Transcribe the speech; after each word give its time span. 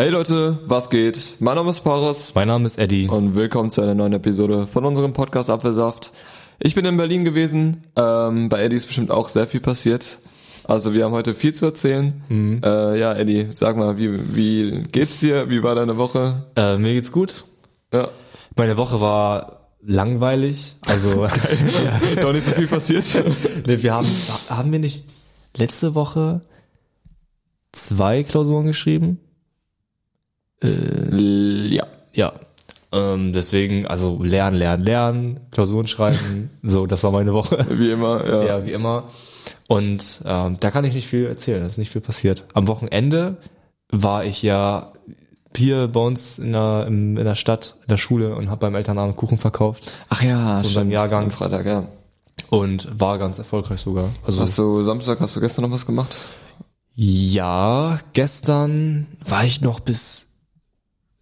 Hey 0.00 0.10
Leute, 0.10 0.60
was 0.64 0.90
geht? 0.90 1.32
Mein 1.40 1.56
Name 1.56 1.70
ist 1.70 1.80
Paris 1.80 2.30
Mein 2.36 2.46
Name 2.46 2.66
ist 2.66 2.78
Eddie. 2.78 3.08
und 3.08 3.34
willkommen 3.34 3.68
zu 3.68 3.80
einer 3.82 3.96
neuen 3.96 4.12
Episode 4.12 4.68
von 4.68 4.84
unserem 4.84 5.12
Podcast 5.12 5.50
Apfelsaft. 5.50 6.12
Ich 6.60 6.76
bin 6.76 6.84
in 6.84 6.96
Berlin 6.96 7.24
gewesen. 7.24 7.82
Ähm, 7.96 8.48
bei 8.48 8.62
Eddie 8.62 8.76
ist 8.76 8.86
bestimmt 8.86 9.10
auch 9.10 9.28
sehr 9.28 9.48
viel 9.48 9.58
passiert. 9.58 10.18
Also 10.62 10.94
wir 10.94 11.04
haben 11.04 11.10
heute 11.14 11.34
viel 11.34 11.52
zu 11.52 11.66
erzählen. 11.66 12.22
Mhm. 12.28 12.60
Äh, 12.64 13.00
ja, 13.00 13.12
Eddie, 13.12 13.48
sag 13.50 13.76
mal, 13.76 13.98
wie, 13.98 14.36
wie 14.36 14.84
geht's 14.84 15.18
dir? 15.18 15.50
Wie 15.50 15.64
war 15.64 15.74
deine 15.74 15.96
Woche? 15.96 16.46
Äh, 16.54 16.76
mir 16.76 16.94
geht's 16.94 17.10
gut. 17.10 17.42
Ja, 17.92 18.06
Meine 18.54 18.76
Woche 18.76 19.00
war 19.00 19.66
langweilig. 19.82 20.76
Also 20.86 21.26
doch 22.20 22.32
nicht 22.32 22.46
so 22.46 22.52
viel 22.52 22.68
passiert. 22.68 23.04
nee, 23.66 23.82
wir 23.82 23.94
haben 23.94 24.06
haben 24.48 24.70
wir 24.70 24.78
nicht 24.78 25.06
letzte 25.56 25.96
Woche 25.96 26.42
zwei 27.72 28.22
Klausuren 28.22 28.66
geschrieben? 28.66 29.18
Ja. 30.62 31.86
Ja. 32.12 32.32
Ähm, 32.90 33.32
deswegen, 33.32 33.86
also 33.86 34.22
lernen, 34.22 34.56
lernen, 34.56 34.84
lernen, 34.84 35.40
Klausuren 35.50 35.86
schreiben. 35.86 36.50
so, 36.62 36.86
das 36.86 37.04
war 37.04 37.10
meine 37.10 37.34
Woche. 37.34 37.66
Wie 37.70 37.90
immer, 37.90 38.26
ja. 38.26 38.44
Ja, 38.44 38.66
wie 38.66 38.72
immer. 38.72 39.04
Und 39.68 40.22
ähm, 40.24 40.56
da 40.60 40.70
kann 40.70 40.84
ich 40.84 40.94
nicht 40.94 41.06
viel 41.06 41.26
erzählen, 41.26 41.60
da 41.60 41.66
ist 41.66 41.76
nicht 41.76 41.92
viel 41.92 42.00
passiert. 42.00 42.44
Am 42.54 42.66
Wochenende 42.66 43.36
war 43.90 44.24
ich 44.24 44.42
ja 44.42 44.92
hier 45.54 45.88
bei 45.88 46.00
uns 46.00 46.38
in 46.38 46.52
der, 46.52 46.86
in 46.86 47.16
der 47.16 47.34
Stadt, 47.34 47.74
in 47.82 47.88
der 47.88 47.96
Schule 47.96 48.34
und 48.34 48.48
habe 48.48 48.60
beim 48.60 48.74
Elternabend 48.74 49.16
Kuchen 49.16 49.38
verkauft 49.38 49.92
Ach 50.08 50.22
ja, 50.22 50.58
Und 50.60 50.74
beim 50.74 50.90
Jahrgang. 50.90 51.24
Am 51.24 51.30
Freitag, 51.30 51.66
ja. 51.66 51.88
und 52.50 52.88
war 52.98 53.18
ganz 53.18 53.38
erfolgreich 53.38 53.80
sogar. 53.80 54.08
Also 54.24 54.40
Hast 54.40 54.56
du 54.56 54.82
Samstag, 54.82 55.20
hast 55.20 55.36
du 55.36 55.40
gestern 55.40 55.64
noch 55.64 55.70
was 55.70 55.86
gemacht? 55.86 56.16
ja, 57.00 57.98
gestern 58.12 59.06
war 59.24 59.44
ich 59.44 59.60
noch 59.60 59.78
bis 59.78 60.27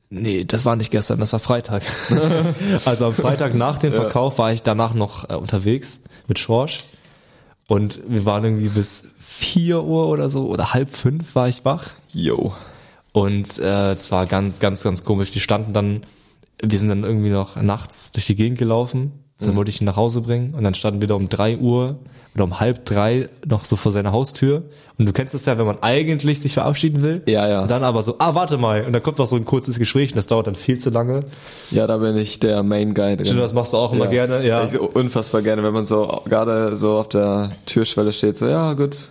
Nee, 0.08 0.44
das 0.44 0.64
war 0.64 0.76
nicht 0.76 0.92
gestern, 0.92 1.18
das 1.18 1.32
war 1.32 1.40
Freitag. 1.40 1.82
also 2.84 3.06
am 3.06 3.12
Freitag 3.12 3.54
nach 3.54 3.78
dem 3.78 3.92
Verkauf 3.92 4.38
war 4.38 4.52
ich 4.52 4.62
danach 4.62 4.94
noch 4.94 5.28
äh, 5.28 5.34
unterwegs 5.34 6.04
mit 6.28 6.38
Schorsch 6.38 6.84
und 7.66 8.00
wir 8.06 8.24
waren 8.24 8.44
irgendwie 8.44 8.68
bis 8.68 9.08
vier 9.18 9.82
Uhr 9.82 10.08
oder 10.08 10.28
so 10.28 10.46
oder 10.46 10.72
halb 10.72 10.90
fünf 10.90 11.34
war 11.34 11.48
ich 11.48 11.64
wach 11.64 11.90
Yo. 12.12 12.54
und 13.12 13.58
äh, 13.58 13.90
es 13.90 14.12
war 14.12 14.26
ganz, 14.26 14.60
ganz, 14.60 14.82
ganz 14.84 15.02
komisch. 15.02 15.32
Die 15.32 15.40
standen 15.40 15.72
dann, 15.72 16.02
wir 16.62 16.78
sind 16.78 16.88
dann 16.88 17.02
irgendwie 17.02 17.30
noch 17.30 17.56
nachts 17.56 18.12
durch 18.12 18.26
die 18.26 18.36
Gegend 18.36 18.58
gelaufen. 18.58 19.12
Dann 19.38 19.54
wollte 19.54 19.68
ich 19.68 19.82
ihn 19.82 19.84
nach 19.84 19.96
Hause 19.96 20.22
bringen 20.22 20.54
und 20.54 20.64
dann 20.64 20.74
standen 20.74 21.02
wir 21.02 21.08
da 21.08 21.14
um 21.14 21.28
drei 21.28 21.58
Uhr 21.58 21.96
oder 22.34 22.44
um 22.44 22.58
halb 22.58 22.86
drei 22.86 23.28
noch 23.46 23.66
so 23.66 23.76
vor 23.76 23.92
seiner 23.92 24.10
Haustür. 24.10 24.62
Und 24.98 25.06
du 25.06 25.12
kennst 25.12 25.34
es 25.34 25.44
ja, 25.44 25.58
wenn 25.58 25.66
man 25.66 25.82
eigentlich 25.82 26.40
sich 26.40 26.54
verabschieden 26.54 27.02
will. 27.02 27.22
Ja, 27.26 27.46
ja. 27.46 27.60
Und 27.60 27.70
dann 27.70 27.84
aber 27.84 28.02
so, 28.02 28.16
ah, 28.18 28.34
warte 28.34 28.56
mal. 28.56 28.84
Und 28.86 28.94
dann 28.94 29.02
kommt 29.02 29.18
noch 29.18 29.26
so 29.26 29.36
ein 29.36 29.44
kurzes 29.44 29.78
Gespräch 29.78 30.12
und 30.12 30.16
das 30.16 30.26
dauert 30.26 30.46
dann 30.46 30.54
viel 30.54 30.78
zu 30.78 30.88
lange. 30.88 31.20
Ja, 31.70 31.86
da 31.86 31.98
bin 31.98 32.16
ich 32.16 32.40
der 32.40 32.62
Main 32.62 32.94
Guy 32.94 33.18
drin. 33.18 33.36
Das 33.36 33.52
machst 33.52 33.74
du 33.74 33.76
auch 33.76 33.92
immer 33.92 34.06
gerne, 34.06 34.46
ja. 34.46 34.64
Ich 34.64 34.80
unfassbar 34.80 35.42
gerne, 35.42 35.62
wenn 35.62 35.74
man 35.74 35.84
so 35.84 36.22
gerade 36.24 36.74
so 36.74 36.92
auf 36.92 37.10
der 37.10 37.52
Türschwelle 37.66 38.14
steht, 38.14 38.38
so, 38.38 38.46
ja, 38.46 38.72
gut, 38.72 39.08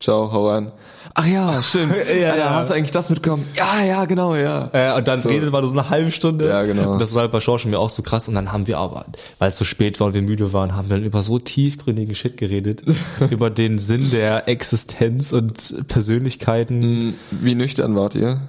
ciao, 0.00 0.32
hau 0.32 0.48
rein. 0.48 0.72
Ach 1.14 1.26
ja, 1.26 1.62
stimmt. 1.62 1.94
Ja, 2.20 2.30
Alter, 2.32 2.38
ja. 2.38 2.50
Hast 2.50 2.70
du 2.70 2.74
eigentlich 2.74 2.90
das 2.90 3.08
mitgekommen? 3.08 3.44
Ja, 3.54 3.82
ja, 3.82 4.04
genau, 4.04 4.34
ja. 4.34 4.68
Äh, 4.72 4.96
und 4.98 5.08
dann 5.08 5.20
redet 5.20 5.50
man 5.50 5.66
so 5.66 5.72
eine 5.72 5.88
halbe 5.88 6.10
Stunde. 6.10 6.46
Ja, 6.48 6.62
genau. 6.64 6.92
Und 6.92 6.98
das 7.00 7.14
war 7.14 7.22
halt 7.22 7.32
bei 7.32 7.40
Schorsch 7.40 7.64
mir 7.64 7.78
auch 7.78 7.88
so 7.88 8.02
krass. 8.02 8.28
Und 8.28 8.34
dann 8.34 8.52
haben 8.52 8.66
wir 8.66 8.76
aber, 8.78 9.06
weil 9.38 9.48
es 9.48 9.56
so 9.56 9.64
spät 9.64 9.98
war 9.98 10.08
und 10.08 10.14
wir 10.14 10.20
müde 10.22 10.52
waren, 10.52 10.74
haben 10.76 10.90
wir 10.90 10.96
dann 10.96 11.06
über 11.06 11.22
so 11.22 11.38
tiefgründigen 11.38 12.14
Shit 12.14 12.36
geredet. 12.36 12.82
über 13.30 13.48
den 13.48 13.78
Sinn 13.78 14.10
der 14.10 14.46
Existenz 14.48 15.32
und 15.32 15.88
Persönlichkeiten. 15.88 17.14
Wie 17.30 17.54
nüchtern 17.54 17.96
wart 17.96 18.14
ihr? 18.14 18.48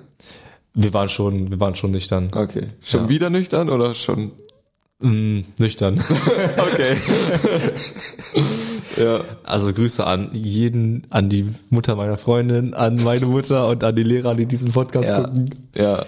Wir 0.73 0.93
waren 0.93 1.09
schon, 1.09 1.49
wir 1.49 1.59
waren 1.59 1.75
schon 1.75 1.91
nüchtern. 1.91 2.31
Okay. 2.35 2.67
Schon 2.81 3.03
Ja. 3.03 3.09
wieder 3.09 3.29
nüchtern 3.29 3.69
oder 3.69 3.95
schon? 3.95 4.31
Mm, 4.99 5.41
nüchtern. 5.59 6.01
Okay. 6.57 6.95
ja. 8.97 9.23
Also 9.43 9.71
Grüße 9.73 10.05
an 10.05 10.29
jeden, 10.33 11.03
an 11.09 11.29
die 11.29 11.45
Mutter 11.69 11.95
meiner 11.95 12.17
Freundin, 12.17 12.73
an 12.73 13.03
meine 13.03 13.25
Mutter 13.27 13.67
und 13.69 13.83
an 13.83 13.95
die 13.95 14.03
Lehrer, 14.03 14.33
die 14.35 14.45
diesen 14.45 14.71
Podcast 14.71 15.09
Ja. 15.09 15.21
gucken. 15.23 15.49
Ja. 15.75 16.05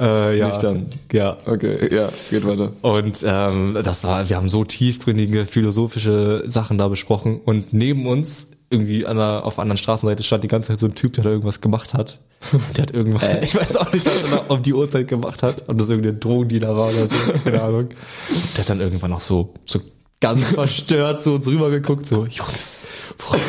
Äh, 0.00 0.38
ja. 0.38 0.48
Nüchtern. 0.48 0.86
Ja. 1.12 1.36
Okay, 1.46 1.94
ja, 1.94 2.08
geht 2.30 2.46
weiter. 2.46 2.72
Und 2.80 3.22
ähm, 3.24 3.78
das 3.84 4.02
war, 4.04 4.28
wir 4.28 4.36
haben 4.36 4.48
so 4.48 4.64
tiefgründige 4.64 5.44
philosophische 5.46 6.44
Sachen 6.46 6.78
da 6.78 6.88
besprochen 6.88 7.38
und 7.44 7.72
neben 7.74 8.06
uns 8.06 8.52
irgendwie 8.70 9.04
an 9.06 9.18
der, 9.18 9.44
auf 9.44 9.56
der 9.56 9.62
anderen 9.62 9.76
Straßenseite 9.78 10.22
stand 10.22 10.42
die 10.42 10.48
ganze 10.48 10.68
Zeit 10.68 10.78
so 10.78 10.86
ein 10.86 10.94
Typ, 10.94 11.12
der 11.12 11.24
da 11.24 11.30
irgendwas 11.30 11.60
gemacht 11.60 11.92
hat. 11.92 12.18
Der 12.76 12.82
hat 12.82 12.90
irgendwann, 12.92 13.42
ich 13.42 13.54
weiß 13.54 13.76
auch 13.76 13.92
nicht, 13.92 14.04
was 14.06 14.30
er 14.30 14.50
um 14.50 14.62
die 14.62 14.74
Uhrzeit 14.74 15.08
gemacht 15.08 15.42
hat 15.42 15.68
und 15.68 15.80
das 15.80 15.88
irgendein 15.88 16.20
Drogendealer 16.20 16.76
war 16.76 16.88
oder 16.88 17.08
so, 17.08 17.16
keine 17.44 17.62
Ahnung. 17.62 17.88
Der 18.28 18.62
hat 18.62 18.70
dann 18.70 18.80
irgendwann 18.80 19.12
auch 19.12 19.20
so, 19.20 19.54
so 19.64 19.80
ganz 20.20 20.42
verstört 20.54 21.22
zu 21.22 21.34
uns 21.34 21.46
rübergeguckt, 21.46 22.06
so, 22.06 22.26
Jungs, 22.26 22.80
worüber, 23.18 23.42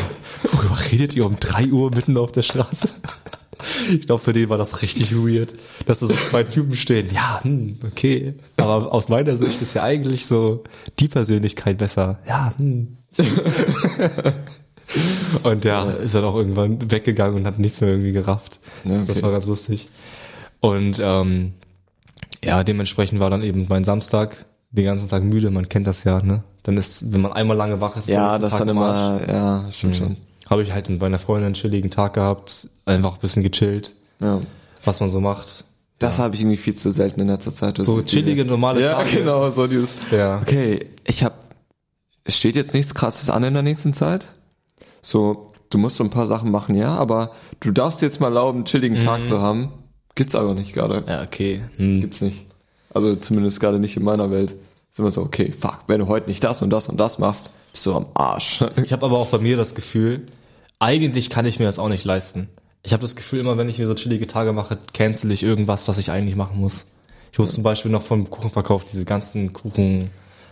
worüber 0.52 0.80
redet 0.92 1.16
ihr 1.16 1.26
um 1.26 1.40
drei 1.40 1.68
Uhr 1.68 1.92
mitten 1.92 2.18
auf 2.18 2.32
der 2.32 2.44
Straße? 2.44 2.90
Ich 3.90 4.06
glaube, 4.06 4.22
für 4.22 4.34
den 4.34 4.50
war 4.50 4.58
das 4.58 4.82
richtig 4.82 5.16
weird, 5.16 5.54
dass 5.86 6.00
da 6.00 6.08
so 6.08 6.14
zwei 6.14 6.44
Typen 6.44 6.76
stehen. 6.76 7.10
Ja, 7.14 7.40
hm, 7.44 7.78
okay. 7.86 8.34
Aber 8.58 8.92
aus 8.94 9.10
meiner 9.10 9.38
Sicht 9.38 9.62
ist 9.62 9.74
ja 9.74 9.84
eigentlich 9.84 10.26
so 10.26 10.64
die 11.00 11.08
Persönlichkeit 11.08 11.78
besser. 11.78 12.20
Ja, 12.28 12.54
hm. 12.58 12.98
Und 15.44 15.66
ja, 15.66 15.84
ist 15.86 16.14
dann 16.16 16.24
auch 16.24 16.36
irgendwann 16.36 16.92
weggegangen 16.92 17.36
und 17.38 17.46
hat 17.48 17.60
nichts 17.60 17.82
mehr 17.82 17.90
irgendwie 17.92 18.12
gerafft. 18.12 18.60
Das, 18.84 19.08
das 19.08 19.18
okay. 19.18 19.26
war 19.26 19.32
ganz 19.32 19.46
lustig. 19.48 19.88
Und 20.60 21.00
ähm, 21.02 21.54
ja, 22.44 22.64
dementsprechend 22.64 23.20
war 23.20 23.30
dann 23.30 23.42
eben 23.44 23.66
mein 23.70 23.84
Samstag 23.84 24.46
den 24.72 24.86
ganzen 24.86 25.10
Tag 25.10 25.24
müde. 25.24 25.52
Man 25.52 25.68
kennt 25.68 25.88
das 25.88 26.04
ja, 26.04 26.22
ne? 26.22 26.44
Dann 26.64 26.78
ist, 26.78 27.14
wenn 27.14 27.22
man 27.22 27.34
einmal 27.34 27.58
lange 27.58 27.82
wach 27.82 27.98
ist, 27.98 28.08
Ja, 28.10 28.38
das 28.40 28.52
Tag 28.58 28.68
dann 28.68 28.78
Arsch. 28.78 29.24
immer, 29.24 29.34
ja, 29.34 29.72
stimmt 29.72 29.96
schon. 29.98 30.16
Habe 30.50 30.64
ich 30.64 30.72
halt 30.72 30.90
mit 30.90 31.02
meiner 31.02 31.20
Freundin 31.20 31.48
einen 31.48 31.54
chilligen 31.56 31.90
Tag 31.92 32.14
gehabt, 32.14 32.70
einfach 32.86 33.16
ein 33.16 33.20
bisschen 33.22 33.44
gechillt, 33.44 33.94
Ja. 34.20 34.42
was 34.86 35.00
man 35.00 35.10
so 35.10 35.20
macht. 35.20 35.64
Das 36.00 36.20
habe 36.20 36.36
ich 36.36 36.42
irgendwie 36.42 36.58
viel 36.58 36.74
zu 36.74 36.92
selten 36.92 37.22
in 37.22 37.28
letzter 37.28 37.54
Zeit. 37.54 37.80
Das 37.80 37.88
So 37.88 37.98
ist 38.00 38.12
diese- 38.12 38.22
chillige, 38.22 38.46
normale 38.46 38.82
Ja, 38.82 38.94
Tage. 38.96 39.18
genau, 39.18 39.50
so 39.52 39.68
dieses. 39.68 39.98
Ja. 40.12 40.40
Okay, 40.42 40.88
ich 41.06 41.24
habe. 41.24 41.36
Es 42.26 42.38
steht 42.38 42.56
jetzt 42.56 42.74
nichts 42.74 42.94
Krasses 42.94 43.30
an 43.30 43.44
in 43.44 43.54
der 43.54 43.64
nächsten 43.64 43.94
Zeit. 43.94 44.28
So, 45.04 45.52
du 45.70 45.78
musst 45.78 45.98
so 45.98 46.04
ein 46.04 46.10
paar 46.10 46.26
Sachen 46.26 46.50
machen, 46.50 46.74
ja, 46.74 46.96
aber 46.96 47.32
du 47.60 47.72
darfst 47.72 48.02
jetzt 48.02 48.20
mal 48.20 48.28
erlauben, 48.28 48.60
einen 48.60 48.66
chilligen 48.66 49.00
Tag 49.00 49.26
zu 49.28 49.42
haben. 49.42 49.72
Gibt's 50.16 50.34
aber 50.34 50.54
nicht 50.56 50.74
gerade. 50.74 51.04
Ja, 51.08 51.22
okay. 51.22 51.62
Hm. 51.78 52.02
Gibt's 52.02 52.22
nicht. 52.22 52.46
Also 52.94 53.16
zumindest 53.16 53.60
gerade 53.60 53.80
nicht 53.80 53.98
in 53.98 54.04
meiner 54.04 54.32
Welt. 54.32 54.56
Ist 54.92 55.00
immer 55.00 55.12
so, 55.12 55.22
okay, 55.22 55.52
fuck, 55.52 55.80
wenn 55.88 56.00
du 56.00 56.08
heute 56.08 56.28
nicht 56.28 56.44
das 56.44 56.62
und 56.62 56.70
das 56.70 56.88
und 56.88 57.00
das 57.00 57.20
machst, 57.20 57.50
bist 57.72 57.86
du 57.86 57.94
am 57.94 58.06
Arsch. 58.14 58.64
Ich 58.84 58.94
habe 58.94 59.06
aber 59.06 59.18
auch 59.18 59.28
bei 59.28 59.40
mir 59.40 59.58
das 59.58 59.76
Gefühl, 59.76 60.28
eigentlich 60.80 61.30
kann 61.30 61.46
ich 61.46 61.60
mir 61.60 61.66
das 61.66 61.80
auch 61.80 61.90
nicht 61.90 62.06
leisten. 62.06 62.50
Ich 62.84 62.94
habe 62.94 63.02
das 63.02 63.16
Gefühl, 63.16 63.40
immer 63.40 63.58
wenn 63.58 63.70
ich 63.70 63.80
mir 63.80 63.88
so 63.88 63.96
chillige 63.96 64.28
Tage 64.28 64.54
mache, 64.54 64.78
cancel 64.94 65.32
ich 65.32 65.42
irgendwas, 65.42 65.88
was 65.88 65.98
ich 65.98 66.12
eigentlich 66.12 66.36
machen 66.36 66.60
muss. 66.60 66.92
Ich 67.32 67.40
muss 67.40 67.54
zum 67.54 67.64
Beispiel 67.64 67.90
noch 67.90 68.04
vom 68.04 68.30
Kuchenverkauf 68.30 68.84
diese 68.84 69.06
ganzen 69.06 69.54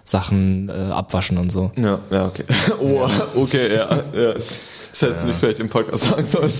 Kuchensachen 0.01 0.69
äh, 0.69 0.91
abwaschen 0.91 1.37
und 1.37 1.51
so. 1.51 1.71
Ja, 1.77 1.99
ja, 2.09 2.25
okay. 2.25 2.43
Oh, 2.79 3.07
okay, 3.35 3.73
ja, 3.73 3.89
ja. 4.13 4.33
Das 4.33 5.01
hättest 5.01 5.23
du 5.23 5.27
nicht 5.27 5.39
vielleicht 5.39 5.59
im 5.59 5.69
Podcast 5.69 6.03
sagen 6.03 6.25
sollen. 6.25 6.51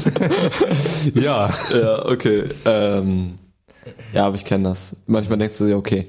Ja. 1.16 1.50
Ja, 1.74 2.06
okay. 2.06 2.46
Ähm, 2.66 3.36
ja, 4.14 4.28
aber 4.28 4.36
ich 4.36 4.46
kenne 4.46 4.70
das. 4.70 4.96
Manchmal 5.06 5.38
denkst 5.38 5.58
du 5.58 5.66
dir, 5.66 5.78
okay, 5.78 6.08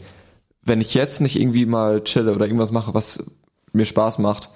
wenn 0.63 0.81
ich 0.81 0.95
jetzt 0.95 1.21
nicht 1.21 1.41
irgendwie 1.41 1.67
mal 1.67 2.05
chille 2.05 2.33
oder 2.33 2.47
irgendwas 2.47 2.71
mache, 2.71 2.95
was 2.95 3.25
mir 3.73 3.87
Spaß 3.87 4.19
macht, 4.19 4.51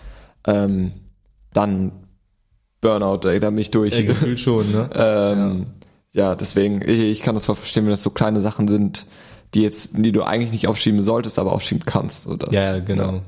ähm, 0.46 0.92
dann 1.52 1.92
Burnout, 2.80 3.26
ey, 3.26 3.40
da 3.40 3.48
bin 3.48 3.58
ich 3.58 3.72
durch. 3.72 3.98
Ja, 3.98 4.06
gefühlt 4.06 4.38
schon, 4.38 4.70
ne? 4.70 4.88
ähm, 4.94 5.66
ja. 6.12 6.36
deswegen, 6.36 6.82
ich, 6.82 7.00
ich 7.00 7.22
kann 7.22 7.34
das 7.34 7.46
voll 7.46 7.56
verstehen, 7.56 7.84
wenn 7.84 7.90
das 7.90 8.02
so 8.02 8.10
kleine 8.10 8.40
Sachen 8.40 8.68
sind, 8.68 9.06
die 9.56 9.62
jetzt, 9.62 9.92
die 9.96 10.12
du 10.12 10.22
eigentlich 10.22 10.52
nicht 10.52 10.68
aufschieben 10.68 11.02
solltest, 11.02 11.38
aber 11.38 11.52
aufschieben 11.52 11.84
kannst. 11.86 12.24
So 12.24 12.36
das, 12.36 12.54
Ja, 12.54 12.78
genau. 12.78 13.22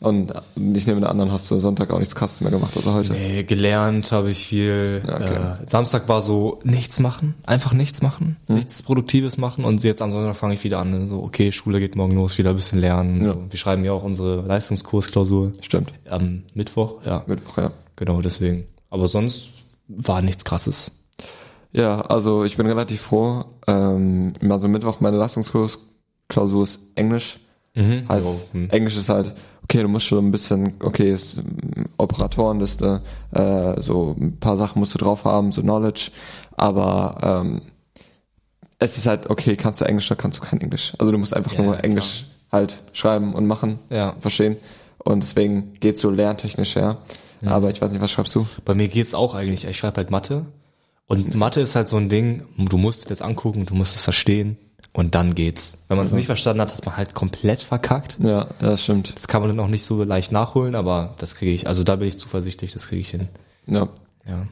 Und 0.00 0.34
ich 0.56 0.86
nehme 0.86 1.00
den 1.00 1.04
anderen 1.06 1.32
hast 1.32 1.50
du 1.50 1.58
Sonntag 1.58 1.90
auch 1.92 1.98
nichts 1.98 2.14
krasses 2.14 2.42
mehr 2.42 2.50
gemacht, 2.50 2.76
also 2.76 2.92
heute. 2.92 3.14
Nee, 3.14 3.42
gelernt 3.44 4.12
habe 4.12 4.30
ich 4.30 4.46
viel. 4.46 5.02
Ja, 5.06 5.14
okay. 5.16 5.62
Äh, 5.64 5.70
Samstag 5.70 6.08
war 6.10 6.20
so 6.20 6.60
nichts 6.62 7.00
machen, 7.00 7.34
einfach 7.46 7.72
nichts 7.72 8.02
machen, 8.02 8.36
Hm. 8.48 8.56
nichts 8.56 8.82
Produktives 8.82 9.38
machen 9.38 9.64
und 9.64 9.82
jetzt 9.82 10.02
am 10.02 10.12
Sonntag 10.12 10.36
fange 10.36 10.54
ich 10.54 10.64
wieder 10.64 10.78
an. 10.78 11.06
So, 11.06 11.22
okay, 11.22 11.52
Schule 11.52 11.80
geht 11.80 11.96
morgen 11.96 12.14
los, 12.16 12.36
wieder 12.36 12.50
ein 12.50 12.56
bisschen 12.56 12.80
lernen. 12.80 13.20
Ja. 13.20 13.26
So. 13.32 13.44
Wir 13.48 13.58
schreiben 13.58 13.82
ja 13.84 13.92
auch 13.92 14.02
unsere 14.04 14.42
Leistungskursklausur 14.42 15.52
Stimmt. 15.62 15.92
am 16.10 16.42
Mittwoch, 16.52 16.96
ja. 17.06 17.22
Mittwoch, 17.26 17.56
ja. 17.56 17.70
Genau, 17.96 18.20
deswegen. 18.20 18.64
Aber 18.90 19.08
sonst 19.08 19.50
war 19.88 20.20
nichts 20.20 20.44
krasses. 20.44 21.01
Ja, 21.72 22.02
also 22.02 22.44
ich 22.44 22.56
bin 22.56 22.66
relativ 22.66 23.00
froh. 23.02 23.44
Ähm, 23.66 24.32
also 24.48 24.68
Mittwoch 24.68 25.00
meine 25.00 25.16
Leistungskursklausur 25.16 26.62
ist 26.62 26.80
Englisch. 26.94 27.38
Mhm. 27.74 28.06
Heißt, 28.08 28.26
Jo, 28.26 28.40
hm. 28.52 28.70
Englisch 28.70 28.96
ist 28.98 29.08
halt, 29.08 29.32
okay, 29.62 29.80
du 29.80 29.88
musst 29.88 30.06
schon 30.06 30.26
ein 30.26 30.30
bisschen, 30.30 30.74
okay, 30.80 31.10
ist 31.10 31.38
ähm, 31.38 31.86
Operatorenliste, 31.96 33.00
äh, 33.32 33.80
so 33.80 34.14
ein 34.20 34.36
paar 34.38 34.58
Sachen 34.58 34.78
musst 34.80 34.92
du 34.94 34.98
drauf 34.98 35.24
haben, 35.24 35.52
so 35.52 35.62
Knowledge, 35.62 36.10
aber 36.56 37.16
ähm, 37.22 37.62
es 38.78 38.98
ist 38.98 39.06
halt, 39.06 39.30
okay, 39.30 39.56
kannst 39.56 39.80
du 39.80 39.86
Englisch 39.86 40.10
oder 40.10 40.20
kannst 40.20 40.38
du 40.38 40.42
kein 40.42 40.60
Englisch. 40.60 40.92
Also 40.98 41.12
du 41.12 41.16
musst 41.18 41.34
einfach 41.34 41.52
Ja, 41.52 41.62
nur 41.62 41.72
klar. 41.74 41.84
Englisch 41.84 42.26
halt 42.50 42.82
schreiben 42.92 43.32
und 43.34 43.46
machen, 43.46 43.78
Ja. 43.88 44.14
verstehen. 44.18 44.56
Und 44.98 45.22
deswegen 45.22 45.72
geht's 45.80 46.00
so 46.02 46.10
lerntechnisch, 46.10 46.76
ja. 46.76 46.98
Aber 47.44 47.70
ich 47.70 47.80
weiß 47.82 47.90
nicht, 47.90 48.00
was 48.02 48.10
schreibst 48.12 48.34
du? 48.36 48.46
Bei 48.64 48.74
mir 48.74 48.86
geht's 48.86 49.14
auch 49.14 49.34
eigentlich. 49.34 49.64
Ich 49.64 49.76
schreibe 49.78 49.96
halt 49.96 50.10
Mathe. 50.12 50.44
Und 51.06 51.34
Mathe 51.34 51.60
ist 51.60 51.76
halt 51.76 51.88
so 51.88 51.96
ein 51.96 52.08
Ding, 52.08 52.44
du 52.56 52.78
musst 52.78 53.04
es 53.04 53.08
jetzt 53.10 53.22
angucken, 53.22 53.66
du 53.66 53.74
musst 53.74 53.96
es 53.96 54.02
verstehen 54.02 54.56
und 54.92 55.14
dann 55.14 55.34
geht's. 55.34 55.84
Wenn 55.88 55.96
man 55.96 56.06
es 56.06 56.12
nicht 56.12 56.26
verstanden 56.26 56.60
hat, 56.60 56.72
hat 56.72 56.84
man 56.86 56.96
halt 56.96 57.14
komplett 57.14 57.60
verkackt. 57.60 58.16
Ja, 58.20 58.48
das 58.60 58.82
stimmt. 58.82 59.14
Das 59.14 59.28
kann 59.28 59.42
man 59.42 59.50
dann 59.50 59.60
auch 59.60 59.70
nicht 59.70 59.84
so 59.84 60.04
leicht 60.04 60.32
nachholen, 60.32 60.74
aber 60.74 61.14
das 61.18 61.34
kriege 61.34 61.52
ich. 61.52 61.66
Also 61.66 61.84
da 61.84 61.96
bin 61.96 62.08
ich 62.08 62.18
zuversichtlich, 62.18 62.72
das 62.72 62.88
kriege 62.88 63.00
ich 63.00 63.10
hin. 63.10 63.28
Ja. 63.66 63.88
Ja. 64.26 64.48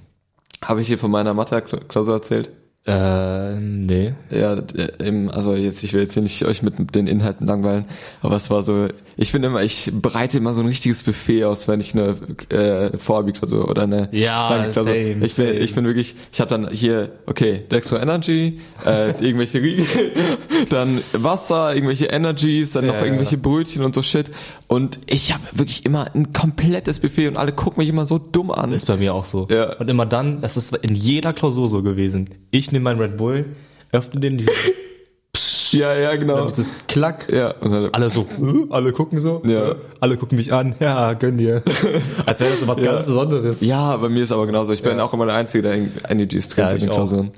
Habe 0.63 0.83
ich 0.83 0.89
hier 0.89 0.99
von 0.99 1.11
meiner 1.11 1.33
Mathe-Klausur 1.33 2.15
erzählt? 2.15 2.51
Ähm, 2.87 3.85
nee. 3.85 4.15
Ja, 4.31 4.55
äh, 4.55 5.07
eben, 5.07 5.31
also 5.31 5.55
jetzt, 5.55 5.85
ich 5.85 5.93
will 5.93 6.01
jetzt 6.01 6.15
hier 6.15 6.23
nicht 6.23 6.43
euch 6.47 6.63
mit 6.63 6.95
den 6.95 7.07
Inhalten 7.07 7.47
langweilen, 7.47 7.85
aber 8.23 8.37
es 8.37 8.49
war 8.51 8.63
so, 8.63 8.89
ich 9.19 9.31
finde 9.31 9.49
immer, 9.49 9.63
ich 9.63 9.91
bereite 9.93 10.39
immer 10.39 10.55
so 10.55 10.63
ein 10.63 10.67
richtiges 10.67 11.03
Buffet 11.03 11.45
aus, 11.45 11.69
wenn 11.69 11.81
ich 11.81 11.95
eine 11.95 12.17
äh, 12.49 12.97
Vorabiklausur 12.97 13.69
oder 13.69 13.83
eine 13.83 14.09
Ja, 14.13 14.49
Langklausur- 14.51 14.85
same, 14.85 15.25
ich 15.27 15.35
bin, 15.37 15.47
same. 15.47 15.53
ich 15.53 15.75
bin 15.75 15.85
wirklich, 15.85 16.15
ich 16.33 16.41
habe 16.41 16.49
dann 16.49 16.71
hier, 16.71 17.11
okay, 17.27 17.65
Dextro 17.71 17.99
Energy, 17.99 18.61
äh, 18.87 19.11
irgendwelche 19.25 19.61
Riegel, 19.63 19.85
dann 20.71 21.03
Wasser, 21.13 21.75
irgendwelche 21.75 22.07
Energies, 22.07 22.73
dann 22.73 22.87
noch 22.87 22.95
Ja, 22.95 23.05
irgendwelche 23.05 23.37
ja. 23.37 23.43
Brötchen 23.43 23.85
und 23.85 23.95
so 23.95 24.01
Shit 24.01 24.31
und 24.69 25.01
ich 25.07 25.35
habe 25.35 25.43
wirklich 25.53 25.85
immer 25.85 26.15
ein 26.15 26.33
komplettes 26.33 27.01
Buffet 27.01 27.29
und 27.29 27.37
alle 27.37 27.53
gucken 27.53 27.81
mich 27.83 27.89
immer 27.91 28.07
so 28.07 28.19
dumm 28.19 28.51
an. 28.51 28.73
Ist 28.73 28.87
bei 28.87 28.97
mir 28.97 29.13
auch 29.15 29.25
so. 29.25 29.49
Ja. 29.51 29.77
Und 29.77 29.89
immer 29.91 30.07
dann, 30.07 30.41
das 30.41 30.57
ist 30.57 30.75
in 30.77 30.95
jeder 30.95 31.33
Klausur 31.33 31.69
so 31.69 31.83
gewesen. 31.83 32.31
Ich 32.53 32.70
nehme 32.73 32.85
meinen 32.85 33.01
Red 33.01 33.17
Bull, 33.17 33.45
öffne 33.93 34.21
den, 34.21 34.39
dieses, 34.39 34.55
Ja, 35.73 35.95
ja, 35.95 36.17
genau. 36.17 36.47
dieses 36.47 36.73
Klack. 36.89 37.29
Ja, 37.33 37.53
und 37.61 37.71
dann, 37.71 37.91
Alle 37.95 38.11
so, 38.11 38.27
"Hä? 38.39 38.67
alle 38.71 38.91
gucken 38.93 39.21
so. 39.21 39.41
Ja. 39.47 39.77
Alle 40.01 40.17
gucken 40.17 40.37
mich 40.37 40.53
an. 40.53 40.75
Ja, 40.81 41.13
gönn 41.13 41.39
dir. 41.39 41.63
Als 42.27 42.41
wäre 42.41 42.51
das 42.51 42.61
so 42.61 42.67
was 42.67 42.83
ganz 42.83 43.07
Besonderes. 43.07 43.61
Ja, 43.61 43.97
bei 43.97 44.09
mir 44.09 44.25
ist 44.25 44.33
aber 44.33 44.47
genauso. 44.47 44.73
Ich 44.73 44.83
bin 44.83 44.99
auch 44.99 45.13
immer 45.13 45.27
der 45.27 45.37
Einzige, 45.37 45.63
der 45.63 45.75
Energies 46.11 46.49
trinkt 46.49 46.59
Ja, 46.59 46.71
in 46.71 46.77
ich 46.77 46.83
den 46.83 46.91
auch. 46.91 46.97
Klausuren. 46.97 47.31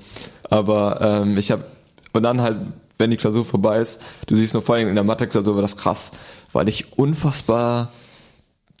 Aber 0.49 0.97
ähm, 1.01 1.37
ich 1.37 1.51
habe 1.51 1.63
und 2.13 2.23
dann 2.23 2.41
halt, 2.41 2.57
wenn 2.97 3.11
die 3.11 3.17
Klausur 3.17 3.45
vorbei 3.45 3.79
ist, 3.79 4.01
du 4.25 4.35
siehst 4.35 4.53
nur 4.55 4.63
vor 4.63 4.75
allem 4.75 4.87
in 4.87 4.95
der 4.95 5.03
Mathe-Klausur 5.03 5.53
war 5.55 5.61
das 5.61 5.77
krass, 5.77 6.11
weil 6.53 6.67
ich 6.69 6.97
unfassbar 6.97 7.91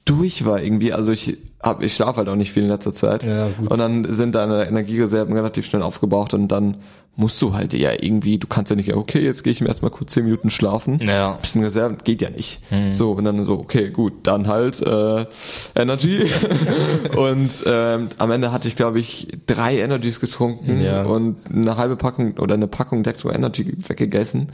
durch 0.05 0.45
war 0.45 0.61
irgendwie. 0.61 0.93
Also 0.93 1.11
ich 1.11 1.37
hab, 1.63 1.81
ich 1.81 1.95
schlafe 1.95 2.17
halt 2.17 2.29
auch 2.29 2.35
nicht 2.35 2.51
viel 2.51 2.63
in 2.63 2.69
letzter 2.69 2.93
Zeit. 2.93 3.23
Ja, 3.23 3.47
gut. 3.57 3.71
Und 3.71 3.79
dann 3.79 4.13
sind 4.13 4.35
deine 4.35 4.67
Energiereserven 4.67 5.33
relativ 5.35 5.65
schnell 5.65 5.81
aufgebraucht 5.81 6.33
und 6.33 6.49
dann 6.49 6.77
musst 7.15 7.39
du 7.43 7.53
halt 7.53 7.73
ja 7.73 7.91
irgendwie, 7.91 8.39
du 8.39 8.47
kannst 8.47 8.71
ja 8.71 8.75
nicht, 8.75 8.91
okay, 8.91 9.19
jetzt 9.23 9.43
gehe 9.43 9.51
ich 9.51 9.61
mir 9.61 9.67
erstmal 9.67 9.91
kurz 9.91 10.13
zehn 10.13 10.23
Minuten 10.25 10.49
schlafen. 10.49 10.99
Ja. 11.05 11.33
Bisschen 11.33 11.63
Reserven, 11.63 11.97
geht 12.03 12.23
ja 12.23 12.31
nicht. 12.31 12.59
So, 12.89 13.11
und 13.11 13.23
dann 13.25 13.43
so, 13.43 13.53
okay, 13.59 13.91
gut, 13.91 14.13
dann 14.23 14.47
halt 14.47 14.81
äh, 14.81 15.25
Energy. 15.75 16.23
und 17.15 17.51
ähm, 17.67 18.07
am 18.17 18.31
Ende 18.31 18.51
hatte 18.51 18.67
ich, 18.67 18.75
glaube 18.75 18.99
ich, 18.99 19.27
drei 19.45 19.77
Energies 19.79 20.19
getrunken 20.19 20.81
Ja. 20.81 21.03
und 21.03 21.35
eine 21.53 21.77
halbe 21.77 21.97
Packung 21.97 22.37
oder 22.39 22.55
eine 22.55 22.67
Packung 22.67 23.03
Dextro 23.03 23.29
Energy 23.31 23.75
weggegessen. 23.87 24.47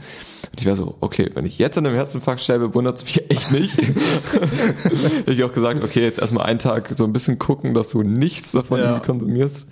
Und 0.52 0.58
ich 0.60 0.66
war 0.66 0.76
so, 0.76 0.96
okay, 1.00 1.30
wenn 1.34 1.44
ich 1.44 1.58
jetzt 1.58 1.76
an 1.78 1.86
einem 1.86 1.94
Herzinfarkt 1.94 2.40
sterbe, 2.40 2.74
wundert 2.74 2.96
es 2.96 3.04
mich 3.04 3.30
echt 3.30 3.52
nicht. 3.52 3.78
ich 5.26 5.40
hab 5.40 5.50
auch 5.50 5.54
gesagt, 5.54 5.82
okay, 5.84 6.02
jetzt 6.02 6.18
erstmal 6.18 6.46
einen 6.46 6.58
Tag 6.58 6.88
so 6.94 7.04
ein 7.04 7.12
bisschen 7.12 7.38
gucken, 7.38 7.74
dass 7.74 7.90
du 7.90 8.02
nichts 8.02 8.52
davon 8.52 8.80
Ja. 8.80 8.98
konsumierst. 9.00 9.66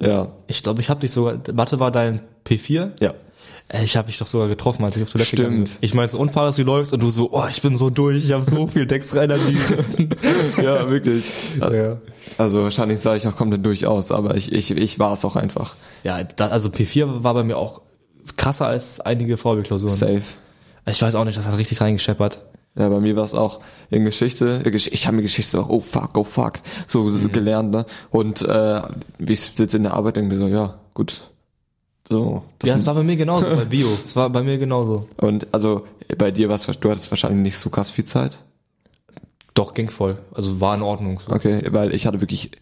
Ja, 0.00 0.28
Ich 0.46 0.62
glaube, 0.62 0.80
ich 0.80 0.88
habe 0.90 1.00
dich 1.00 1.10
sogar, 1.12 1.38
Mathe 1.52 1.80
war 1.80 1.90
dein 1.90 2.20
P4? 2.46 2.90
ja. 3.00 3.14
Äh, 3.68 3.84
Ich 3.84 3.96
habe 3.96 4.08
dich 4.08 4.18
doch 4.18 4.26
sogar 4.26 4.48
getroffen, 4.48 4.84
als 4.84 4.96
ich 4.96 5.02
auf 5.04 5.10
Toilette 5.10 5.28
Stimmt. 5.28 5.40
gegangen 5.48 5.64
bin. 5.64 5.72
Ich 5.82 5.94
meinte, 5.94 6.12
so, 6.16 6.24
Paris, 6.26 6.58
wie 6.58 6.62
läufst? 6.62 6.92
Und 6.92 7.02
du 7.02 7.10
so, 7.10 7.28
oh, 7.32 7.44
ich 7.48 7.62
bin 7.62 7.76
so 7.76 7.88
durch, 7.90 8.24
ich 8.24 8.32
habe 8.32 8.42
so 8.42 8.66
viel 8.66 8.86
Dextra 8.86 9.22
Energy. 9.24 9.56
ja, 10.62 10.88
wirklich. 10.90 11.30
ja. 11.60 11.98
Also 12.38 12.62
wahrscheinlich 12.64 12.98
sah 13.00 13.14
ich 13.14 13.28
auch 13.28 13.36
komplett 13.36 13.64
durchaus, 13.64 14.10
aber 14.10 14.34
ich, 14.36 14.50
ich, 14.52 14.70
ich 14.72 14.98
war 14.98 15.12
es 15.12 15.24
auch 15.24 15.36
einfach. 15.36 15.74
ja, 16.02 16.24
da, 16.24 16.48
also 16.48 16.68
P4 16.70 17.22
war 17.22 17.34
bei 17.34 17.44
mir 17.44 17.58
auch 17.58 17.80
krasser 18.36 18.66
als 18.66 19.00
einige 19.00 19.36
Vorbildklausuren. 19.36 19.94
Safe. 19.94 20.22
Ich 20.86 21.00
weiß 21.02 21.14
auch 21.14 21.24
nicht, 21.24 21.36
das 21.38 21.46
hat 21.46 21.56
richtig 21.56 21.80
reingescheppert. 21.80 22.40
Ja, 22.76 22.88
bei 22.88 23.00
mir 23.00 23.16
war 23.16 23.24
es 23.24 23.34
auch 23.34 23.60
in 23.90 24.04
Geschichte. 24.04 24.62
Gesch- 24.64 24.90
Ich 24.92 25.06
habe 25.06 25.16
mir 25.16 25.22
Geschichte 25.22 25.50
so, 25.52 25.66
oh 25.68 25.80
fuck, 25.80 26.16
oh 26.16 26.24
fuck, 26.24 26.54
so, 26.86 27.08
so 27.10 27.18
Mhm. 27.22 27.32
gelernt, 27.32 27.70
ne? 27.72 27.84
Und 28.10 28.42
äh, 28.42 28.80
wie 29.18 29.32
ich 29.32 29.40
sitze 29.40 29.76
in 29.76 29.82
der 29.82 29.94
Arbeit, 29.94 30.16
denke 30.16 30.34
mir 30.34 30.40
so, 30.40 30.46
ja, 30.48 30.78
gut. 30.94 31.22
So. 32.08 32.42
Das 32.58 32.70
ja, 32.70 32.76
es 32.76 32.86
war 32.86 32.94
bei 32.94 33.02
mir 33.02 33.16
genauso, 33.16 33.46
bei 33.46 33.64
Bio. 33.66 33.88
Es 34.04 34.14
war 34.16 34.30
bei 34.30 34.42
mir 34.42 34.56
genauso. 34.56 35.06
und 35.18 35.46
also 35.52 35.84
bei 36.18 36.30
dir 36.30 36.48
war's, 36.48 36.66
du 36.66 36.90
hattest 36.90 37.10
wahrscheinlich 37.10 37.40
nicht 37.42 37.56
so 37.58 37.70
krass 37.70 37.90
viel 37.90 38.04
Zeit. 38.04 38.38
Doch, 39.54 39.74
ging 39.74 39.90
voll. 39.90 40.18
Also 40.32 40.60
war 40.60 40.74
in 40.76 40.82
Ordnung. 40.82 41.20
So. 41.26 41.34
Okay, 41.34 41.62
weil 41.70 41.92
ich 41.94 42.06
hatte 42.06 42.20
wirklich, 42.20 42.52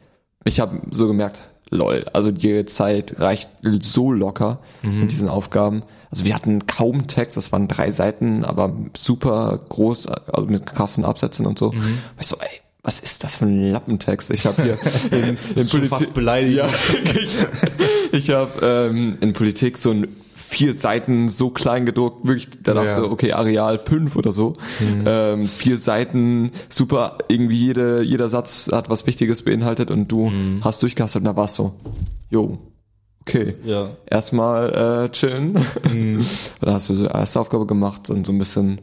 ich 0.45 0.59
habe 0.61 0.81
so 0.91 1.07
gemerkt, 1.07 1.41
lol, 1.71 2.05
also 2.13 2.31
die 2.31 2.65
Zeit 2.67 3.21
reicht 3.21 3.51
so 3.81 4.13
locker 4.13 4.59
mit 4.83 5.13
diesen 5.13 5.29
Aufgaben. 5.29 5.83
Also 6.11 6.25
wir 6.25 6.35
hatten 6.35 6.67
kaum 6.67 7.07
Text, 7.07 7.37
das 7.37 7.53
waren 7.53 7.69
drei 7.69 7.91
Seiten, 7.91 8.45
aber 8.45 8.75
super 8.97 9.61
groß, 9.69 10.07
also 10.07 10.49
mit 10.49 10.67
krassen 10.67 11.05
Absätzen 11.05 11.47
und 11.47 11.59
so. 11.59 11.73
Mhm. 11.73 11.99
Ich 12.19 12.27
so, 12.27 12.37
ey, 12.37 12.61
was 12.83 13.01
ist 13.01 13.25
das 13.25 13.37
für 13.37 13.45
ein 13.45 13.73
Lappentext? 13.73 14.31
Ich 14.31 14.47
habe 14.47 14.63
hier 14.63 14.79
in, 15.11 15.37
in 15.55 16.15
beleidigend. 16.15 16.57
Ja, 16.57 16.69
ich, 17.21 17.37
ich 18.13 18.31
habe 18.31 18.67
ähm, 18.91 19.19
in 19.21 19.35
Politik 19.35 19.77
so 19.77 19.91
ein 19.91 20.09
vier 20.49 20.73
Seiten 20.73 21.29
so 21.29 21.51
klein 21.51 21.85
gedruckt, 21.85 22.27
wirklich 22.27 22.49
danach 22.63 22.85
Ja. 22.85 22.95
so, 22.95 23.11
okay, 23.11 23.33
Areal 23.33 23.79
5 23.79 24.17
oder 24.17 24.33
so. 24.33 24.55
Ähm, 24.81 25.45
vier 25.45 25.77
Seiten, 25.77 26.53
super, 26.71 27.19
irgendwie 27.29 27.67
jede, 27.67 28.01
jeder 28.03 28.29
Satz 28.29 28.71
hat 28.73 28.89
was 28.89 29.07
Wichtiges 29.07 29.43
beinhaltet 29.43 29.91
und 29.91 30.09
du 30.09 30.33
hast 30.63 30.83
durchgehastet 30.83 31.21
und 31.21 31.27
da 31.27 31.37
warst 31.37 31.57
so, 31.57 31.75
jo, 32.31 32.59
okay. 33.21 33.57
Ja. 33.65 33.91
Erstmal 34.11 35.05
äh, 35.05 35.13
chillen. 35.13 35.57
Und 35.85 36.25
dann 36.63 36.75
hast 36.75 36.89
du 36.89 36.95
so 36.95 37.05
erste 37.05 37.41
Aufgabe 37.41 37.67
gemacht 37.67 38.09
und 38.09 38.25
so 38.25 38.33
ein 38.33 38.39
bisschen 38.39 38.81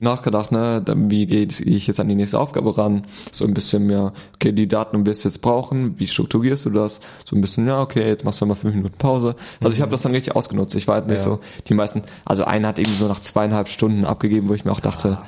nachgedacht, 0.00 0.50
ne, 0.52 0.82
dann 0.84 1.10
wie 1.10 1.26
gehe 1.26 1.44
ich 1.46 1.86
jetzt 1.86 2.00
an 2.00 2.08
die 2.08 2.14
nächste 2.14 2.38
Aufgabe 2.40 2.76
ran? 2.76 3.04
So 3.32 3.44
ein 3.44 3.54
bisschen 3.54 3.86
mehr, 3.86 4.12
okay, 4.34 4.52
die 4.52 4.66
Daten 4.68 5.04
wirst 5.06 5.24
du 5.24 5.28
jetzt 5.28 5.38
brauchen, 5.38 5.98
wie 5.98 6.06
strukturierst 6.06 6.66
du 6.66 6.70
das? 6.70 7.00
So 7.24 7.36
ein 7.36 7.40
bisschen, 7.40 7.66
ja, 7.66 7.80
okay, 7.80 8.06
jetzt 8.06 8.24
machst 8.24 8.40
du 8.40 8.46
mal 8.46 8.54
fünf 8.54 8.74
Minuten 8.74 8.96
Pause. 8.98 9.36
Also 9.60 9.72
ich 9.74 9.80
habe 9.80 9.90
das 9.90 10.02
dann 10.02 10.12
richtig 10.12 10.34
ausgenutzt. 10.36 10.74
Ich 10.74 10.88
war 10.88 10.96
halt 10.96 11.06
nicht 11.08 11.18
Ja. 11.18 11.24
so, 11.24 11.40
die 11.68 11.74
meisten, 11.74 12.02
also 12.24 12.44
einer 12.44 12.68
hat 12.68 12.78
irgendwie 12.78 12.98
so 12.98 13.08
nach 13.08 13.20
zweieinhalb 13.20 13.68
Stunden 13.68 14.04
abgegeben, 14.04 14.48
wo 14.48 14.54
ich 14.54 14.64
mir 14.64 14.72
auch 14.72 14.80
dachte, 14.80 15.18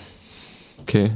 okay. 0.83 1.11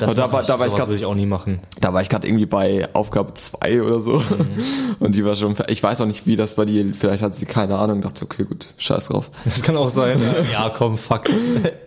Das 0.00 0.08
Aber 0.10 0.14
da 0.14 0.32
war, 0.32 0.42
da 0.42 0.58
war 0.58 0.66
ich 0.66 0.72
würde 0.76 0.96
ich 0.96 1.04
auch 1.04 1.14
nie 1.14 1.26
machen. 1.26 1.60
da 1.80 1.92
war 1.94 2.02
ich 2.02 2.08
gerade 2.08 2.26
irgendwie 2.26 2.46
bei 2.46 2.88
Aufgabe 2.94 3.34
zwei 3.34 3.80
oder 3.82 4.00
so. 4.00 4.20
Und 5.00 5.14
die 5.14 5.24
war 5.24 5.36
schon, 5.36 5.54
ich 5.68 5.82
weiß 5.82 6.00
auch 6.00 6.06
nicht, 6.06 6.26
wie 6.26 6.36
das 6.36 6.54
bei 6.56 6.64
dir, 6.64 6.92
vielleicht 6.94 7.22
hat 7.22 7.34
sie 7.36 7.46
keine 7.46 7.76
Ahnung, 7.78 8.02
dachte, 8.02 8.24
okay, 8.24 8.44
gut, 8.44 8.68
scheiß 8.78 9.06
drauf. 9.08 9.30
Das 9.44 9.62
kann 9.62 9.76
auch 9.76 9.90
sein. 9.90 10.20
ja, 10.52 10.70
komm, 10.76 10.98
fuck. 10.98 11.22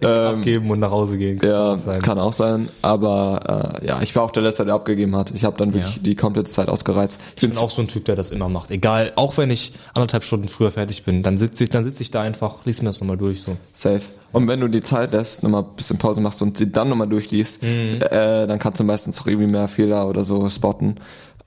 Abgeben 0.01 0.69
und 0.71 0.79
nach 0.79 0.91
Hause 0.91 1.17
gehen. 1.17 1.39
Kann 1.39 1.49
Ja, 1.49 1.77
sein. 1.77 2.01
kann 2.01 2.19
auch 2.19 2.33
sein. 2.33 2.69
Aber 2.81 3.79
äh, 3.81 3.87
ja, 3.87 4.01
ich 4.01 4.15
war 4.15 4.23
auch 4.23 4.31
der 4.31 4.43
Letzte, 4.43 4.65
der 4.65 4.75
abgegeben 4.75 5.15
hat. 5.15 5.31
Ich 5.31 5.43
habe 5.43 5.57
dann 5.57 5.73
wirklich 5.73 5.95
Ja. 5.97 6.01
die 6.01 6.15
komplette 6.15 6.49
Zeit 6.49 6.69
ausgereizt. 6.69 7.19
Ich 7.35 7.43
Ich 7.43 7.49
bin 7.49 7.57
auch 7.57 7.69
so 7.71 7.81
ein 7.81 7.87
Typ, 7.87 8.05
der 8.05 8.15
das 8.15 8.31
immer 8.31 8.49
macht. 8.49 8.71
Egal, 8.71 9.11
auch 9.15 9.37
wenn 9.37 9.49
ich 9.49 9.73
anderthalb 9.93 10.23
Stunden 10.23 10.47
früher 10.47 10.71
fertig 10.71 11.03
bin, 11.03 11.23
dann 11.23 11.37
sitze 11.37 11.63
ich, 11.63 11.69
dann 11.69 11.83
sitze 11.83 12.01
ich 12.03 12.11
da 12.11 12.21
einfach, 12.21 12.65
lies 12.65 12.81
mir 12.81 12.89
das 12.89 12.99
nochmal 13.01 13.17
durch 13.17 13.41
so. 13.41 13.57
safe. 13.73 14.01
Und 14.31 14.47
wenn 14.47 14.59
du 14.59 14.67
die 14.67 14.81
Zeit 14.81 15.11
lässt, 15.11 15.43
nochmal 15.43 15.63
ein 15.63 15.75
bisschen 15.75 15.97
Pause 15.97 16.21
machst 16.21 16.41
und 16.41 16.57
sie 16.57 16.71
dann 16.71 16.89
nochmal 16.89 17.07
durchliest, 17.07 17.61
Mhm. 17.63 18.01
äh, 18.01 18.45
dann 18.47 18.59
kannst 18.59 18.79
du 18.79 18.83
meistens 18.83 19.21
auch 19.21 19.27
irgendwie 19.27 19.47
mehr 19.47 19.67
Fehler 19.67 20.07
oder 20.07 20.23
so 20.23 20.49
spotten. 20.49 20.95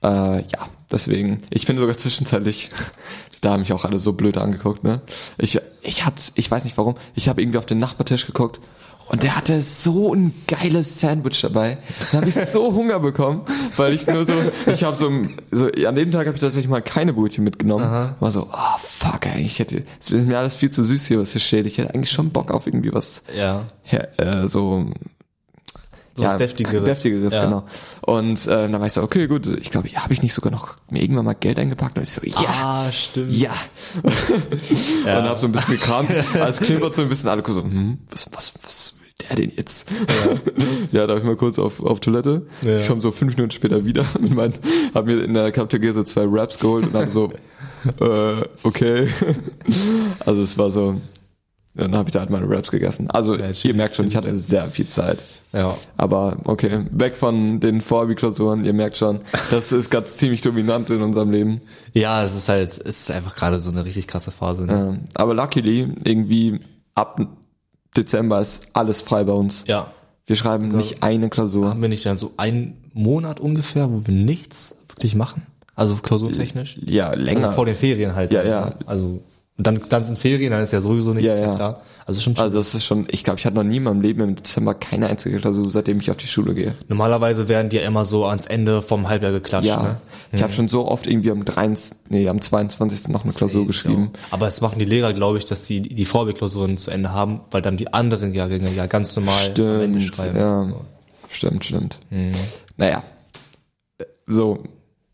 Äh, 0.03 0.07
ja, 0.41 0.67
deswegen. 0.91 1.41
Ich 1.51 1.65
bin 1.67 1.77
sogar 1.77 1.95
zwischenzeitlich, 1.97 2.69
da 3.41 3.51
haben 3.51 3.59
mich 3.61 3.71
auch 3.73 3.85
alle 3.85 3.99
so 3.99 4.13
blöd 4.13 4.37
angeguckt, 4.37 4.83
ne? 4.83 5.01
Ich, 5.37 5.59
ich 5.83 6.05
hatte, 6.05 6.21
ich 6.35 6.49
weiß 6.49 6.63
nicht 6.63 6.77
warum, 6.77 6.95
ich 7.15 7.29
habe 7.29 7.41
irgendwie 7.41 7.59
auf 7.59 7.65
den 7.65 7.79
Nachbartisch 7.79 8.25
geguckt 8.25 8.59
und 9.11 9.23
der 9.23 9.35
hatte 9.35 9.61
so 9.61 10.13
ein 10.13 10.33
geiles 10.47 10.99
Sandwich 10.99 11.41
dabei. 11.41 11.77
Da 12.11 12.17
habe 12.19 12.29
ich 12.29 12.35
so 12.35 12.73
Hunger 12.75 12.99
bekommen, 12.99 13.41
weil 13.77 13.93
ich 13.93 14.07
nur 14.07 14.25
so, 14.25 14.33
ich 14.65 14.83
habe 14.83 14.95
so, 14.97 15.11
so, 15.51 15.67
an 15.67 15.95
dem 15.95 16.11
Tag 16.11 16.25
habe 16.27 16.35
ich 16.35 16.41
tatsächlich 16.41 16.69
mal 16.69 16.81
keine 16.81 17.13
Brötchen 17.13 17.43
mitgenommen. 17.43 18.13
War 18.19 18.31
so, 18.31 18.47
oh 18.51 18.77
fuck, 18.79 19.25
ey, 19.25 19.41
ich 19.41 19.59
hätte, 19.59 19.83
es 19.99 20.09
ist 20.11 20.25
mir 20.27 20.37
alles 20.39 20.55
viel 20.55 20.71
zu 20.71 20.83
süß 20.83 21.05
hier, 21.05 21.19
was 21.19 21.31
hier 21.33 21.41
steht. 21.41 21.67
Ich 21.67 21.77
hätte 21.77 21.93
eigentlich 21.93 22.11
schon 22.11 22.29
Bock 22.31 22.51
auf 22.51 22.67
irgendwie 22.67 22.93
was, 22.93 23.23
Ja. 23.37 23.65
äh, 24.17 24.47
so 24.47 24.85
So 26.15 26.23
was 26.23 26.37
Deftigeres. 26.37 26.83
Deftigeres, 26.83 27.33
ja. 27.33 27.45
genau. 27.45 27.63
Und 28.01 28.45
äh, 28.47 28.69
dann 28.69 28.73
war 28.79 28.85
ich 28.85 28.93
so, 28.93 29.01
okay, 29.01 29.27
gut, 29.27 29.47
ich 29.47 29.71
glaube, 29.71 29.87
ja, 29.89 30.03
habe 30.03 30.13
ich 30.13 30.21
nicht 30.21 30.33
sogar 30.33 30.51
noch 30.51 30.75
mir 30.89 31.01
irgendwann 31.01 31.25
mal 31.25 31.33
Geld 31.35 31.57
eingepackt? 31.57 31.97
Und 31.97 32.03
ich 32.03 32.11
so, 32.11 32.21
ja, 32.23 32.35
Ah, 32.63 32.91
stimmt. 32.91 33.31
ja. 33.33 33.51
Ja. 35.05 35.19
Und 35.19 35.29
hab 35.29 35.39
so 35.39 35.47
ein 35.47 35.51
bisschen 35.53 35.75
gekramt. 35.75 36.09
Also 36.33 36.59
es 36.61 36.67
klimpert 36.67 36.95
so 36.95 37.01
ein 37.03 37.09
bisschen, 37.09 37.29
alle 37.29 37.43
so, 37.47 37.63
hm, 37.63 37.99
was, 38.09 38.27
was, 38.33 38.53
was 38.63 38.95
der 39.35 39.45
denn 39.45 39.53
jetzt? 39.55 39.89
Ja, 40.91 41.07
da 41.07 41.13
hab 41.13 41.19
ich 41.19 41.25
mal 41.25 41.35
kurz 41.35 41.57
auf, 41.59 41.81
auf 41.81 41.99
Toilette. 41.99 42.45
Ja. 42.63 42.77
Ich 42.77 42.87
komme 42.87 43.01
so 43.01 43.11
fünf 43.11 43.35
Minuten 43.35 43.51
später 43.51 43.85
wieder 43.85 44.05
mit 44.19 44.33
meinen, 44.33 44.53
hab 44.93 45.05
mir 45.05 45.23
in 45.23 45.33
der 45.33 45.51
Cafeteria 45.51 45.93
so 45.93 46.03
zwei 46.03 46.25
Raps 46.27 46.59
geholt 46.59 46.87
und 46.87 46.93
hab 46.93 47.09
so 47.09 47.31
äh, 47.99 48.33
okay. 48.63 49.07
also 50.25 50.41
es 50.41 50.57
war 50.57 50.69
so, 50.71 50.95
dann 51.73 51.95
habe 51.95 52.09
ich 52.09 52.13
da 52.13 52.19
halt 52.19 52.29
meine 52.29 52.49
Raps 52.49 52.71
gegessen. 52.71 53.09
Also 53.09 53.35
Ja, 53.35 53.49
ihr 53.63 53.73
merkt 53.73 53.95
schon, 53.95 54.07
ich 54.07 54.15
hatte 54.15 54.37
sehr 54.37 54.67
viel 54.67 54.87
Zeit. 54.87 55.23
Ja. 55.53 55.77
Aber 55.97 56.37
okay, 56.45 56.85
weg 56.91 57.15
von 57.15 57.59
den 57.59 57.81
Vorbi-Klausuren, 57.81 58.65
ihr 58.65 58.73
merkt 58.73 58.97
schon, 58.97 59.21
das 59.51 59.71
ist 59.71 59.89
ganz 59.89 60.17
ziemlich 60.17 60.41
dominant 60.41 60.89
in 60.89 61.01
unserem 61.01 61.31
Leben. 61.31 61.61
Ja, 61.93 62.23
es 62.23 62.35
ist 62.35 62.49
halt, 62.49 62.69
es 62.69 62.77
ist 62.77 63.11
einfach 63.11 63.35
gerade 63.35 63.59
so 63.59 63.71
eine 63.71 63.85
richtig 63.85 64.07
krasse 64.07 64.31
Phase. 64.31 64.65
Ne? 64.65 64.73
Ähm, 64.73 65.05
aber 65.13 65.33
luckily, 65.33 65.93
irgendwie 66.03 66.59
ab 66.95 67.19
Dezember 67.95 68.41
ist 68.41 68.69
alles 68.73 69.01
frei 69.01 69.23
bei 69.23 69.33
uns. 69.33 69.63
Ja. 69.67 69.91
Wir 70.25 70.35
schreiben 70.35 70.69
nicht 70.69 71.03
eine 71.03 71.29
Klausur. 71.29 71.69
Haben 71.69 71.81
wir 71.81 71.89
nicht 71.89 72.05
dann 72.05 72.15
so 72.15 72.33
einen 72.37 72.77
Monat 72.93 73.39
ungefähr, 73.39 73.91
wo 73.91 74.01
wir 74.05 74.13
nichts 74.13 74.85
wirklich 74.89 75.15
machen? 75.15 75.45
Also 75.75 75.95
klausurtechnisch? 75.95 76.77
Ja, 76.85 77.13
länger. 77.13 77.45
Also 77.45 77.55
vor 77.55 77.65
den 77.65 77.75
Ferien 77.75 78.15
halt. 78.15 78.31
Ja, 78.31 78.43
ne? 78.43 78.49
ja. 78.49 78.73
Also, 78.85 79.05
und 79.05 79.23
dann, 79.67 79.79
dann 79.89 80.03
sind 80.03 80.17
Ferien, 80.19 80.51
dann 80.51 80.61
ist 80.63 80.71
ja 80.73 80.81
sowieso 80.81 81.13
nichts 81.13 81.27
Ja, 81.27 81.35
ja. 81.35 81.55
klar. 81.55 81.81
Also 82.05 82.19
schon 82.21 82.37
Also 82.37 82.57
das 82.57 82.73
ist 82.73 82.83
schon, 82.85 83.07
ich 83.11 83.23
glaube, 83.23 83.39
ich 83.39 83.45
hatte 83.45 83.55
noch 83.55 83.63
nie 83.63 83.77
in 83.77 83.83
meinem 83.83 84.01
Leben 84.01 84.21
im 84.21 84.35
Dezember 84.35 84.73
keine 84.73 85.07
einzige 85.07 85.37
Klausur, 85.39 85.69
seitdem 85.69 85.99
ich 85.99 86.09
auf 86.09 86.17
die 86.17 86.27
Schule 86.27 86.53
gehe. 86.53 86.73
Normalerweise 86.87 87.47
werden 87.47 87.69
die 87.69 87.77
ja 87.77 87.83
immer 87.83 88.05
so 88.05 88.25
ans 88.25 88.45
Ende 88.45 88.81
vom 88.81 89.07
Halbjahr 89.09 89.31
geklatscht. 89.31 89.67
Ja, 89.67 89.81
Ne? 89.81 89.97
ich 90.37 90.41
habe 90.43 90.53
schon 90.53 90.67
so 90.69 90.87
oft 90.87 91.07
irgendwie 91.07 91.29
am 91.31 91.43
23, 91.43 92.09
nee, 92.09 92.27
am 92.29 92.39
22. 92.39 93.09
noch 93.09 93.23
eine 93.25 93.33
Klausur 93.33 93.67
geschrieben. 93.67 94.11
Aber 94.31 94.47
es 94.47 94.61
machen 94.61 94.79
die 94.79 94.85
Lehrer, 94.85 95.11
glaube 95.13 95.37
ich, 95.37 95.45
dass 95.45 95.65
die 95.67 95.81
die 95.81 96.05
Vorbeklausuren 96.05 96.77
zu 96.77 96.89
Ende 96.89 97.11
haben, 97.11 97.41
weil 97.51 97.61
dann 97.61 97.75
die 97.75 97.91
anderen 97.93 98.33
Jahrgänge 98.33 98.71
ja 98.73 98.85
ganz 98.85 99.13
normal 99.15 99.51
am 99.57 99.81
Ende 99.81 99.99
Stimmt, 99.99 100.15
schreiben. 100.15 100.37
ja. 100.37 100.65
So. 100.65 100.81
Stimmt, 101.29 101.65
stimmt. 101.65 101.99
Naja, 102.77 103.03
so, 104.27 104.63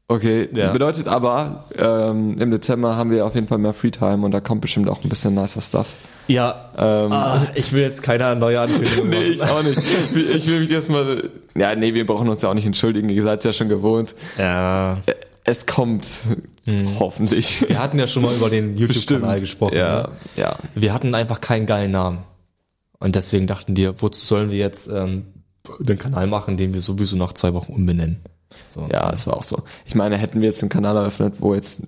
okay. 0.07 0.49
Ja. 0.53 0.71
Bedeutet 0.71 1.07
aber, 1.07 1.65
ähm, 1.77 2.37
im 2.39 2.51
Dezember 2.51 2.95
haben 2.95 3.11
wir 3.11 3.25
auf 3.25 3.35
jeden 3.35 3.47
Fall 3.47 3.57
mehr 3.57 3.73
Freetime 3.73 4.25
und 4.25 4.31
da 4.31 4.39
kommt 4.39 4.61
bestimmt 4.61 4.89
auch 4.89 5.03
ein 5.03 5.09
bisschen 5.09 5.33
nicer 5.35 5.61
Stuff. 5.61 5.87
Ja, 6.27 6.71
Ähm, 6.77 7.11
ah, 7.11 7.47
ich 7.55 7.71
will 7.71 7.81
jetzt 7.83 8.03
keine 8.03 8.35
neue 8.35 8.59
Ankündigung 8.59 9.07
Nee, 9.09 9.23
ich 9.29 9.43
auch 9.43 9.63
nicht. 9.63 9.79
Ich 10.13 10.45
will 10.45 10.59
mich 10.59 10.71
erstmal, 10.71 11.29
ja, 11.55 11.73
nee, 11.73 11.93
wir 11.93 12.05
brauchen 12.05 12.27
uns 12.27 12.41
ja 12.41 12.49
auch 12.49 12.53
nicht 12.53 12.65
entschuldigen, 12.65 13.07
ihr 13.07 13.23
seid 13.23 13.45
ja 13.45 13.53
schon 13.53 13.69
gewohnt. 13.69 14.13
Ja, 14.37 14.97
Es 15.45 15.65
kommt, 15.65 16.05
hoffentlich. 16.99 17.67
wir 17.69 17.79
hatten 17.79 17.97
ja 17.97 18.07
schon 18.07 18.23
mal 18.23 18.35
über 18.35 18.49
den 18.49 18.75
YouTube-Kanal 18.77 19.39
gesprochen. 19.39 19.77
Ja, 19.77 20.01
Ne? 20.03 20.09
ja. 20.35 20.57
Wir 20.75 20.93
hatten 20.93 21.15
einfach 21.15 21.39
keinen 21.39 21.65
geilen 21.65 21.91
Namen. 21.91 22.19
Und 22.99 23.15
deswegen 23.15 23.47
dachten 23.47 23.77
wir, 23.77 24.01
wozu 24.01 24.25
sollen 24.25 24.49
wir 24.51 24.57
jetzt 24.57 24.89
ähm, 24.89 25.27
den 25.79 25.97
Kanal 25.97 26.27
machen, 26.27 26.57
den 26.57 26.73
wir 26.73 26.81
sowieso 26.81 27.15
nach 27.15 27.31
zwei 27.33 27.53
Wochen 27.53 27.71
umbenennen? 27.71 28.19
So. 28.69 28.87
Ja, 28.91 29.09
es 29.11 29.27
war 29.27 29.37
auch 29.37 29.43
so. 29.43 29.63
Ich 29.85 29.95
meine, 29.95 30.17
hätten 30.17 30.41
wir 30.41 30.47
jetzt 30.47 30.61
einen 30.63 30.69
Kanal 30.69 30.95
eröffnet, 30.95 31.35
wo 31.39 31.53
jetzt 31.53 31.81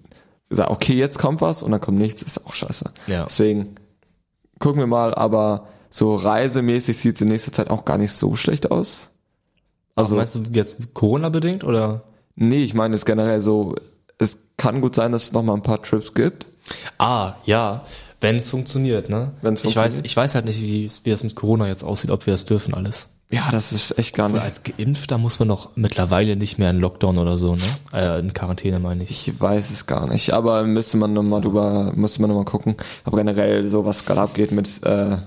gesagt, 0.49 0.71
okay, 0.71 0.93
jetzt 0.93 1.19
kommt 1.19 1.41
was 1.41 1.61
und 1.61 1.71
dann 1.71 1.81
kommt 1.81 1.97
nichts, 1.97 2.21
ist 2.23 2.45
auch 2.45 2.53
scheiße. 2.53 2.91
Ja. 3.07 3.25
Deswegen 3.25 3.75
gucken 4.59 4.79
wir 4.79 4.87
mal, 4.87 5.13
aber 5.13 5.67
so 5.89 6.15
reisemäßig 6.15 6.97
sieht 6.97 7.15
es 7.15 7.21
in 7.21 7.27
nächster 7.29 7.51
Zeit 7.51 7.69
auch 7.69 7.85
gar 7.85 7.97
nicht 7.97 8.11
so 8.13 8.35
schlecht 8.35 8.71
aus. 8.71 9.09
Also 9.95 10.15
Also, 10.15 10.15
meinst 10.15 10.35
du 10.35 10.43
jetzt 10.57 10.93
Corona-bedingt 10.93 11.63
oder? 11.63 12.03
nee, 12.35 12.63
ich 12.63 12.73
meine 12.73 12.95
es 12.95 13.05
generell 13.05 13.41
so, 13.41 13.75
es 14.17 14.37
kann 14.57 14.79
gut 14.81 14.95
sein, 14.95 15.11
dass 15.11 15.23
es 15.23 15.33
noch 15.33 15.43
mal 15.43 15.53
ein 15.55 15.61
paar 15.61 15.81
Trips 15.81 16.13
gibt. 16.13 16.47
Ah, 16.97 17.33
ja, 17.45 17.83
wenn 18.21 18.37
es 18.37 18.49
funktioniert, 18.49 19.09
ne? 19.09 19.33
Wenn's 19.41 19.59
ich 19.61 19.67
weiß, 19.67 19.73
funktioniert. 19.73 20.05
ich 20.05 20.15
weiß 20.17 20.35
halt 20.35 20.45
nicht, 20.45 20.61
wie 20.61 20.85
es 20.85 21.05
wie 21.05 21.09
es 21.11 21.23
mit 21.23 21.35
Corona 21.35 21.67
jetzt 21.67 21.83
aussieht, 21.83 22.11
ob 22.11 22.25
wir 22.25 22.33
das 22.33 22.45
dürfen 22.45 22.73
alles. 22.73 23.09
Ja, 23.31 23.49
das 23.51 23.71
ist 23.73 23.97
echt 23.99 24.15
gar 24.15 24.27
nicht. 24.29 24.41
als 24.41 24.63
Geimpfter 24.63 25.19
muss 25.19 25.37
man 25.37 25.49
doch 25.49 25.69
mittlerweile 25.75 26.35
nicht 26.35 26.57
mehr 26.57 26.71
in 26.71 26.79
Lockdown 26.79 27.19
oder 27.19 27.37
so, 27.37 27.55
ne? 27.55 27.61
Äh, 27.93 28.19
in 28.19 28.33
Quarantäne 28.33 28.79
meine 28.79 29.03
ich. 29.03 29.27
Ich 29.27 29.39
weiß 29.39 29.69
es 29.69 29.85
gar 29.85 30.07
nicht, 30.07 30.33
aber 30.33 30.63
müsste 30.63 30.97
man 30.97 31.13
nochmal 31.13 31.41
drüber, 31.41 31.91
müsste 31.95 32.21
man 32.21 32.29
nochmal 32.31 32.45
gucken. 32.45 32.75
Aber 33.03 33.17
generell 33.17 33.67
so, 33.67 33.85
was 33.85 34.03
gerade 34.05 34.21
abgeht 34.21 34.51
mit, 34.51 34.67
äh, 34.83 35.17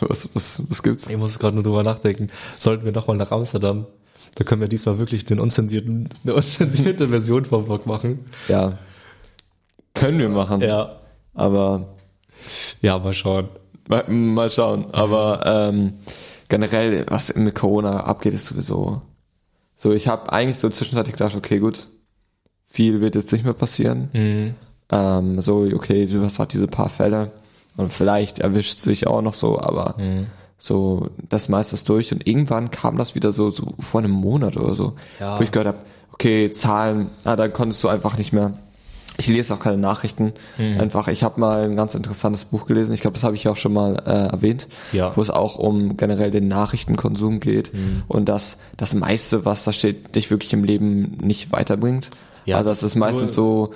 was, 0.00 0.28
was, 0.34 0.62
was 0.68 0.82
gibt's? 0.82 1.08
Ich 1.08 1.16
muss 1.16 1.38
gerade 1.38 1.54
nur 1.54 1.64
drüber 1.64 1.82
nachdenken. 1.82 2.28
Sollten 2.58 2.84
wir 2.84 2.92
noch 2.92 3.06
mal 3.06 3.16
nach 3.16 3.30
Amsterdam? 3.30 3.86
Da 4.34 4.44
können 4.44 4.60
wir 4.60 4.68
diesmal 4.68 4.98
wirklich 4.98 5.30
eine 5.30 5.40
unzensierte 5.40 7.08
Version 7.08 7.46
vom 7.46 7.64
Vlog 7.64 7.86
machen. 7.86 8.26
Ja. 8.48 8.74
Können 9.94 10.18
wir 10.18 10.28
machen. 10.28 10.60
Ja. 10.60 10.96
Aber 11.32 11.94
Ja, 12.82 12.98
mal 12.98 13.14
schauen. 13.14 13.48
mal, 13.88 14.04
mal 14.06 14.50
schauen. 14.50 14.92
Aber 14.92 15.40
ähm, 15.46 15.94
generell, 16.48 17.06
was 17.08 17.34
mit 17.34 17.54
Corona 17.54 18.00
abgeht, 18.04 18.34
ist 18.34 18.46
sowieso. 18.46 19.02
So, 19.76 19.92
ich 19.92 20.08
habe 20.08 20.32
eigentlich 20.32 20.58
so 20.58 20.68
zwischenzeitlich 20.70 21.16
gedacht, 21.16 21.36
okay, 21.36 21.58
gut, 21.58 21.86
viel 22.66 23.00
wird 23.00 23.14
jetzt 23.14 23.32
nicht 23.32 23.44
mehr 23.44 23.52
passieren. 23.54 24.08
Mhm. 24.12 24.54
Ähm, 24.90 25.40
so, 25.40 25.68
okay, 25.74 26.06
du 26.06 26.22
hast 26.22 26.38
halt 26.38 26.52
diese 26.52 26.68
paar 26.68 26.88
Fälle 26.88 27.32
und 27.76 27.92
vielleicht 27.92 28.38
erwischt 28.38 28.76
sich 28.78 29.06
auch 29.06 29.20
noch 29.22 29.34
so, 29.34 29.58
aber 29.60 29.94
Mhm. 29.98 30.26
so 30.58 31.08
das 31.28 31.48
meiste 31.48 31.74
ist 31.74 31.88
durch 31.88 32.12
und 32.12 32.26
irgendwann 32.26 32.70
kam 32.70 32.96
das 32.96 33.14
wieder 33.14 33.32
so, 33.32 33.50
so 33.50 33.74
vor 33.80 34.00
einem 34.00 34.12
Monat 34.12 34.56
oder 34.56 34.74
so, 34.74 34.94
Ja. 35.20 35.38
wo 35.38 35.42
ich 35.42 35.50
gehört 35.50 35.68
habe, 35.68 35.78
okay, 36.12 36.50
Zahlen, 36.52 37.10
ah, 37.24 37.36
dann 37.36 37.52
konntest 37.52 37.82
du 37.84 37.88
einfach 37.88 38.16
nicht 38.16 38.32
mehr. 38.32 38.52
Ich 39.18 39.26
lese 39.28 39.54
auch 39.54 39.60
keine 39.60 39.78
Nachrichten. 39.78 40.34
Mhm. 40.58 40.80
Einfach, 40.80 41.08
ich 41.08 41.22
habe 41.22 41.40
mal 41.40 41.64
ein 41.64 41.76
ganz 41.76 41.94
interessantes 41.94 42.44
Buch 42.44 42.66
gelesen. 42.66 42.92
Ich 42.92 43.00
glaube, 43.00 43.14
das 43.14 43.24
habe 43.24 43.34
ich 43.36 43.48
auch 43.48 43.56
schon 43.56 43.72
mal 43.72 43.96
äh, 44.06 44.28
erwähnt, 44.32 44.68
Ja. 44.92 45.16
wo 45.16 45.22
es 45.22 45.30
auch 45.30 45.56
um 45.58 45.96
generell 45.96 46.30
den 46.30 46.48
Nachrichtenkonsum 46.48 47.40
geht 47.40 47.72
Mhm. 47.72 48.02
und 48.08 48.28
dass 48.28 48.58
das 48.76 48.94
meiste, 48.94 49.44
was 49.44 49.64
da 49.64 49.72
steht, 49.72 50.14
dich 50.14 50.30
wirklich 50.30 50.52
im 50.52 50.64
Leben 50.64 51.18
nicht 51.22 51.52
weiterbringt. 51.52 52.10
Ja, 52.44 52.58
also 52.58 52.68
das 52.70 52.82
ist 52.82 52.94
meistens 52.96 53.34
so 53.34 53.72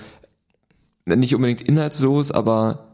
nicht 1.07 1.35
unbedingt 1.35 1.63
inhaltslos, 1.63 2.31
aber 2.31 2.87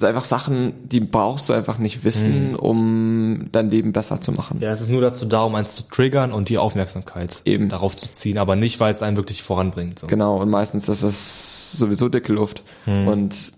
einfach 0.00 0.24
Sachen, 0.24 0.88
die 0.88 1.00
brauchst 1.00 1.48
du 1.48 1.52
einfach 1.52 1.78
nicht 1.78 2.04
wissen, 2.04 2.54
um 2.56 3.03
dein 3.52 3.70
Leben 3.70 3.92
besser 3.92 4.20
zu 4.20 4.32
machen. 4.32 4.60
Ja, 4.60 4.72
es 4.72 4.80
ist 4.80 4.90
nur 4.90 5.00
dazu 5.00 5.26
da, 5.26 5.42
um 5.42 5.54
eins 5.54 5.74
zu 5.74 5.84
triggern 5.84 6.32
und 6.32 6.48
die 6.48 6.58
Aufmerksamkeit 6.58 7.42
Eben. 7.44 7.68
darauf 7.68 7.96
zu 7.96 8.10
ziehen, 8.12 8.38
aber 8.38 8.56
nicht, 8.56 8.80
weil 8.80 8.92
es 8.92 9.02
einen 9.02 9.16
wirklich 9.16 9.42
voranbringt. 9.42 9.98
So. 9.98 10.06
Genau, 10.06 10.40
und 10.40 10.50
meistens 10.50 10.88
ist 10.88 11.02
es 11.02 11.72
sowieso 11.72 12.08
dicke 12.08 12.32
Luft. 12.32 12.62
Hm. 12.84 13.08
Und 13.08 13.52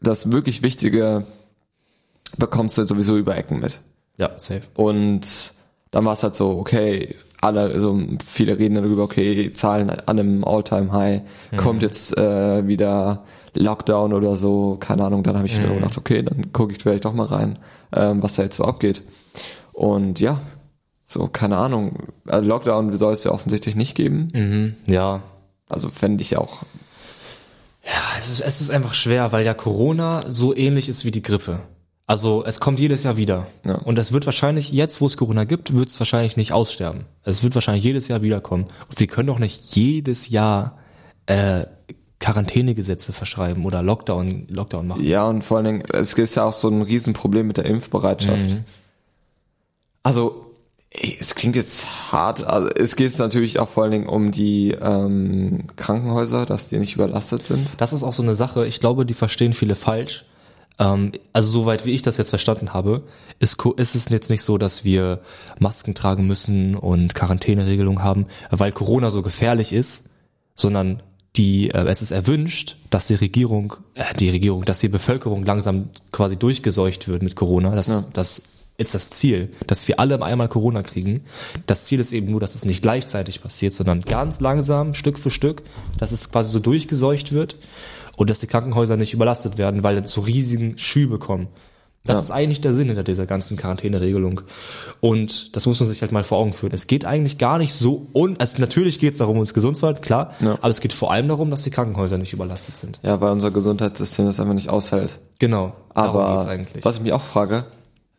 das 0.00 0.32
wirklich 0.32 0.62
Wichtige 0.62 1.26
bekommst 2.36 2.78
du 2.78 2.84
sowieso 2.84 3.16
über 3.16 3.36
Ecken 3.36 3.60
mit. 3.60 3.80
Ja, 4.18 4.30
safe. 4.36 4.62
Und 4.74 5.26
dann 5.90 6.04
war 6.04 6.12
es 6.12 6.22
halt 6.22 6.34
so, 6.34 6.58
okay, 6.58 7.14
alle, 7.40 7.62
also 7.62 8.00
viele 8.24 8.58
reden 8.58 8.76
darüber, 8.76 9.02
okay, 9.02 9.52
Zahlen 9.52 9.90
an 9.90 10.00
einem 10.06 10.44
All-Time-High, 10.44 11.22
kommt 11.56 11.82
jetzt 11.82 12.16
äh, 12.16 12.66
wieder 12.66 13.24
Lockdown 13.54 14.12
oder 14.12 14.36
so, 14.36 14.76
keine 14.80 15.04
Ahnung, 15.04 15.22
dann 15.22 15.36
habe 15.36 15.46
ich 15.46 15.56
mir 15.58 15.68
gedacht, 15.74 15.98
okay, 15.98 16.22
dann 16.22 16.52
gucke 16.52 16.72
ich 16.72 16.82
vielleicht 16.82 17.04
doch 17.04 17.12
mal 17.12 17.26
rein, 17.26 17.58
ähm, 17.94 18.22
was 18.22 18.34
da 18.34 18.42
jetzt 18.44 18.56
so 18.56 18.64
abgeht. 18.64 19.02
Und 19.72 20.20
ja, 20.20 20.40
so, 21.04 21.28
keine 21.28 21.58
Ahnung, 21.58 21.98
also 22.26 22.48
Lockdown 22.48 22.96
soll 22.96 23.12
es 23.12 23.24
ja 23.24 23.30
offensichtlich 23.32 23.74
nicht 23.76 23.94
geben, 23.94 24.30
Mhm. 24.34 24.74
Ja. 24.92 25.22
also 25.70 25.90
fände 25.90 26.22
ich 26.22 26.36
auch, 26.36 26.62
Ja, 27.84 28.18
es 28.18 28.28
ist, 28.30 28.40
es 28.40 28.60
ist 28.60 28.70
einfach 28.70 28.94
schwer, 28.94 29.32
weil 29.32 29.44
ja 29.44 29.54
Corona 29.54 30.24
so 30.30 30.54
ähnlich 30.54 30.88
ist 30.88 31.04
wie 31.04 31.10
die 31.10 31.20
Grippe. 31.22 31.58
Also 32.06 32.44
es 32.44 32.60
kommt 32.60 32.78
jedes 32.78 33.02
Jahr 33.02 33.16
wieder. 33.16 33.46
Ja. 33.64 33.76
Und 33.76 33.98
es 33.98 34.12
wird 34.12 34.24
wahrscheinlich, 34.26 34.70
jetzt 34.70 35.00
wo 35.00 35.06
es 35.06 35.16
Corona 35.16 35.44
gibt, 35.44 35.74
wird 35.74 35.88
es 35.88 35.98
wahrscheinlich 35.98 36.36
nicht 36.36 36.52
aussterben. 36.52 37.06
Es 37.24 37.42
wird 37.42 37.54
wahrscheinlich 37.54 37.84
jedes 37.84 38.06
Jahr 38.08 38.22
wiederkommen. 38.22 38.66
Und 38.88 39.00
wir 39.00 39.06
können 39.08 39.26
doch 39.28 39.38
nicht 39.40 39.74
jedes 39.74 40.28
Jahr 40.28 40.78
äh, 41.26 41.64
Quarantänegesetze 42.22 43.12
verschreiben 43.12 43.64
oder 43.64 43.82
Lockdown, 43.82 44.46
Lockdown 44.48 44.86
machen. 44.86 45.04
Ja, 45.04 45.26
und 45.26 45.42
vor 45.42 45.56
allen 45.56 45.66
Dingen, 45.66 45.82
es 45.92 46.14
ist 46.14 46.36
ja 46.36 46.44
auch 46.44 46.52
so 46.52 46.68
ein 46.68 46.80
Riesenproblem 46.80 47.48
mit 47.48 47.56
der 47.56 47.64
Impfbereitschaft. 47.64 48.58
Also, 50.04 50.46
ey, 50.90 51.16
es 51.20 51.34
klingt 51.34 51.56
jetzt 51.56 52.12
hart, 52.12 52.44
also 52.44 52.68
es 52.68 52.94
geht 52.94 53.18
natürlich 53.18 53.58
auch 53.58 53.68
vor 53.68 53.82
allen 53.82 53.90
Dingen 53.90 54.06
um 54.06 54.30
die 54.30 54.70
ähm, 54.70 55.64
Krankenhäuser, 55.74 56.46
dass 56.46 56.68
die 56.68 56.78
nicht 56.78 56.94
überlastet 56.94 57.42
sind. 57.42 57.74
Das 57.78 57.92
ist 57.92 58.04
auch 58.04 58.12
so 58.12 58.22
eine 58.22 58.36
Sache, 58.36 58.66
ich 58.66 58.78
glaube, 58.78 59.04
die 59.04 59.14
verstehen 59.14 59.52
viele 59.52 59.74
falsch. 59.74 60.24
Ähm, 60.78 61.10
also 61.32 61.50
soweit 61.50 61.86
wie 61.86 61.90
ich 61.90 62.02
das 62.02 62.18
jetzt 62.18 62.30
verstanden 62.30 62.72
habe, 62.72 63.02
ist, 63.40 63.58
ist 63.78 63.96
es 63.96 64.08
jetzt 64.10 64.30
nicht 64.30 64.42
so, 64.42 64.58
dass 64.58 64.84
wir 64.84 65.22
Masken 65.58 65.96
tragen 65.96 66.28
müssen 66.28 66.76
und 66.76 67.16
Quarantäneregelungen 67.16 68.04
haben, 68.04 68.26
weil 68.50 68.70
Corona 68.70 69.10
so 69.10 69.22
gefährlich 69.22 69.72
ist, 69.72 70.08
sondern 70.54 71.02
die, 71.36 71.70
äh, 71.70 71.86
es 71.86 72.02
ist 72.02 72.10
erwünscht, 72.10 72.76
dass 72.90 73.06
die 73.06 73.14
Regierung, 73.14 73.74
äh, 73.94 74.14
die 74.14 74.30
Regierung, 74.30 74.64
dass 74.64 74.80
die 74.80 74.88
Bevölkerung 74.88 75.44
langsam 75.44 75.90
quasi 76.10 76.36
durchgeseucht 76.36 77.08
wird 77.08 77.22
mit 77.22 77.36
Corona. 77.36 77.74
Das, 77.74 78.04
das 78.12 78.42
ist 78.76 78.94
das 78.94 79.10
Ziel, 79.10 79.52
dass 79.66 79.86
wir 79.88 80.00
alle 80.00 80.20
einmal 80.22 80.48
Corona 80.48 80.82
kriegen. 80.82 81.22
Das 81.66 81.84
Ziel 81.84 82.00
ist 82.00 82.12
eben 82.12 82.30
nur, 82.30 82.40
dass 82.40 82.54
es 82.54 82.64
nicht 82.64 82.82
gleichzeitig 82.82 83.42
passiert, 83.42 83.74
sondern 83.74 84.02
ganz 84.02 84.40
langsam, 84.40 84.94
Stück 84.94 85.18
für 85.18 85.30
Stück, 85.30 85.62
dass 85.98 86.12
es 86.12 86.30
quasi 86.30 86.50
so 86.50 86.58
durchgeseucht 86.58 87.32
wird 87.32 87.56
und 88.16 88.28
dass 88.28 88.40
die 88.40 88.46
Krankenhäuser 88.46 88.96
nicht 88.96 89.14
überlastet 89.14 89.56
werden, 89.56 89.82
weil 89.82 89.94
dann 89.94 90.06
so 90.06 90.20
riesigen 90.20 90.76
Schübe 90.78 91.18
kommen. 91.18 91.48
Das 92.04 92.16
Ja. 92.16 92.20
ist 92.22 92.30
eigentlich 92.32 92.60
der 92.60 92.72
Sinn 92.72 92.88
hinter 92.88 93.04
dieser 93.04 93.26
ganzen 93.26 93.56
Quarantäneregelung. 93.56 94.40
Und 95.00 95.54
das 95.54 95.66
muss 95.66 95.78
man 95.78 95.88
sich 95.88 96.02
halt 96.02 96.10
mal 96.12 96.24
vor 96.24 96.38
Augen 96.38 96.52
führen. 96.52 96.72
Es 96.74 96.86
geht 96.88 97.04
eigentlich 97.04 97.38
gar 97.38 97.58
nicht 97.58 97.74
so 97.74 98.08
un, 98.12 98.36
also 98.38 98.58
natürlich 98.60 98.98
geht 98.98 99.12
es 99.12 99.18
darum, 99.18 99.38
uns 99.38 99.54
gesund 99.54 99.76
zu 99.76 99.86
halten, 99.86 100.00
klar, 100.00 100.32
Ja. 100.40 100.54
aber 100.54 100.68
es 100.68 100.80
geht 100.80 100.92
vor 100.92 101.12
allem 101.12 101.28
darum, 101.28 101.50
dass 101.50 101.62
die 101.62 101.70
Krankenhäuser 101.70 102.18
nicht 102.18 102.32
überlastet 102.32 102.76
sind. 102.76 102.98
Ja, 103.02 103.20
weil 103.20 103.30
unser 103.32 103.50
Gesundheitssystem 103.52 104.26
das 104.26 104.40
einfach 104.40 104.54
nicht 104.54 104.68
aushält. 104.68 105.20
Genau. 105.38 105.72
Aber 105.94 106.38
geht's 106.38 106.46
eigentlich. 106.50 106.84
was 106.84 106.96
ich 106.96 107.02
mich 107.02 107.12
auch 107.12 107.22
frage, 107.22 107.66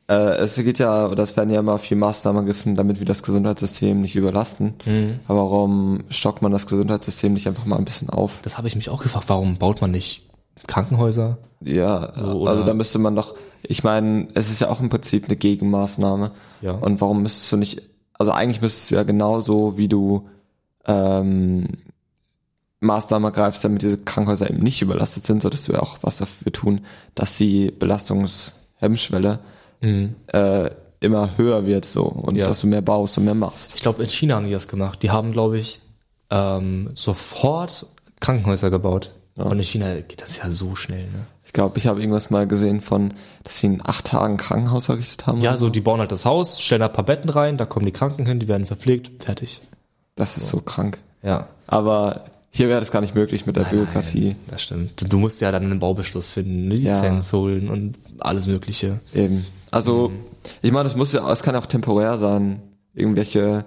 äh, 0.08 0.14
es 0.38 0.56
geht 0.56 0.80
ja, 0.80 1.12
es 1.12 1.36
werden 1.36 1.50
ja 1.50 1.60
immer 1.60 1.78
viel 1.78 1.98
Maßnahmen 1.98 2.42
ergriffen, 2.42 2.76
damit 2.76 3.00
wir 3.00 3.06
das 3.06 3.22
Gesundheitssystem 3.24 4.00
nicht 4.02 4.16
überlasten. 4.16 4.76
Mhm. 4.86 5.20
Aber 5.28 5.40
warum 5.40 6.04
stockt 6.10 6.42
man 6.42 6.52
das 6.54 6.68
Gesundheitssystem 6.68 7.34
nicht 7.34 7.48
einfach 7.48 7.66
mal 7.66 7.78
ein 7.78 7.86
bisschen 7.86 8.10
auf? 8.10 8.40
Das 8.44 8.58
habe 8.58 8.68
ich 8.70 8.76
mich 8.78 8.90
auch 8.90 9.02
gefragt, 9.04 9.26
warum 9.28 9.58
baut 9.58 9.82
man 9.82 9.92
nicht 9.92 10.30
Krankenhäuser? 10.68 11.38
Ja, 11.62 12.12
So, 12.16 12.46
also 12.46 12.64
da 12.64 12.74
müsste 12.74 13.00
man 13.00 13.16
doch, 13.16 13.36
ich 13.64 13.84
meine, 13.84 14.28
es 14.34 14.52
ist 14.52 14.60
ja 14.62 14.70
auch 14.70 14.80
im 14.80 14.90
Prinzip 14.90 15.26
eine 15.26 15.36
Gegenmaßnahme. 15.36 16.32
Ja. 16.62 16.72
Und 16.74 17.02
warum 17.02 17.24
müsstest 17.24 17.52
du 17.52 17.58
nicht, 17.58 17.82
also 18.14 18.32
eigentlich 18.32 18.62
müsstest 18.62 18.92
du 18.92 18.96
ja 18.96 19.04
genauso, 19.04 19.78
wie 19.78 19.88
du 19.88 20.28
ähm, 20.86 21.68
Maßnahmen 22.82 23.26
ergreifst, 23.26 23.64
damit 23.64 23.82
diese 23.82 23.98
Krankenhäuser 23.98 24.50
eben 24.50 24.60
nicht 24.62 24.82
überlastet 24.82 25.26
sind, 25.26 25.42
solltest 25.42 25.68
du 25.68 25.74
ja 25.74 25.80
auch 25.82 25.98
was 26.02 26.18
dafür 26.18 26.52
tun, 26.52 26.82
dass 27.16 27.38
die 27.38 27.72
Belastungshemmschwelle 27.72 29.40
äh, 29.82 30.70
immer 31.02 31.38
höher 31.38 31.66
wird 31.66 31.84
so 31.86 32.06
und 32.06 32.34
Mhm. 32.34 32.40
Ja. 32.40 32.48
dass 32.48 32.62
du 32.62 32.68
mehr 32.68 32.82
baust 32.82 33.18
und 33.18 33.26
mehr 33.26 33.36
machst. 33.36 33.76
Ich 33.76 33.82
glaube, 33.82 34.02
in 34.04 34.10
China 34.10 34.36
haben 34.36 34.46
die 34.46 34.52
das 34.52 34.68
gemacht. 34.70 35.04
Die 35.04 35.12
haben, 35.12 35.32
glaube 35.34 35.58
ich, 35.60 35.82
ähm, 36.30 36.90
sofort 36.94 37.86
Krankenhäuser 38.22 38.70
gebaut. 38.70 39.12
Und 39.36 39.58
in 39.58 39.64
China 39.64 39.94
geht 39.96 40.22
das 40.22 40.38
ja 40.38 40.52
so 40.52 40.76
schnell, 40.76 41.06
ne? 41.06 41.26
Ich 41.46 41.54
glaube, 41.54 41.78
ich 41.78 41.86
habe 41.86 42.00
irgendwas 42.00 42.30
mal 42.32 42.48
gesehen 42.48 42.82
von, 42.82 43.14
dass 43.44 43.60
sie 43.60 43.68
in 43.68 43.82
acht 43.84 44.06
Tagen 44.06 44.36
ein 44.36 44.38
Krankenhaus 44.38 44.90
errichtet 44.90 45.28
haben. 45.28 45.42
Ja, 45.42 45.56
so 45.56 45.70
die 45.70 45.82
bauen 45.82 46.00
halt 46.00 46.12
das 46.12 46.26
Haus, 46.26 46.60
stellen 46.60 46.80
da 46.80 46.88
ein 46.88 46.94
paar 46.94 47.06
Betten 47.06 47.30
rein, 47.30 47.58
da 47.58 47.66
kommen 47.66 47.86
die 47.86 47.92
Kranken 47.92 48.26
hin, 48.26 48.40
die 48.40 48.48
werden 48.48 48.66
verpflegt, 48.66 49.24
fertig. 49.24 49.62
Das 50.16 50.36
ist 50.38 50.50
so 50.50 50.62
krank. 50.62 50.98
Ja. 51.22 51.48
Aber 51.68 52.26
hier 52.52 52.70
wäre 52.70 52.80
das 52.80 52.92
gar 52.92 53.02
nicht 53.02 53.16
möglich 53.16 53.46
mit 53.46 53.56
der 53.58 53.64
Bürokratie. 53.64 54.30
Nein, 54.30 54.36
das 54.50 54.62
stimmt. 54.62 55.12
Du 55.12 55.18
musst 55.18 55.42
ja 55.42 55.52
dann 55.52 55.64
einen 55.64 55.80
Baubeschluss 55.80 56.32
finden, 56.32 56.72
eine 56.72 56.76
Ja. 56.76 56.94
Lizenz 56.96 57.34
holen 57.34 57.70
und 57.70 57.96
alles 58.20 58.48
Mögliche. 58.48 59.00
Eben. 59.14 59.46
Also, 59.72 60.12
ich 60.62 60.72
meine, 60.72 60.88
es 60.88 60.96
muss 60.96 61.14
ja, 61.14 61.32
es 61.32 61.42
kann 61.42 61.56
ja 61.56 61.62
auch 61.62 61.66
temporär 61.66 62.18
sein. 62.18 62.62
Irgendwelche 62.94 63.66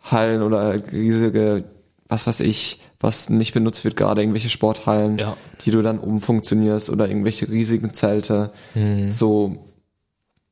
Hallen 0.00 0.42
oder 0.42 0.74
riesige, 0.92 1.64
was 2.08 2.26
weiß 2.26 2.40
ich, 2.40 2.80
was 3.00 3.30
nicht 3.30 3.52
benutzt 3.52 3.84
wird 3.84 3.96
gerade, 3.96 4.22
irgendwelche 4.22 4.48
Sporthallen, 4.48 5.18
Ja. 5.18 5.36
die 5.64 5.70
du 5.70 5.82
dann 5.82 5.98
umfunktionierst 5.98 6.88
oder 6.90 7.08
irgendwelche 7.08 7.48
riesigen 7.48 7.92
Zelte. 7.92 8.52
So, 9.10 9.64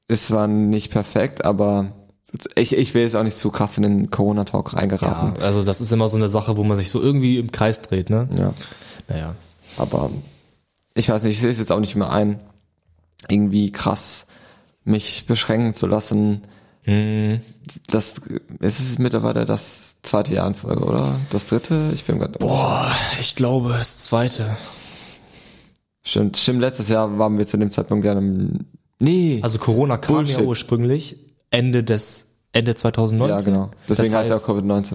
es 0.08 0.30
war 0.30 0.46
nicht 0.46 0.90
perfekt, 0.90 1.44
aber 1.44 1.92
ich, 2.56 2.76
ich 2.76 2.94
will 2.94 3.02
jetzt 3.02 3.14
auch 3.16 3.22
nicht 3.22 3.36
zu 3.36 3.50
krass 3.50 3.76
in 3.76 3.84
den 3.84 4.10
Corona-Talk 4.10 4.72
Ja, 4.72 4.78
reingeraten. 4.80 5.42
also 5.42 5.62
das 5.62 5.80
ist 5.80 5.92
immer 5.92 6.08
so 6.08 6.16
eine 6.16 6.28
Sache, 6.28 6.56
wo 6.56 6.64
man 6.64 6.76
sich 6.76 6.90
so 6.90 7.00
irgendwie 7.00 7.38
im 7.38 7.52
Kreis 7.52 7.80
dreht, 7.82 8.10
ne? 8.10 8.28
Ja. 8.36 8.52
Naja. 9.08 9.34
Aber 9.76 10.10
ich 10.94 11.08
weiß 11.08 11.22
nicht, 11.22 11.34
ich 11.34 11.40
sehe 11.40 11.50
es 11.50 11.58
jetzt 11.58 11.70
auch 11.72 11.80
nicht 11.80 11.94
mehr 11.96 12.10
ein, 12.10 12.40
irgendwie 13.28 13.70
krass 13.72 14.26
mich 14.84 15.24
beschränken 15.26 15.74
zu 15.74 15.86
lassen. 15.86 16.42
Hm. 16.82 17.40
Das 17.86 18.20
es 18.60 18.80
ist 18.80 18.98
mittlerweile 18.98 19.46
das 19.46 19.93
zweite 20.04 20.34
Jahr 20.34 20.46
in 20.46 20.54
Folge, 20.54 20.84
oder? 20.84 21.16
Das 21.30 21.46
dritte? 21.46 21.90
Ich 21.92 22.04
bin 22.04 22.18
gerade. 22.18 22.38
Boah, 22.38 22.92
ich 23.20 23.34
glaube, 23.36 23.70
das 23.70 23.98
zweite. 24.04 24.56
Stimmt, 26.02 26.36
stimmt. 26.36 26.60
Letztes 26.60 26.88
Jahr 26.88 27.18
waren 27.18 27.38
wir 27.38 27.46
zu 27.46 27.56
dem 27.56 27.70
Zeitpunkt 27.70 28.04
ja 28.04 28.12
im. 28.12 28.66
Nee. 28.98 29.40
Also 29.42 29.58
Corona 29.58 29.96
kam 29.96 30.16
Bullshit. 30.16 30.38
ja 30.38 30.42
ursprünglich 30.44 31.16
Ende 31.50 31.82
des 31.82 32.34
Ende 32.52 32.74
2019. 32.74 33.36
ja, 33.36 33.42
genau. 33.42 33.70
Deswegen 33.88 34.12
Das 34.12 34.20
heißt 34.20 34.30
ja 34.30 34.36
auch 34.36 34.42
Covid-19. 34.56 34.94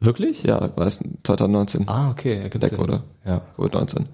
Wirklich? 0.00 0.42
Ja, 0.42 0.70
weil 0.76 0.88
es 0.88 0.98
2019 1.24 1.88
Ah, 1.88 2.10
okay, 2.10 2.38
ergibt 2.42 2.66
Sinn. 2.66 2.78
wurde. 2.78 3.02
Ja. 3.24 3.40
Covid-19. 3.56 4.04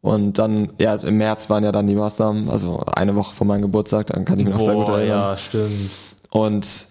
Und 0.00 0.38
dann, 0.38 0.72
ja, 0.80 0.94
im 0.94 1.18
März 1.18 1.50
waren 1.50 1.62
ja 1.62 1.72
dann 1.72 1.86
die 1.86 1.94
Maßnahmen, 1.94 2.48
also 2.48 2.78
eine 2.86 3.14
Woche 3.16 3.34
vor 3.34 3.46
meinem 3.46 3.62
Geburtstag, 3.62 4.06
dann 4.08 4.24
kann 4.24 4.38
ich 4.40 4.46
mich 4.46 4.54
noch 4.54 4.60
sehr 4.62 4.74
gut 4.74 4.88
erinnern. 4.88 5.08
ja, 5.08 5.36
stimmt. 5.36 5.90
Und 6.30 6.86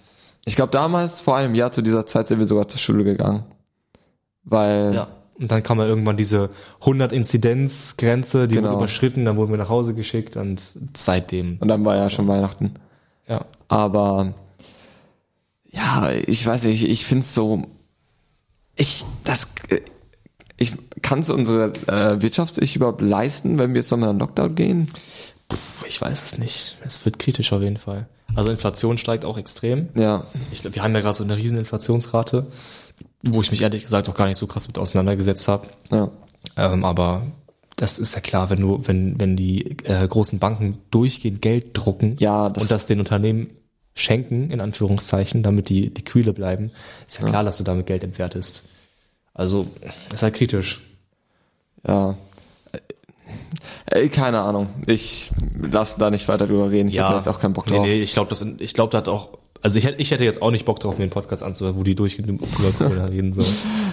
ich 0.49 0.55
glaube, 0.55 0.71
damals, 0.71 1.21
vor 1.21 1.35
einem 1.37 1.55
Jahr 1.55 1.71
zu 1.71 1.81
dieser 1.81 2.05
Zeit, 2.05 2.27
sind 2.27 2.39
wir 2.39 2.47
sogar 2.47 2.67
zur 2.67 2.79
Schule 2.79 3.03
gegangen. 3.03 3.43
Weil, 4.43 4.93
Ja. 4.93 5.07
Und 5.39 5.49
dann 5.51 5.63
kam 5.63 5.79
ja 5.79 5.85
irgendwann 5.85 6.17
diese 6.17 6.49
100 6.81 7.13
Inzidenzgrenze, 7.13 8.49
die 8.49 8.55
Genau. 8.55 8.69
wurde 8.71 8.77
überschritten, 8.79 9.23
dann 9.23 9.37
wurden 9.37 9.51
wir 9.51 9.57
nach 9.57 9.69
Hause 9.69 9.93
geschickt 9.93 10.35
und 10.35 10.61
seitdem. 10.93 11.57
und 11.61 11.67
dann 11.69 11.85
war 11.85 11.95
ja 11.95 12.09
schon 12.09 12.27
Weihnachten. 12.27 12.73
Ja. 13.27 13.45
Aber, 13.69 14.33
ja, 15.71 16.11
ich 16.11 16.45
weiß 16.45 16.63
nicht, 16.65 16.83
ich 16.89 17.05
find's 17.05 17.33
so, 17.33 17.63
ich, 18.75 19.05
das, 19.23 19.53
ich, 20.57 20.73
kann's 21.01 21.29
unsere 21.29 21.71
äh, 21.87 22.21
Wirtschaft 22.21 22.55
sich 22.55 22.75
überhaupt 22.75 22.99
leisten, 22.99 23.57
wenn 23.57 23.73
wir 23.73 23.79
jetzt 23.79 23.91
nochmal 23.91 24.09
in 24.09 24.15
den 24.15 24.19
Lockdown 24.19 24.55
gehen? 24.55 24.87
Ich 25.87 25.99
weiß 26.01 26.23
es 26.23 26.37
nicht. 26.37 26.77
Es 26.85 27.03
wird 27.05 27.17
kritisch 27.19 27.51
auf 27.53 27.61
jeden 27.61 27.77
Fall. 27.77 28.07
Also 28.35 28.51
Inflation 28.51 28.97
steigt 28.97 29.25
auch 29.25 29.37
extrem. 29.37 29.89
Ja, 29.95 30.25
Ich 30.51 30.61
glaube, 30.61 30.75
wir 30.75 30.83
haben 30.83 30.93
ja 30.93 31.01
gerade 31.01 31.17
so 31.17 31.23
eine 31.23 31.35
riesen 31.35 31.57
Inflationsrate, 31.57 32.45
wo 33.23 33.41
ich 33.41 33.49
mich 33.51 33.61
ehrlich 33.63 33.81
gesagt 33.83 34.07
auch 34.09 34.15
gar 34.15 34.27
nicht 34.27 34.37
so 34.37 34.45
krass 34.47 34.67
mit 34.67 34.77
auseinandergesetzt 34.77 35.47
habe. 35.47 35.67
ja, 35.91 36.11
Ähm, 36.55 36.85
aber 36.85 37.23
das 37.75 37.97
ist 37.97 38.13
ja 38.13 38.21
klar, 38.21 38.49
wenn 38.51 38.61
du, 38.61 38.81
wenn, 38.85 39.19
wenn 39.19 39.35
die 39.35 39.77
äh, 39.85 40.07
großen 40.07 40.37
Banken 40.37 40.77
durchgehend 40.91 41.41
Geld 41.41 41.69
drucken 41.73 42.15
Ja, 42.19 42.49
das- 42.49 42.63
und 42.63 42.71
das 42.71 42.85
den 42.85 42.99
Unternehmen 42.99 43.49
schenken, 43.95 44.51
in 44.51 44.61
Anführungszeichen, 44.61 45.41
damit 45.43 45.69
die, 45.69 45.91
die 45.93 46.03
Kühle 46.03 46.33
bleiben, 46.33 46.71
ist 47.07 47.21
ja, 47.21 47.27
klar, 47.27 47.43
dass 47.43 47.57
du 47.57 47.63
damit 47.63 47.87
Geld 47.87 48.03
entwertest. 48.03 48.63
Also, 49.33 49.67
ist 50.13 50.21
halt 50.23 50.35
kritisch. 50.35 50.79
ja. 51.87 52.15
Äh, 53.85 54.07
keine 54.09 54.41
Ahnung. 54.41 54.67
Ich 54.87 55.31
lass 55.71 55.95
da 55.97 56.09
nicht 56.11 56.27
weiter 56.27 56.47
drüber 56.47 56.69
reden. 56.71 56.89
Ich 56.89 56.99
hab 56.99 57.11
da 57.11 57.15
jetzt 57.17 57.27
auch 57.27 57.39
keinen 57.39 57.53
Bock 57.53 57.65
drauf. 57.67 57.81
Nee, 57.85 57.95
nee, 57.95 58.01
ich 58.01 58.13
glaube, 58.13 58.29
das, 58.29 58.45
ich 58.59 58.73
glaube, 58.73 58.91
da 58.91 58.99
hat 58.99 59.07
auch, 59.09 59.29
also 59.61 59.77
ich 59.79 59.85
hätte, 59.85 60.01
ich 60.01 60.11
hätte 60.11 60.23
jetzt 60.23 60.41
auch 60.41 60.51
nicht 60.51 60.65
Bock 60.65 60.79
drauf, 60.79 60.97
mir 60.97 61.03
einen 61.03 61.11
Podcast 61.11 61.43
anzuhören, 61.43 61.77
wo 61.77 61.83
die 61.83 61.95
durchgehend 61.95 62.29
über 62.59 62.71
Corona 62.77 63.05
reden, 63.05 63.33
so. 63.33 63.43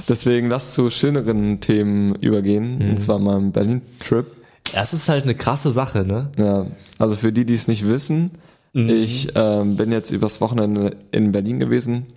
Deswegen 0.09 0.49
lass 0.49 0.73
zu 0.73 0.91
schöneren 0.91 1.61
Themen 1.61 2.15
übergehen. 2.17 2.79
Mhm. 2.79 2.91
Und 2.91 2.97
zwar 2.99 3.19
meinem 3.19 3.53
Berlin-Trip. 3.53 4.31
Ja, 4.73 4.83
es 4.83 4.93
ist 4.93 5.09
halt 5.09 5.25
eine 5.25 5.35
krasse 5.35 5.71
Sache, 5.71 6.05
ne? 6.05 6.31
Ja, 6.37 6.67
also 6.99 7.15
für 7.17 7.33
die, 7.33 7.45
die 7.47 7.55
es 7.55 7.69
nicht 7.69 7.87
wissen, 7.87 8.33
Mhm. 8.73 8.91
ich 8.91 9.29
ähm, 9.37 9.77
bin 9.77 9.91
jetzt 9.91 10.11
übers 10.11 10.43
Wochenende 10.43 10.97
in 11.11 11.33
Berlin 11.33 11.59
gewesen, 11.61 12.09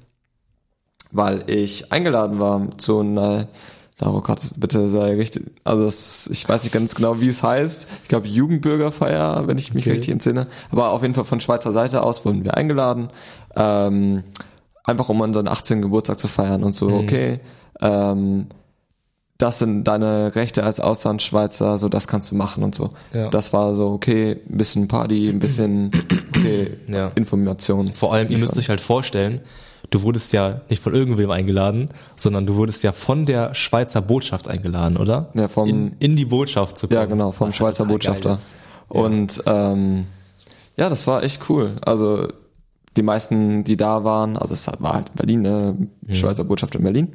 weil 1.12 1.50
ich 1.50 1.92
eingeladen 1.94 2.40
war 2.40 2.78
zu 2.78 3.00
einer, 3.00 3.48
Laura, 4.02 4.22
Gott, 4.22 4.40
bitte 4.56 4.88
sei 4.88 5.16
richtig, 5.16 5.44
also 5.66 5.84
das, 5.84 6.30
ich 6.32 6.48
weiß 6.48 6.64
nicht 6.64 6.72
ganz 6.72 6.96
genau, 6.96 7.20
wie 7.20 7.28
es 7.28 7.44
heißt. 7.44 7.86
Ich 8.04 8.08
glaube 8.08 8.28
Jugendbürgerfeier, 8.30 9.46
wenn 9.48 9.58
ich 9.58 9.74
mich 9.74 9.86
Okay. 9.86 9.92
richtig 9.96 10.14
entsinne. 10.14 10.48
Aber 10.72 10.92
auf 10.92 11.02
jeden 11.02 11.14
Fall 11.14 11.26
von 11.26 11.42
Schweizer 11.42 11.74
Seite 11.74 12.02
aus 12.04 12.24
wurden 12.24 12.44
wir 12.46 12.56
eingeladen, 12.56 13.10
ähm, 13.58 14.24
einfach 14.86 15.10
um 15.10 15.20
unseren 15.20 15.48
18. 15.50 15.82
Geburtstag 15.82 16.18
zu 16.18 16.28
feiern 16.30 16.64
und 16.64 16.74
so, 16.74 16.88
Mhm. 16.88 16.94
okay, 16.96 17.40
ähm, 17.82 18.48
das 19.38 19.60
sind 19.60 19.86
deine 19.86 20.36
Rechte 20.36 20.64
als 20.64 20.80
Auslandsschweizer, 20.82 21.78
so 21.78 21.88
das 21.88 22.08
kannst 22.08 22.32
du 22.32 22.36
machen 22.36 22.64
und 22.64 22.76
so. 22.76 22.90
Ja. 23.14 23.30
Das 23.30 23.54
war 23.54 23.74
so, 23.76 23.88
okay, 23.92 24.38
ein 24.50 24.58
bisschen 24.58 24.88
Party, 24.90 25.30
ein 25.30 25.40
bisschen 25.40 25.92
okay, 26.36 26.78
Ja. 26.88 27.10
Information. 27.16 27.94
Vor 27.94 28.14
allem, 28.14 28.30
ihr 28.30 28.38
müsst 28.38 28.58
euch 28.58 28.70
halt 28.70 28.82
vorstellen, 28.82 29.40
du 29.90 30.02
wurdest 30.02 30.34
ja 30.34 30.62
nicht 30.70 30.82
von 30.82 30.94
irgendwem 30.94 31.32
eingeladen, 31.32 31.90
sondern 32.16 32.46
du 32.46 32.56
wurdest 32.56 32.84
ja 32.84 32.92
von 32.92 33.26
der 33.26 33.54
Schweizer 33.54 34.02
Botschaft 34.02 34.48
eingeladen, 34.48 34.98
oder? 34.98 35.30
Ja, 35.34 35.48
vom- 35.48 35.68
in, 35.70 35.96
in 36.00 36.16
die 36.16 36.26
Botschaft 36.26 36.78
zu 36.78 36.88
kommen. 36.88 37.00
Ja, 37.00 37.06
genau, 37.06 37.32
vom 37.32 37.48
Was 37.50 37.56
Schweizer 37.56 37.86
Botschafter. 37.86 38.34
ist. 38.34 38.54
Und 38.88 39.44
ähm, 39.46 40.06
ja, 40.78 40.90
das 40.90 41.06
war 41.08 41.24
echt 41.24 41.50
cool. 41.50 41.76
Also 41.86 42.28
die 42.98 43.04
meisten, 43.04 43.64
die 43.64 43.78
da 43.78 44.04
waren, 44.04 44.36
also 44.38 44.54
es 44.54 44.68
war 44.80 44.94
halt 44.94 45.10
in 45.10 45.16
Berlin, 45.16 45.42
ne? 45.42 45.78
Mhm. 46.02 46.14
Schweizer 46.14 46.44
Botschaft 46.44 46.76
in 46.76 46.84
Berlin. 46.84 47.14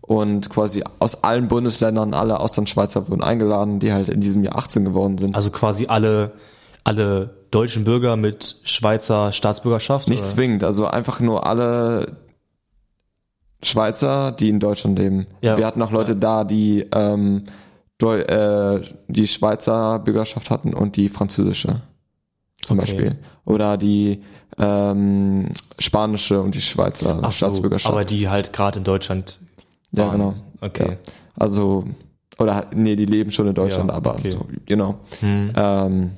Und 0.00 0.50
quasi 0.50 0.82
aus 0.98 1.22
allen 1.22 1.48
Bundesländern, 1.48 2.12
alle 2.12 2.40
Auslandsschweizer 2.40 3.08
wurden 3.08 3.22
eingeladen, 3.22 3.78
die 3.78 3.92
halt 3.92 4.08
in 4.08 4.20
diesem 4.20 4.42
Jahr 4.42 4.56
18 4.56 4.84
geworden 4.84 5.16
sind. 5.18 5.36
Also 5.36 5.50
quasi 5.50 5.86
alle, 5.86 6.32
alle 6.84 7.30
deutschen 7.50 7.84
Bürger 7.84 8.16
mit 8.16 8.56
Schweizer 8.64 9.32
Staatsbürgerschaft? 9.32 10.08
Nicht 10.08 10.20
oder? 10.20 10.28
zwingend, 10.28 10.64
also 10.64 10.86
einfach 10.86 11.20
nur 11.20 11.46
alle 11.46 12.16
Schweizer, 13.62 14.32
die 14.32 14.48
in 14.48 14.58
Deutschland 14.60 14.98
leben. 14.98 15.26
Ja. 15.40 15.56
Wir 15.56 15.66
hatten 15.66 15.82
auch 15.82 15.92
Leute 15.92 16.16
da, 16.16 16.44
die 16.44 16.86
ähm, 16.92 17.44
Deu 17.98 18.18
äh, 18.20 18.82
die 19.06 19.28
Schweizer 19.28 20.00
Bürgerschaft 20.00 20.50
hatten 20.50 20.74
und 20.74 20.96
die 20.96 21.08
französische 21.08 21.80
zum 22.62 22.78
Okay. 22.78 22.86
Beispiel. 22.86 23.18
Oder 23.44 23.76
die 23.76 24.22
ähm, 24.58 25.48
spanische 25.78 26.40
und 26.40 26.54
die 26.54 26.60
Schweizer 26.60 27.18
Ach 27.22 27.26
so, 27.30 27.36
Staatsbürgerschaft. 27.36 27.92
aber 27.94 28.04
die 28.04 28.28
halt 28.28 28.52
gerade 28.52 28.78
in 28.78 28.84
Deutschland 28.84 29.38
ja, 29.92 30.06
waren. 30.06 30.12
genau. 30.18 30.34
Okay. 30.60 30.88
Ja. 30.90 30.96
Also, 31.36 31.84
oder 32.38 32.66
nee, 32.74 32.96
die 32.96 33.06
leben 33.06 33.30
schon 33.30 33.46
in 33.48 33.54
Deutschland, 33.54 33.90
Ja, 33.90 33.96
aber 33.96 34.14
okay. 34.14 34.28
so, 34.28 34.46
genau. 34.66 34.96
Hm. 35.20 35.52
Ähm, 35.56 36.10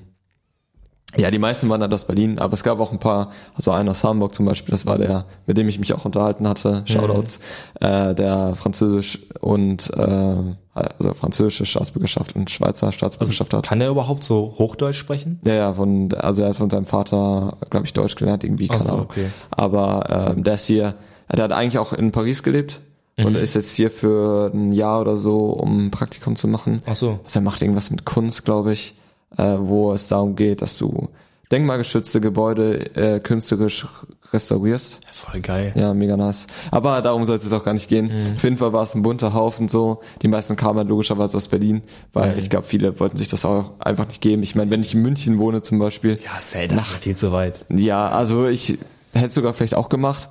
Ja, 1.17 1.31
die 1.31 1.39
meisten 1.39 1.69
waren 1.69 1.81
halt 1.81 1.93
aus 1.95 2.05
Berlin, 2.05 2.39
aber 2.39 2.55
es 2.55 2.63
gab 2.63 2.81
auch 2.81 2.93
ein 2.93 2.99
paar, 2.99 3.31
also 3.55 3.71
einer 3.71 3.93
aus 3.93 4.03
Hamburg 4.05 4.35
zum 4.35 4.47
Beispiel, 4.47 4.73
das 4.73 4.87
war 4.87 4.99
der, 4.99 5.25
mit 5.47 5.57
dem 5.57 5.69
ich 5.69 5.79
mich 5.79 5.93
auch 5.95 6.05
unterhalten 6.05 6.49
hatte, 6.49 6.83
Shoutouts, 6.87 7.41
äh, 7.81 8.15
der 8.15 8.55
Französisch 8.57 9.19
und 9.41 9.91
äh, 9.97 10.35
also 10.75 11.15
französische 11.15 11.67
Staatsbürgerschaft 11.67 12.35
und 12.35 12.51
Schweizer 12.51 12.91
Staatsbürgerschaft 12.91 13.55
hat. 13.55 13.67
Kann 13.67 13.81
er 13.81 13.91
überhaupt 13.91 14.25
so 14.25 14.55
Hochdeutsch 14.59 14.97
sprechen? 14.99 15.41
Ja, 15.47 15.55
ja, 15.55 15.73
von, 15.75 16.13
also 16.15 16.43
er 16.43 16.49
hat 16.51 16.57
von 16.57 16.69
seinem 16.71 16.87
Vater, 16.87 17.57
glaube 17.71 17.87
ich, 17.87 17.93
Deutsch 17.93 18.17
gelernt, 18.17 18.43
irgendwie, 18.43 18.67
keine 18.69 18.83
so, 18.83 18.93
Ahnung. 18.93 19.05
okay. 19.05 19.27
Aber 19.51 20.33
ähm, 20.37 20.43
der 20.43 20.55
ist 20.55 20.67
hier, 20.67 20.95
der 21.33 21.45
hat 21.45 21.53
eigentlich 21.53 21.79
auch 21.79 21.93
in 21.93 22.11
Paris 22.13 22.43
gelebt 22.43 22.81
Mhm. 23.17 23.27
und 23.27 23.35
ist 23.37 23.55
jetzt 23.55 23.77
hier 23.77 23.93
für 23.93 24.51
ein 24.53 24.73
Jahr 24.73 25.01
oder 25.01 25.17
so, 25.17 25.37
um 25.51 25.87
ein 25.87 25.91
Praktikum 25.93 26.35
zu 26.35 26.49
machen. 26.49 26.83
Ach 26.85 26.97
so. 26.97 27.21
Also 27.25 27.39
er 27.39 27.43
macht 27.43 27.63
irgendwas 27.63 27.93
mit 27.93 28.05
Kunst, 28.05 28.45
glaube 28.45 28.73
ich, 28.73 28.97
äh, 29.37 29.57
wo 29.59 29.93
es 29.93 30.09
darum 30.09 30.37
geht, 30.37 30.63
dass 30.63 30.79
du 30.79 31.09
denkmalgeschützte 31.53 32.21
Gebäude 32.21 32.95
äh, 32.97 33.21
künstlerisch 33.21 33.87
restaurierst. 34.33 34.99
Voll 35.13 35.41
geil. 35.41 35.73
Ja, 35.77 35.95
mega 35.95 36.17
nice. 36.17 36.47
Aber 36.73 37.01
darum 37.03 37.25
soll 37.25 37.37
es 37.37 37.45
jetzt 37.45 37.53
auch 37.53 37.63
gar 37.65 37.75
nicht 37.75 37.89
gehen. 37.89 38.07
Mhm. 38.07 38.37
Auf 38.37 38.43
jeden 38.43 38.57
Fall 38.57 38.73
war 38.73 38.83
es 38.83 38.95
ein 38.95 39.03
bunter 39.03 39.33
Haufen 39.35 39.69
so. 39.69 40.01
Die 40.23 40.29
meisten 40.29 40.57
kamen 40.57 40.79
halt 40.79 40.89
logischerweise 40.89 41.37
aus 41.37 41.47
Berlin, 41.49 41.83
weil 42.13 42.33
Mhm. 42.33 42.39
ich 42.41 42.51
glaube, 42.51 42.67
viele 42.67 42.99
wollten 42.99 43.17
sich 43.17 43.29
das 43.29 43.45
auch 43.45 43.73
einfach 43.79 44.09
nicht 44.09 44.21
geben. 44.21 44.43
Ich 44.43 44.55
meine, 44.57 44.71
wenn 44.71 44.81
ich 44.83 44.95
in 44.95 45.03
München 45.03 45.39
wohne 45.39 45.63
zum 45.63 45.79
Beispiel, 45.79 46.19
Ja, 46.25 46.41
say, 46.41 46.67
das 46.67 46.87
ist 46.87 46.93
ja 46.95 46.99
viel 46.99 47.17
zu 47.17 47.31
weit. 47.31 47.55
ja, 47.69 48.09
also 48.09 48.49
ich 48.49 48.79
hätte 49.13 49.27
es 49.27 49.35
sogar 49.35 49.55
vielleicht 49.55 49.75
auch 49.75 49.89
gemacht, 49.89 50.29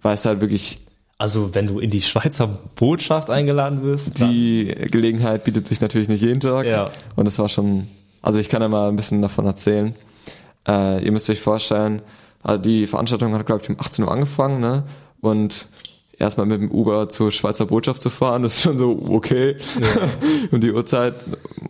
weil 0.00 0.14
es 0.14 0.24
halt 0.24 0.40
wirklich 0.40 0.80
Also, 1.18 1.54
wenn 1.54 1.66
du 1.66 1.78
in 1.78 1.90
die 1.90 2.00
Schweizer 2.00 2.48
Botschaft 2.76 3.28
eingeladen 3.28 3.82
wirst, 3.82 4.20
die 4.20 4.74
Gelegenheit 4.90 5.44
bietet 5.44 5.68
sich 5.68 5.80
natürlich 5.82 6.08
nicht 6.08 6.22
jeden 6.22 6.40
Tag. 6.40 6.64
Ja. 6.66 6.90
Und 7.16 7.26
es 7.28 7.38
war 7.38 7.48
schon, 7.50 7.86
also 8.22 8.38
ich 8.38 8.48
kann 8.48 8.62
ja 8.62 8.68
mal 8.68 8.88
ein 8.88 8.96
bisschen 8.96 9.20
davon 9.20 9.46
erzählen. 9.46 9.94
Äh, 10.66 11.04
ihr 11.04 11.12
müsst 11.12 11.28
euch 11.28 11.40
vorstellen, 11.40 12.02
also 12.42 12.62
die 12.62 12.86
Veranstaltung 12.86 13.34
hat, 13.34 13.46
glaube 13.46 13.62
ich, 13.62 13.68
um 13.68 13.76
18 13.78 14.04
Uhr 14.04 14.12
angefangen, 14.12 14.60
ne? 14.60 14.84
Und 15.20 15.66
erstmal 16.18 16.46
mit 16.46 16.60
dem 16.60 16.70
Uber 16.70 17.08
zur 17.08 17.32
Schweizer 17.32 17.66
Botschaft 17.66 18.00
zu 18.00 18.10
fahren, 18.10 18.44
ist 18.44 18.62
schon 18.62 18.78
so, 18.78 19.00
okay. 19.08 19.56
Und 20.50 20.62
die 20.62 20.72
Uhrzeit, 20.72 21.14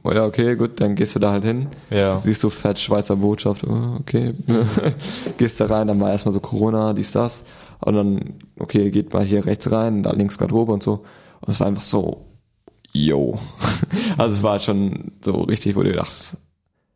oh 0.03 0.13
ja, 0.13 0.25
okay, 0.25 0.57
gut, 0.57 0.81
dann 0.81 0.95
gehst 0.95 1.15
du 1.15 1.19
da 1.19 1.33
halt 1.33 1.45
hin. 1.45 1.69
Ja. 1.91 2.17
Siehst 2.17 2.43
du 2.45 2.51
fett 2.51 2.79
Schweizer 2.79 3.17
Botschaft, 3.17 3.65
oh, 3.67 3.97
okay. 4.01 4.35
gehst 5.39 5.61
da 5.61 5.67
rein, 5.67 5.89
dann 5.89 6.01
war 6.01 6.11
erstmal 6.11 6.35
so 6.35 6.41
Corona, 6.41 6.93
dies, 6.93 7.13
das. 7.13 7.45
Und 7.81 7.95
dann, 7.95 8.35
okay, 8.59 8.91
geht 8.91 9.13
mal 9.13 9.25
hier 9.25 9.45
rechts 9.45 9.71
rein, 9.71 10.03
da 10.03 10.13
links 10.13 10.39
Garderobe 10.39 10.73
und 10.73 10.83
so. 10.83 11.05
Und 11.41 11.49
es 11.49 11.59
war 11.59 11.67
einfach 11.67 11.83
so, 11.83 12.25
yo. 12.93 13.39
Also 14.19 14.37
es 14.37 14.43
war 14.43 14.53
halt 14.53 14.63
schon 14.63 15.13
so 15.23 15.41
richtig, 15.43 15.75
wo 15.75 15.83
du 15.83 15.93
dachtest, 15.93 16.37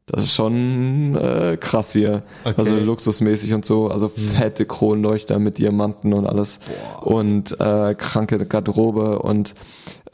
das 0.07 0.25
ist 0.25 0.35
schon 0.35 1.17
äh, 1.17 1.57
krass 1.59 1.93
hier. 1.93 2.23
Okay. 2.45 2.55
Also 2.57 2.77
luxusmäßig 2.77 3.55
und 3.55 3.65
so. 3.65 3.89
Also 3.89 4.09
fette 4.09 4.65
Kronleuchter 4.65 5.39
mit 5.41 5.59
Diamanten 5.59 6.13
und 6.13 6.27
alles. 6.27 6.61
Und 7.03 7.59
äh, 7.61 7.95
kranke 7.97 8.45
Garderobe 8.47 9.19
und 9.19 9.55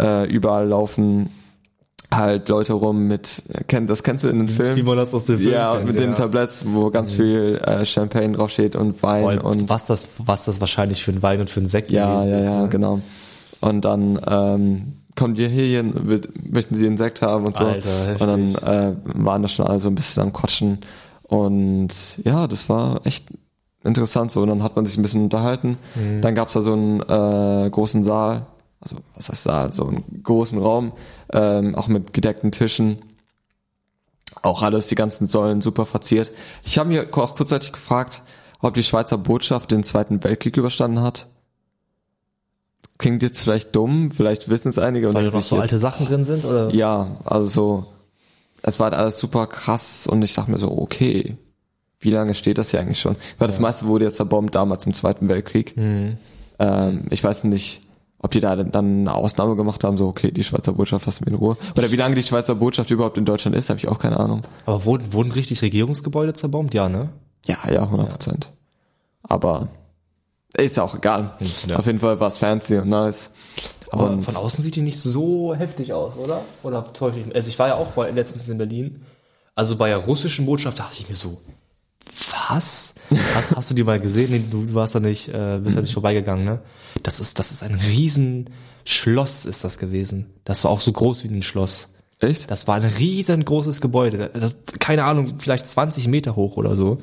äh, 0.00 0.26
überall 0.30 0.68
laufen 0.68 1.30
halt 2.10 2.48
Leute 2.48 2.74
rum 2.74 3.06
mit, 3.06 3.42
kennt, 3.68 3.88
das 3.88 4.02
kennst 4.02 4.24
du 4.24 4.28
in 4.28 4.38
den 4.38 4.48
Filmen? 4.48 4.76
wie 4.76 4.82
man 4.82 4.96
das 4.98 5.14
aus 5.14 5.26
dem 5.26 5.38
Film 5.38 5.52
ja, 5.52 5.74
kennt, 5.74 5.86
mit 5.86 5.98
den 5.98 6.10
ja. 6.10 6.14
Tabletts, 6.16 6.64
wo 6.66 6.90
ganz 6.90 7.10
viel 7.10 7.60
äh, 7.64 7.86
Champagne 7.86 8.32
draufsteht 8.32 8.76
und 8.76 9.02
Wein 9.02 9.22
Vor 9.22 9.30
allem, 9.30 9.40
und 9.40 9.68
was 9.68 9.86
das, 9.86 10.08
was 10.18 10.44
das 10.44 10.60
wahrscheinlich 10.60 11.02
für 11.02 11.12
ein 11.12 11.22
Wein 11.22 11.40
und 11.40 11.48
für 11.48 11.60
ein 11.60 11.66
Sekt 11.66 11.90
ja, 11.90 12.24
ja, 12.24 12.38
ist. 12.38 12.44
ja, 12.44 12.62
ne? 12.62 12.68
genau. 12.68 13.00
Und 13.60 13.84
dann 13.84 14.20
ähm, 14.28 14.92
kommt 15.16 15.38
ihr 15.38 15.48
hierhin, 15.48 16.08
wird, 16.08 16.28
möchten 16.52 16.74
sie 16.74 16.86
Insekt 16.86 17.22
haben 17.22 17.46
und 17.46 17.56
so. 17.56 17.64
Alter, 17.64 18.20
und 18.20 18.26
dann 18.26 18.54
äh, 18.56 18.96
waren 19.04 19.42
da 19.42 19.48
schon 19.48 19.66
alle 19.66 19.78
so 19.78 19.88
ein 19.88 19.94
bisschen 19.94 20.22
am 20.22 20.32
Quatschen. 20.32 20.78
Und 21.24 22.18
ja, 22.24 22.46
das 22.46 22.68
war 22.68 23.06
echt 23.06 23.26
interessant 23.84 24.30
so. 24.30 24.42
Und 24.42 24.48
dann 24.48 24.62
hat 24.62 24.76
man 24.76 24.86
sich 24.86 24.96
ein 24.96 25.02
bisschen 25.02 25.24
unterhalten. 25.24 25.78
Mhm. 25.94 26.22
Dann 26.22 26.34
gab's 26.34 26.54
da 26.54 26.62
so 26.62 26.72
einen 26.72 27.00
äh, 27.00 27.70
großen 27.70 28.04
Saal, 28.04 28.46
also 28.80 28.96
was 29.14 29.28
heißt 29.28 29.44
Saal, 29.44 29.72
so 29.72 29.86
einen 29.86 30.22
großen 30.22 30.58
Raum, 30.58 30.92
ähm, 31.32 31.74
auch 31.74 31.88
mit 31.88 32.12
gedeckten 32.12 32.52
Tischen. 32.52 32.98
Auch 34.40 34.62
alles, 34.62 34.88
die 34.88 34.94
ganzen 34.94 35.26
Säulen 35.26 35.60
super 35.60 35.86
verziert. 35.86 36.32
Ich 36.64 36.78
habe 36.78 36.88
mir 36.88 37.06
auch 37.12 37.36
kurzzeitig 37.36 37.72
gefragt, 37.72 38.22
ob 38.60 38.74
die 38.74 38.82
Schweizer 38.82 39.18
Botschaft 39.18 39.70
den 39.70 39.84
Zweiten 39.84 40.24
Weltkrieg 40.24 40.56
überstanden 40.56 41.02
hat. 41.02 41.26
Klingt 43.02 43.24
jetzt 43.24 43.40
vielleicht 43.40 43.74
dumm, 43.74 44.12
vielleicht 44.12 44.48
wissen 44.48 44.68
es 44.68 44.78
einige. 44.78 45.08
und 45.08 45.14
Weil 45.14 45.26
da 45.26 45.32
noch 45.32 45.42
so 45.42 45.58
alte 45.58 45.76
Sachen 45.76 46.06
drin 46.06 46.22
sind, 46.22 46.44
oder? 46.44 46.72
ja, 46.72 47.16
also 47.24 47.48
so, 47.48 47.86
es 48.62 48.78
war 48.78 48.84
halt 48.84 48.94
alles 48.94 49.18
super 49.18 49.48
krass 49.48 50.06
und 50.06 50.22
ich 50.22 50.34
dachte 50.34 50.52
mir 50.52 50.58
so, 50.58 50.70
okay, 50.70 51.36
wie 51.98 52.12
lange 52.12 52.36
steht 52.36 52.58
das 52.58 52.70
hier 52.70 52.78
eigentlich 52.78 53.00
schon? 53.00 53.16
Weil 53.38 53.48
das 53.48 53.58
meiste 53.58 53.86
wurde 53.86 54.04
jetzt 54.04 54.18
zerbombt 54.18 54.54
damals 54.54 54.86
im 54.86 54.92
Zweiten 54.92 55.28
Weltkrieg. 55.28 55.76
Mhm. 55.76 56.16
Ähm, 56.60 57.06
ich 57.10 57.24
weiß 57.24 57.42
nicht, 57.42 57.80
ob 58.20 58.30
die 58.30 58.38
da 58.38 58.54
dann 58.54 59.00
eine 59.00 59.14
Ausnahme 59.14 59.56
gemacht 59.56 59.82
haben, 59.82 59.96
so, 59.96 60.06
okay, 60.06 60.30
die 60.30 60.44
Schweizer 60.44 60.74
Botschaft 60.74 61.04
lassen 61.04 61.26
wir 61.26 61.32
in 61.32 61.38
Ruhe. 61.40 61.56
Oder 61.76 61.90
wie 61.90 61.96
lange 61.96 62.14
die 62.14 62.22
Schweizer 62.22 62.54
Botschaft 62.54 62.92
überhaupt 62.92 63.18
in 63.18 63.24
Deutschland 63.24 63.56
ist, 63.56 63.68
habe 63.68 63.78
ich 63.78 63.88
auch 63.88 63.98
keine 63.98 64.20
Ahnung. 64.20 64.42
Aber 64.64 64.84
wurden, 64.84 65.12
wurden 65.12 65.32
richtig 65.32 65.60
Regierungsgebäude 65.60 66.34
zerbombt? 66.34 66.72
Ja, 66.72 66.88
ne? 66.88 67.08
Ja, 67.46 67.58
ja, 67.68 67.82
100 67.82 68.10
Prozent. 68.10 68.52
Aber 69.24 69.66
ist 70.58 70.76
ja 70.76 70.82
auch 70.82 70.94
egal. 70.94 71.34
Ja. 71.66 71.76
Auf 71.76 71.86
jeden 71.86 72.00
Fall 72.00 72.20
war 72.20 72.28
es 72.28 72.38
fancy 72.38 72.76
und 72.78 72.88
nice. 72.88 73.30
Aber 73.90 74.10
und 74.10 74.22
von 74.22 74.36
außen 74.36 74.64
sieht 74.64 74.76
die 74.76 74.82
nicht 74.82 75.00
so 75.00 75.54
heftig 75.54 75.92
aus, 75.92 76.16
oder? 76.16 76.44
Oder 76.62 76.92
täusche 76.92 77.20
ich 77.20 77.26
mich? 77.26 77.34
Also 77.34 77.48
ich 77.48 77.58
war 77.58 77.68
ja 77.68 77.74
auch 77.74 77.94
mal 77.96 78.10
letztens 78.12 78.48
in 78.48 78.58
Berlin. 78.58 79.02
Also 79.54 79.76
bei 79.76 79.88
der 79.88 79.98
russischen 79.98 80.46
Botschaft 80.46 80.78
dachte 80.78 80.96
ich 81.00 81.08
mir 81.08 81.14
so, 81.14 81.38
was? 82.48 82.94
Hast, 83.34 83.54
hast 83.54 83.70
du 83.70 83.74
die 83.74 83.84
mal 83.84 84.00
gesehen? 84.00 84.30
Nee, 84.30 84.44
du, 84.50 84.64
du 84.64 84.74
warst 84.74 84.94
da 84.94 85.00
nicht, 85.00 85.28
äh, 85.28 85.60
bist 85.62 85.76
ja 85.76 85.82
nicht 85.82 85.92
vorbeigegangen, 85.92 86.44
ne? 86.44 86.60
Das 87.02 87.20
ist, 87.20 87.38
das 87.38 87.50
ist 87.50 87.62
ein 87.62 87.74
riesen 87.74 88.48
Schloss 88.84 89.44
ist 89.44 89.64
das 89.64 89.78
gewesen. 89.78 90.32
Das 90.44 90.64
war 90.64 90.70
auch 90.70 90.80
so 90.80 90.92
groß 90.92 91.24
wie 91.24 91.28
ein 91.28 91.42
Schloss. 91.42 91.94
echt? 92.20 92.50
Das 92.50 92.66
war 92.66 92.76
ein 92.76 92.84
riesengroßes 92.84 93.80
Gebäude. 93.80 94.30
Das, 94.34 94.56
keine 94.80 95.04
Ahnung, 95.04 95.38
vielleicht 95.38 95.68
20 95.68 96.08
Meter 96.08 96.36
hoch 96.36 96.56
oder 96.56 96.76
so. 96.76 96.98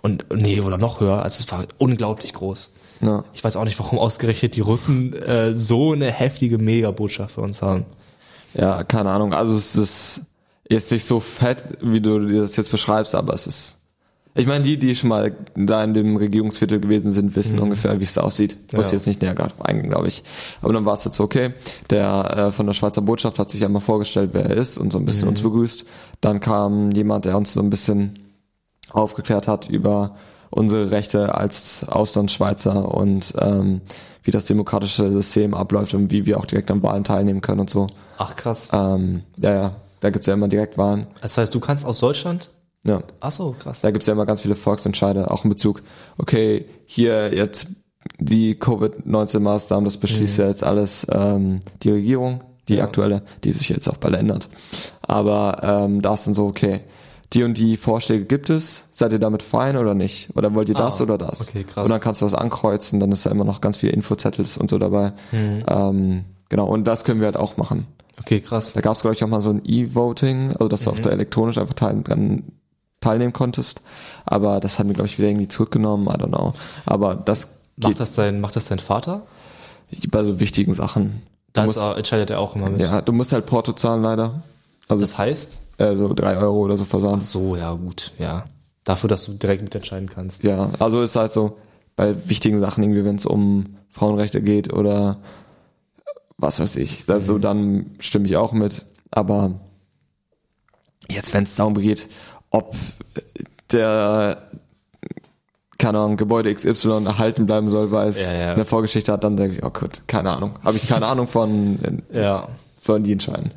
Und 0.00 0.26
nee, 0.32 0.60
oder 0.60 0.78
noch 0.78 1.00
höher. 1.00 1.22
Also 1.22 1.40
es 1.40 1.50
war 1.50 1.66
unglaublich 1.78 2.32
groß. 2.32 2.72
Ja. 3.00 3.24
Ich 3.32 3.44
weiß 3.44 3.56
auch 3.56 3.64
nicht, 3.64 3.78
warum 3.78 3.98
ausgerechnet 3.98 4.56
die 4.56 4.60
Russen 4.60 5.12
äh, 5.14 5.54
so 5.58 5.92
eine 5.92 6.10
heftige 6.10 6.58
Megabotschaft 6.58 7.34
für 7.34 7.42
uns 7.42 7.62
haben. 7.62 7.86
Ja, 8.54 8.82
keine 8.84 9.10
Ahnung. 9.10 9.32
Also 9.34 9.54
es 9.54 9.76
ist 9.76 10.22
jetzt 10.68 10.90
nicht 10.90 11.04
so 11.04 11.20
fett, 11.20 11.62
wie 11.80 12.00
du 12.00 12.18
dir 12.26 12.40
das 12.40 12.56
jetzt 12.56 12.70
beschreibst, 12.70 13.14
aber 13.14 13.34
es 13.34 13.46
ist. 13.46 13.74
Ich 14.34 14.46
meine, 14.46 14.62
die, 14.62 14.76
die 14.76 14.94
schon 14.94 15.08
mal 15.08 15.34
da 15.56 15.82
in 15.82 15.94
dem 15.94 16.16
Regierungsviertel 16.16 16.78
gewesen 16.80 17.10
sind, 17.12 17.34
wissen 17.34 17.58
ungefähr, 17.58 17.98
wie 17.98 18.04
es 18.04 18.14
da 18.14 18.20
aussieht. 18.20 18.56
Muss 18.72 18.86
Ja. 18.86 18.92
jetzt 18.92 19.06
nicht 19.08 19.20
näher 19.20 19.34
gerade 19.34 19.54
eingehen, 19.64 19.90
glaube 19.90 20.06
ich. 20.06 20.22
Aber 20.62 20.72
dann 20.72 20.84
war 20.84 20.92
es 20.92 21.04
jetzt 21.04 21.18
okay. 21.18 21.54
Der 21.90 22.36
äh, 22.36 22.52
von 22.52 22.66
der 22.66 22.72
Schweizer 22.74 23.00
Botschaft 23.02 23.38
hat 23.40 23.50
sich 23.50 23.64
einmal 23.64 23.82
vorgestellt, 23.82 24.30
wer 24.34 24.44
er 24.44 24.56
ist 24.56 24.78
und 24.78 24.92
so 24.92 24.98
ein 24.98 25.04
bisschen 25.04 25.28
uns 25.28 25.42
begrüßt. 25.42 25.86
Dann 26.20 26.38
kam 26.38 26.92
jemand, 26.92 27.24
der 27.24 27.36
uns 27.36 27.52
so 27.52 27.60
ein 27.60 27.70
bisschen 27.70 28.20
aufgeklärt 28.92 29.48
hat 29.48 29.68
über 29.68 30.16
unsere 30.50 30.90
Rechte 30.90 31.34
als 31.34 31.86
Auslandsschweizer 31.88 32.94
und 32.94 33.34
ähm, 33.40 33.80
wie 34.22 34.30
das 34.30 34.44
demokratische 34.46 35.10
System 35.12 35.54
abläuft 35.54 35.94
und 35.94 36.10
wie 36.10 36.26
wir 36.26 36.38
auch 36.38 36.46
direkt 36.46 36.70
an 36.70 36.82
Wahlen 36.82 37.04
teilnehmen 37.04 37.40
können 37.40 37.60
und 37.60 37.70
so. 37.70 37.86
Ach 38.18 38.36
krass. 38.36 38.68
Ähm, 38.72 39.22
ja, 39.36 39.52
ja, 39.54 39.76
da 40.00 40.10
gibt's 40.10 40.26
ja 40.26 40.34
immer 40.34 40.48
Direktwahlen. 40.48 41.06
Das 41.22 41.38
heißt, 41.38 41.54
du 41.54 41.60
kannst 41.60 41.84
aus 41.86 42.00
Deutschland? 42.00 42.48
Ja, 42.84 43.02
Ach 43.20 43.32
so, 43.32 43.54
krass. 43.58 43.80
da 43.80 43.90
gibt's 43.90 44.06
ja 44.06 44.12
immer 44.14 44.26
ganz 44.26 44.40
viele 44.40 44.54
Volksentscheide, 44.54 45.30
auch 45.30 45.44
in 45.44 45.50
Bezug, 45.50 45.82
okay, 46.18 46.66
hier 46.86 47.34
jetzt 47.34 47.68
die 48.20 48.54
Covid-19-Maßnahmen, 48.54 49.84
das 49.84 49.96
beschließt 49.96 50.38
ja 50.38 50.46
jetzt 50.46 50.64
alles 50.64 51.06
ähm, 51.10 51.60
die 51.82 51.90
Regierung, 51.90 52.44
die 52.68 52.76
Ja. 52.76 52.84
aktuelle, 52.84 53.22
die 53.44 53.52
sich 53.52 53.68
jetzt 53.68 53.88
auch 53.88 53.96
bald 53.96 54.14
ändert. 54.14 54.48
Aber 55.02 55.60
ähm, 55.62 56.02
da 56.02 56.14
ist 56.14 56.26
dann 56.26 56.34
so, 56.34 56.46
okay, 56.46 56.80
die 57.34 57.42
und 57.42 57.54
die 57.58 57.76
Vorschläge 57.76 58.24
gibt 58.24 58.48
es, 58.48 58.84
seid 58.92 59.12
ihr 59.12 59.18
damit 59.18 59.42
fein 59.42 59.76
oder 59.76 59.94
nicht? 59.94 60.30
Oder 60.34 60.54
wollt 60.54 60.68
ihr 60.68 60.74
das 60.74 61.00
Ah, 61.00 61.04
oder 61.04 61.18
das? 61.18 61.42
okay, 61.48 61.64
krass. 61.64 61.84
Und 61.84 61.90
dann 61.90 62.00
kannst 62.00 62.22
du 62.22 62.26
das 62.26 62.34
ankreuzen, 62.34 63.00
dann 63.00 63.12
ist 63.12 63.26
da 63.26 63.30
immer 63.30 63.44
noch 63.44 63.60
ganz 63.60 63.76
viel 63.76 63.90
Infozettels 63.90 64.56
und 64.56 64.70
so 64.70 64.78
dabei. 64.78 65.12
Mhm. 65.32 65.64
Ähm, 65.66 66.24
genau, 66.48 66.66
und 66.68 66.84
das 66.84 67.04
können 67.04 67.20
wir 67.20 67.26
halt 67.26 67.36
auch 67.36 67.56
machen. 67.58 67.86
Okay, 68.20 68.40
krass. 68.40 68.72
Da 68.72 68.80
gab 68.80 68.96
es, 68.96 69.02
glaube 69.02 69.14
ich, 69.14 69.22
auch 69.22 69.28
mal 69.28 69.42
so 69.42 69.50
ein 69.50 69.62
E-Voting, 69.64 70.52
also 70.52 70.68
dass 70.68 70.82
du 70.84 70.90
auch 70.90 70.98
da 70.98 71.10
elektronisch 71.10 71.58
einfach 71.58 71.74
teil, 71.74 72.02
teilnehmen 73.00 73.32
konntest. 73.32 73.80
Aber 74.24 74.58
das 74.60 74.78
hatten 74.78 74.88
wir, 74.88 74.94
glaube 74.94 75.06
ich, 75.08 75.18
wieder 75.18 75.28
irgendwie 75.28 75.48
zurückgenommen, 75.48 76.06
I 76.08 76.12
don't 76.20 76.28
know. 76.28 76.52
Aber 76.86 77.14
das 77.14 77.58
Macht 77.76 78.00
das 78.00 78.14
dein, 78.14 78.40
macht 78.40 78.56
das 78.56 78.66
dein 78.66 78.80
Vater? 78.80 79.22
bei 80.10 80.24
so 80.24 80.40
wichtigen 80.40 80.74
Sachen. 80.74 81.22
Da 81.52 81.64
entscheidet 81.94 82.30
er 82.30 82.40
auch 82.40 82.56
immer 82.56 82.70
mit. 82.70 82.80
ja, 82.80 83.00
du 83.00 83.12
musst 83.12 83.32
halt 83.32 83.46
Porto 83.46 83.72
zahlen 83.72 84.02
leider. 84.02 84.42
Also 84.88 85.00
Das 85.02 85.16
heißt? 85.18 85.58
Äh, 85.78 85.94
so 85.96 86.12
drei 86.14 86.36
Euro 86.36 86.58
oder 86.58 86.76
so 86.76 86.84
Versand. 86.84 87.24
So, 87.24 87.56
ja, 87.56 87.72
gut, 87.72 88.12
ja. 88.18 88.44
Dafür, 88.84 89.08
dass 89.08 89.24
du 89.26 89.32
direkt 89.32 89.62
mitentscheiden 89.62 90.08
kannst. 90.08 90.44
Ja, 90.44 90.70
also 90.78 91.02
ist 91.02 91.16
halt 91.16 91.32
so 91.32 91.58
bei 91.96 92.28
wichtigen 92.28 92.60
Sachen 92.60 92.82
irgendwie, 92.84 93.04
wenn 93.04 93.16
es 93.16 93.26
um 93.26 93.76
Frauenrechte 93.90 94.40
geht 94.42 94.72
oder 94.72 95.16
was 96.36 96.60
weiß 96.60 96.76
ich, 96.76 97.08
also 97.08 97.38
dann 97.38 97.96
stimme 97.98 98.26
ich 98.26 98.36
auch 98.36 98.52
mit. 98.52 98.84
Aber 99.10 99.60
jetzt, 101.08 101.34
wenn 101.34 101.42
es 101.44 101.56
darum 101.56 101.74
geht, 101.74 102.08
ob 102.50 102.74
der 103.72 104.42
keine 105.78 105.98
Ahnung, 106.00 106.16
Gebäude 106.16 106.52
XY 106.52 107.04
erhalten 107.06 107.46
bleiben 107.46 107.68
soll, 107.68 107.92
weil 107.92 108.08
es 108.08 108.20
Ja, 108.20 108.34
ja. 108.34 108.52
eine 108.54 108.64
Vorgeschichte 108.64 109.12
hat, 109.12 109.22
dann 109.22 109.36
denke 109.36 109.56
ich, 109.58 109.64
oh 109.64 109.70
gut, 109.70 110.02
keine 110.08 110.32
Ahnung. 110.32 110.54
Habe 110.64 110.76
ich 110.76 110.88
keine 110.88 111.06
Ahnung 111.06 111.28
von, 111.28 111.78
Ja. 112.12 112.48
sollen 112.76 113.04
die 113.04 113.12
entscheiden. 113.12 113.52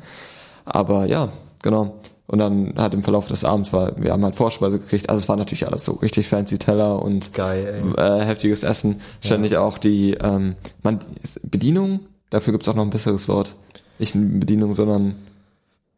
Aber 0.64 1.06
ja, 1.06 1.30
genau. 1.62 1.96
Und 2.32 2.38
dann 2.38 2.72
halt 2.78 2.94
im 2.94 3.02
Verlauf 3.02 3.28
des 3.28 3.44
Abends 3.44 3.74
war, 3.74 3.92
wir 4.02 4.10
haben 4.10 4.24
halt 4.24 4.36
Vorspeise 4.36 4.78
gekriegt. 4.78 5.10
Also 5.10 5.20
es 5.20 5.28
war 5.28 5.36
natürlich 5.36 5.66
alles 5.66 5.84
so 5.84 5.92
richtig 5.92 6.28
fancy 6.30 6.56
Teller 6.56 7.02
und 7.02 7.34
Geil, 7.34 7.84
äh, 7.98 8.20
heftiges 8.24 8.62
Essen. 8.62 9.02
Ständig 9.20 9.58
auch 9.58 9.76
die 9.76 10.12
ähm, 10.14 10.56
man, 10.82 11.00
Bedienung, 11.42 12.00
dafür 12.30 12.54
gibt's 12.54 12.68
auch 12.68 12.74
noch 12.74 12.84
ein 12.84 12.90
besseres 12.90 13.28
Wort. 13.28 13.54
Nicht 13.98 14.14
Bedienung, 14.14 14.72
sondern 14.72 15.16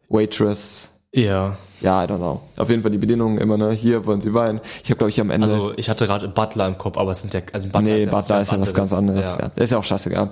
Waitress. 0.09 0.88
Ja. 1.14 1.57
Ja, 1.81 2.03
I 2.03 2.07
don't 2.07 2.16
know. 2.16 2.40
Auf 2.57 2.70
jeden 2.70 2.81
Fall 2.81 2.90
die 2.90 2.98
Bedienung 2.98 3.37
immer, 3.37 3.59
ne, 3.59 3.70
hier 3.72 4.07
wollen 4.07 4.20
sie 4.20 4.33
Wein. 4.33 4.61
Ich 4.83 4.88
habe, 4.88 4.96
glaube 4.96 5.11
ich, 5.11 5.20
am 5.20 5.31
Ende. 5.31 5.48
Also 5.48 5.72
ich 5.77 5.90
hatte 5.90 6.07
gerade 6.07 6.29
Butler 6.29 6.66
im 6.66 6.79
Kopf, 6.79 6.96
aber 6.96 7.11
es 7.11 7.20
sind 7.20 7.35
ja, 7.35 7.40
also 7.53 7.68
Butler 7.68 7.83
nee, 7.83 7.98
ist 7.98 8.07
ja 8.07 8.11
Butler 8.11 8.40
ist 8.40 8.53
ja 8.53 8.61
was 8.61 8.72
ganz 8.72 8.92
anderes. 8.94 9.37
Ja. 9.38 9.50
Ist 9.62 9.70
ja 9.70 9.79
auch 9.79 9.85
scheißegal. 9.85 10.31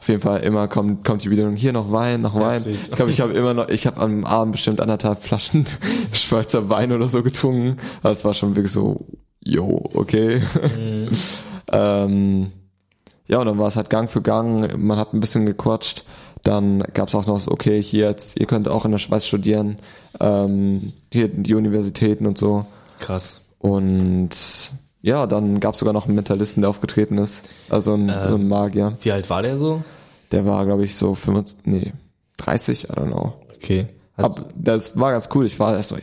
Auf 0.00 0.08
jeden 0.08 0.22
Fall 0.22 0.40
immer 0.40 0.66
kommt, 0.66 1.04
kommt 1.04 1.22
die 1.22 1.28
Bedienung, 1.28 1.56
hier 1.56 1.74
noch 1.74 1.92
Wein, 1.92 2.22
noch 2.22 2.34
Wein. 2.34 2.62
Heftig. 2.62 2.78
Ich 2.90 2.96
glaube, 2.96 3.10
ich 3.10 3.20
habe 3.20 3.34
immer 3.34 3.52
noch, 3.52 3.68
ich 3.68 3.86
habe 3.86 4.00
am 4.00 4.24
Abend 4.24 4.52
bestimmt 4.52 4.80
anderthalb 4.80 5.22
Flaschen 5.22 5.66
Schweizer 6.12 6.70
Wein 6.70 6.90
oder 6.90 7.08
so 7.10 7.22
getrunken. 7.22 7.76
Aber 8.02 8.12
es 8.12 8.24
war 8.24 8.32
schon 8.32 8.56
wirklich 8.56 8.72
so, 8.72 9.04
yo, 9.40 9.84
okay. 9.92 10.40
Mhm. 10.78 11.08
ähm, 11.72 12.52
ja, 13.26 13.40
und 13.40 13.46
dann 13.46 13.58
war 13.58 13.68
es 13.68 13.76
halt 13.76 13.90
Gang 13.90 14.10
für 14.10 14.22
Gang, 14.22 14.78
man 14.78 14.98
hat 14.98 15.12
ein 15.12 15.20
bisschen 15.20 15.44
gequatscht. 15.44 16.04
Dann 16.44 16.80
gab 16.94 17.08
es 17.08 17.14
auch 17.14 17.26
noch 17.26 17.40
so, 17.40 17.50
okay, 17.50 17.82
hier 17.82 18.06
jetzt, 18.06 18.38
ihr 18.38 18.46
könnt 18.46 18.68
auch 18.68 18.84
in 18.84 18.90
der 18.92 18.98
Schweiz 18.98 19.24
studieren, 19.26 19.78
ähm, 20.20 20.92
hier 21.12 21.28
die 21.28 21.54
Universitäten 21.54 22.26
und 22.26 22.36
so. 22.38 22.66
Krass. 23.00 23.40
Und 23.58 24.30
ja, 25.00 25.26
dann 25.26 25.58
gab 25.60 25.74
es 25.74 25.80
sogar 25.80 25.94
noch 25.94 26.06
einen 26.06 26.14
Mentalisten, 26.14 26.60
der 26.60 26.70
aufgetreten 26.70 27.18
ist. 27.18 27.42
Also 27.70 27.94
ein, 27.94 28.08
so 28.28 28.34
ein 28.36 28.46
Magier. 28.46 28.96
Wie 29.00 29.12
alt 29.12 29.28
war 29.30 29.42
der 29.42 29.56
so? 29.56 29.82
Der 30.32 30.44
war, 30.46 30.64
glaube 30.66 30.84
ich, 30.84 30.96
so 30.96 31.14
25, 31.14 31.66
nee, 31.66 31.92
30, 32.38 32.84
I 32.84 32.86
don't 32.88 33.06
know. 33.06 33.32
Okay. 33.56 33.86
Also, 34.16 34.30
Aber 34.30 34.48
das 34.54 34.98
war 34.98 35.12
ganz 35.12 35.28
cool. 35.34 35.46
Ich 35.46 35.58
war 35.58 35.74
erst 35.74 35.88
so, 35.90 35.96
ja, 35.96 36.02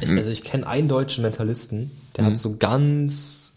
ich, 0.00 0.10
also 0.10 0.30
ich 0.30 0.42
kenne 0.42 0.66
einen 0.66 0.88
deutschen 0.88 1.22
Mentalisten, 1.22 1.90
der 2.16 2.24
Mhm. 2.24 2.28
hat 2.28 2.38
so 2.38 2.56
ganz 2.58 3.52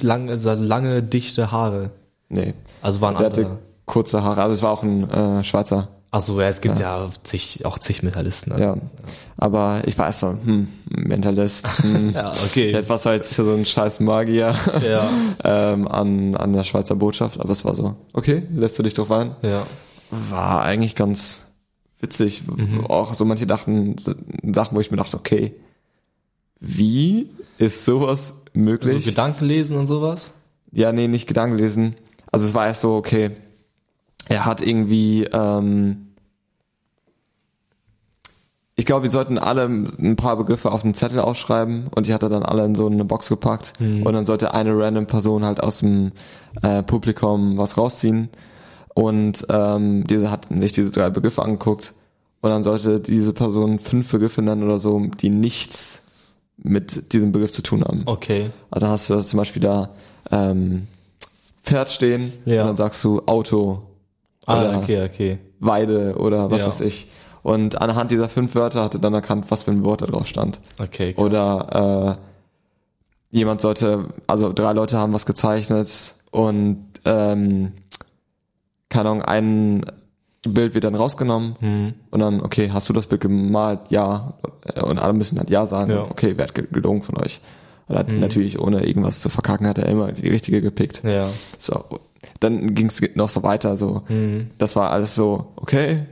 lange, 0.00 0.30
also 0.32 0.52
lange, 0.54 1.02
dichte 1.02 1.50
Haare. 1.50 1.90
nee. 2.28 2.54
Also 2.82 3.00
war 3.00 3.10
ein 3.10 3.18
Der 3.18 3.26
anderer. 3.26 3.50
hatte 3.50 3.58
kurze 3.90 4.22
Haare. 4.22 4.42
Also 4.42 4.54
es 4.54 4.62
war 4.62 4.70
auch 4.70 4.82
ein 4.82 5.10
äh, 5.10 5.44
Schweizer. 5.44 5.88
Achso, 6.12 6.40
ja, 6.40 6.48
es 6.48 6.60
gibt 6.60 6.78
ja, 6.78 7.08
zig, 7.22 7.64
auch 7.64 7.78
zig 7.78 8.02
Mentalisten. 8.02 8.58
Ja. 8.58 8.76
Aber 9.36 9.82
ich 9.86 9.96
war 9.98 10.12
so, 10.12 10.30
hm, 10.44 10.68
Mentalist. 10.88 11.66
Hm. 11.82 12.10
Ja, 12.14 12.32
okay. 12.32 12.72
Jetzt 12.72 12.88
was 12.88 13.04
war 13.04 13.14
jetzt 13.14 13.34
hier 13.34 13.44
so 13.44 13.52
ein 13.52 13.66
scheiß 13.66 14.00
Magier 14.00 14.56
Ja. 14.84 15.08
ähm, 15.44 15.86
an, 15.86 16.34
an 16.36 16.52
der 16.52 16.64
Schweizer 16.64 16.96
Botschaft. 16.96 17.38
Aber 17.40 17.50
es 17.50 17.64
war 17.64 17.74
so, 17.74 17.94
okay, 18.12 18.42
lässt 18.52 18.78
du 18.78 18.82
dich 18.82 18.94
drauf 18.94 19.10
ein? 19.10 19.36
Ja. 19.42 19.66
war 20.10 20.62
eigentlich 20.62 20.94
ganz 20.96 21.46
witzig. 22.00 22.42
Mhm. 22.46 22.86
Auch 22.86 23.14
so 23.14 23.24
manche 23.24 23.46
dachten, 23.46 23.96
Sachen, 23.98 24.76
wo 24.76 24.80
ich 24.80 24.90
mir 24.90 24.96
dachte, 24.96 25.16
okay, 25.16 25.54
wie 26.60 27.30
ist 27.58 27.84
sowas 27.84 28.28
So 28.28 28.60
möglich? 28.60 29.04
Gedanken 29.04 29.44
lesen 29.44 29.76
und 29.76 29.86
sowas? 29.86 30.32
ja, 30.72 30.92
nee, 30.92 31.08
nicht 31.08 31.26
Gedanken 31.26 31.56
lesen. 31.56 31.96
Also 32.32 32.46
es 32.46 32.54
war 32.54 32.66
erst 32.66 32.82
so, 32.82 32.94
okay, 32.94 33.30
er 34.28 34.44
hat 34.44 34.60
irgendwie, 34.60 35.24
ähm, 35.24 36.06
ich 38.76 38.86
glaube, 38.86 39.02
wir 39.02 39.10
sollten 39.10 39.36
alle 39.38 39.64
ein 39.64 40.16
paar 40.16 40.36
Begriffe 40.36 40.72
auf 40.72 40.84
einen 40.84 40.94
Zettel 40.94 41.20
aufschreiben 41.20 41.88
und 41.94 42.06
die 42.06 42.14
hat 42.14 42.22
er 42.22 42.30
dann 42.30 42.42
alle 42.42 42.64
in 42.64 42.74
so 42.74 42.86
eine 42.86 43.04
Box 43.04 43.28
gepackt 43.28 43.74
und 43.78 44.10
dann 44.12 44.24
sollte 44.24 44.54
eine 44.54 44.76
random 44.76 45.06
Person 45.06 45.44
halt 45.44 45.62
aus 45.62 45.80
dem 45.80 46.12
äh, 46.62 46.82
Publikum 46.82 47.58
was 47.58 47.76
rausziehen 47.76 48.30
und 48.94 49.44
ähm, 49.50 50.06
diese 50.06 50.30
hat 50.30 50.48
sich 50.50 50.72
diese 50.72 50.90
drei 50.90 51.10
Begriffe 51.10 51.42
angeguckt 51.42 51.92
und 52.40 52.48
dann 52.50 52.62
sollte 52.62 53.00
diese 53.00 53.34
Person 53.34 53.78
fünf 53.78 54.10
Begriffe 54.10 54.40
nennen 54.40 54.62
oder 54.62 54.78
so, 54.78 54.98
die 55.20 55.28
nichts 55.28 56.02
mit 56.56 57.12
diesem 57.12 57.32
Begriff 57.32 57.52
zu 57.52 57.62
tun 57.62 57.82
haben. 57.84 58.02
Okay. 58.06 58.50
Also 58.70 58.86
dann 58.86 58.90
hast 58.92 59.10
du 59.10 59.20
zum 59.20 59.36
Beispiel 59.38 59.60
da 59.62 59.90
ähm, 60.30 60.86
Pferd 61.62 61.90
stehen 61.90 62.32
Ja. 62.46 62.62
und 62.62 62.68
dann 62.68 62.76
sagst 62.76 63.04
du 63.04 63.20
Auto 63.26 63.82
Ah, 64.50 64.76
okay, 64.76 65.04
okay. 65.04 65.38
Weide 65.60 66.16
oder 66.16 66.50
was 66.50 66.62
Ja. 66.62 66.68
weiß 66.68 66.80
ich. 66.82 67.08
Und 67.42 67.80
anhand 67.80 68.10
dieser 68.10 68.28
fünf 68.28 68.54
Wörter 68.54 68.82
hatte 68.84 68.98
dann 68.98 69.14
erkannt, 69.14 69.46
was 69.48 69.62
für 69.62 69.70
ein 69.70 69.84
Wort 69.84 70.02
da 70.02 70.06
drauf 70.06 70.26
stand. 70.26 70.60
Okay, 70.78 71.14
krass. 71.14 71.24
Oder 71.24 72.18
äh, 73.32 73.36
jemand 73.36 73.60
sollte, 73.60 74.06
also 74.26 74.52
drei 74.52 74.72
Leute 74.72 74.98
haben 74.98 75.12
was 75.14 75.24
gezeichnet 75.26 75.90
und 76.30 76.84
ähm, 77.04 77.72
keine 78.88 79.08
Ahnung, 79.10 79.22
ein 79.22 79.84
Bild 80.42 80.74
wird 80.74 80.84
dann 80.84 80.94
rausgenommen 80.94 81.54
Hm. 81.60 81.94
und 82.10 82.20
dann, 82.20 82.40
okay, 82.40 82.70
hast 82.72 82.88
du 82.88 82.92
das 82.92 83.06
Bild 83.06 83.20
gemalt? 83.20 83.80
Ja. 83.90 84.34
Und 84.82 84.98
alle 84.98 85.12
müssen 85.12 85.38
halt 85.38 85.50
Ja 85.50 85.66
sagen. 85.66 85.90
Ja. 85.92 86.02
Okay, 86.10 86.32
wer 86.36 86.46
hat 86.46 86.54
ge- 86.54 86.66
gelogen 86.70 87.02
von 87.02 87.16
euch? 87.18 87.40
Und 87.88 87.98
hat 87.98 88.10
natürlich, 88.12 88.58
ohne 88.58 88.86
irgendwas 88.86 89.20
zu 89.20 89.28
verkacken, 89.28 89.66
hat 89.66 89.78
er 89.78 89.86
immer 89.86 90.12
die 90.12 90.28
richtige 90.28 90.60
gepickt. 90.62 91.02
Ja. 91.04 91.28
So. 91.58 91.84
Dann 92.40 92.74
ging 92.74 92.86
es 92.86 93.00
noch 93.14 93.28
so 93.28 93.42
weiter, 93.42 93.76
so. 93.76 94.02
Das 94.58 94.76
war 94.76 94.90
alles 94.90 95.14
so, 95.14 95.52
okay, 95.56 96.06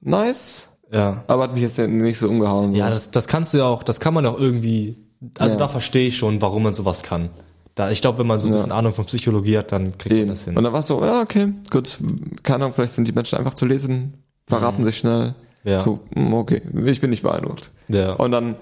nice. 0.00 0.68
Ja. 0.92 1.24
Aber 1.26 1.44
hat 1.44 1.54
mich 1.54 1.62
jetzt 1.62 1.78
nicht 1.78 2.18
so 2.18 2.28
umgehauen. 2.28 2.72
Ja, 2.74 2.88
so. 2.88 2.94
das, 2.94 3.10
das 3.10 3.28
kannst 3.28 3.54
du 3.54 3.58
ja 3.58 3.64
auch, 3.64 3.82
das 3.82 3.98
kann 4.00 4.12
man 4.14 4.26
auch 4.26 4.38
irgendwie, 4.38 4.96
also 5.38 5.54
Ja. 5.54 5.58
da 5.58 5.68
verstehe 5.68 6.08
ich 6.08 6.18
schon, 6.18 6.42
warum 6.42 6.64
man 6.64 6.74
sowas 6.74 7.02
kann. 7.02 7.30
Da, 7.74 7.90
ich 7.90 8.02
glaube, 8.02 8.18
wenn 8.18 8.26
man 8.26 8.38
so 8.38 8.48
ein 8.48 8.52
bisschen 8.52 8.72
Ahnung 8.72 8.92
von 8.92 9.06
Psychologie 9.06 9.56
hat, 9.56 9.72
dann 9.72 9.96
kriegt 9.96 10.10
man 10.10 10.18
Eben. 10.18 10.28
das 10.30 10.44
hin. 10.44 10.56
Und 10.56 10.64
dann 10.64 10.72
war 10.74 10.80
es 10.80 10.88
so, 10.88 11.02
ja, 11.02 11.22
okay, 11.22 11.54
gut. 11.70 11.98
Keine 12.42 12.64
Ahnung, 12.64 12.74
vielleicht 12.74 12.92
sind 12.94 13.08
die 13.08 13.12
Menschen 13.12 13.38
einfach 13.38 13.54
zu 13.54 13.64
lesen, 13.64 14.14
verraten 14.46 14.84
sich 14.84 14.98
schnell. 14.98 15.28
Mhm. 15.64 15.70
Ja. 15.70 15.80
So, 15.80 16.00
hm, 16.14 16.34
okay, 16.34 16.60
ich 16.84 17.00
bin 17.00 17.10
nicht 17.10 17.22
beeindruckt. 17.22 17.70
Ja. 17.88 18.12
Und 18.14 18.32
dann, 18.32 18.56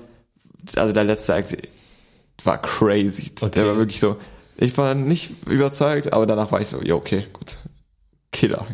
also 0.76 0.92
der 0.92 1.04
letzte 1.04 1.34
Act 1.34 1.56
war 2.44 2.58
crazy. 2.62 3.32
Okay. 3.40 3.50
Der 3.54 3.66
war 3.66 3.76
wirklich 3.76 3.98
so, 3.98 4.16
ich 4.60 4.76
war 4.78 4.94
nicht 4.94 5.30
überzeugt, 5.48 6.12
aber 6.12 6.26
danach 6.26 6.52
war 6.52 6.60
ich 6.60 6.68
so, 6.68 6.80
ja, 6.82 6.94
okay, 6.94 7.26
gut. 7.32 7.56
Killer. 8.32 8.66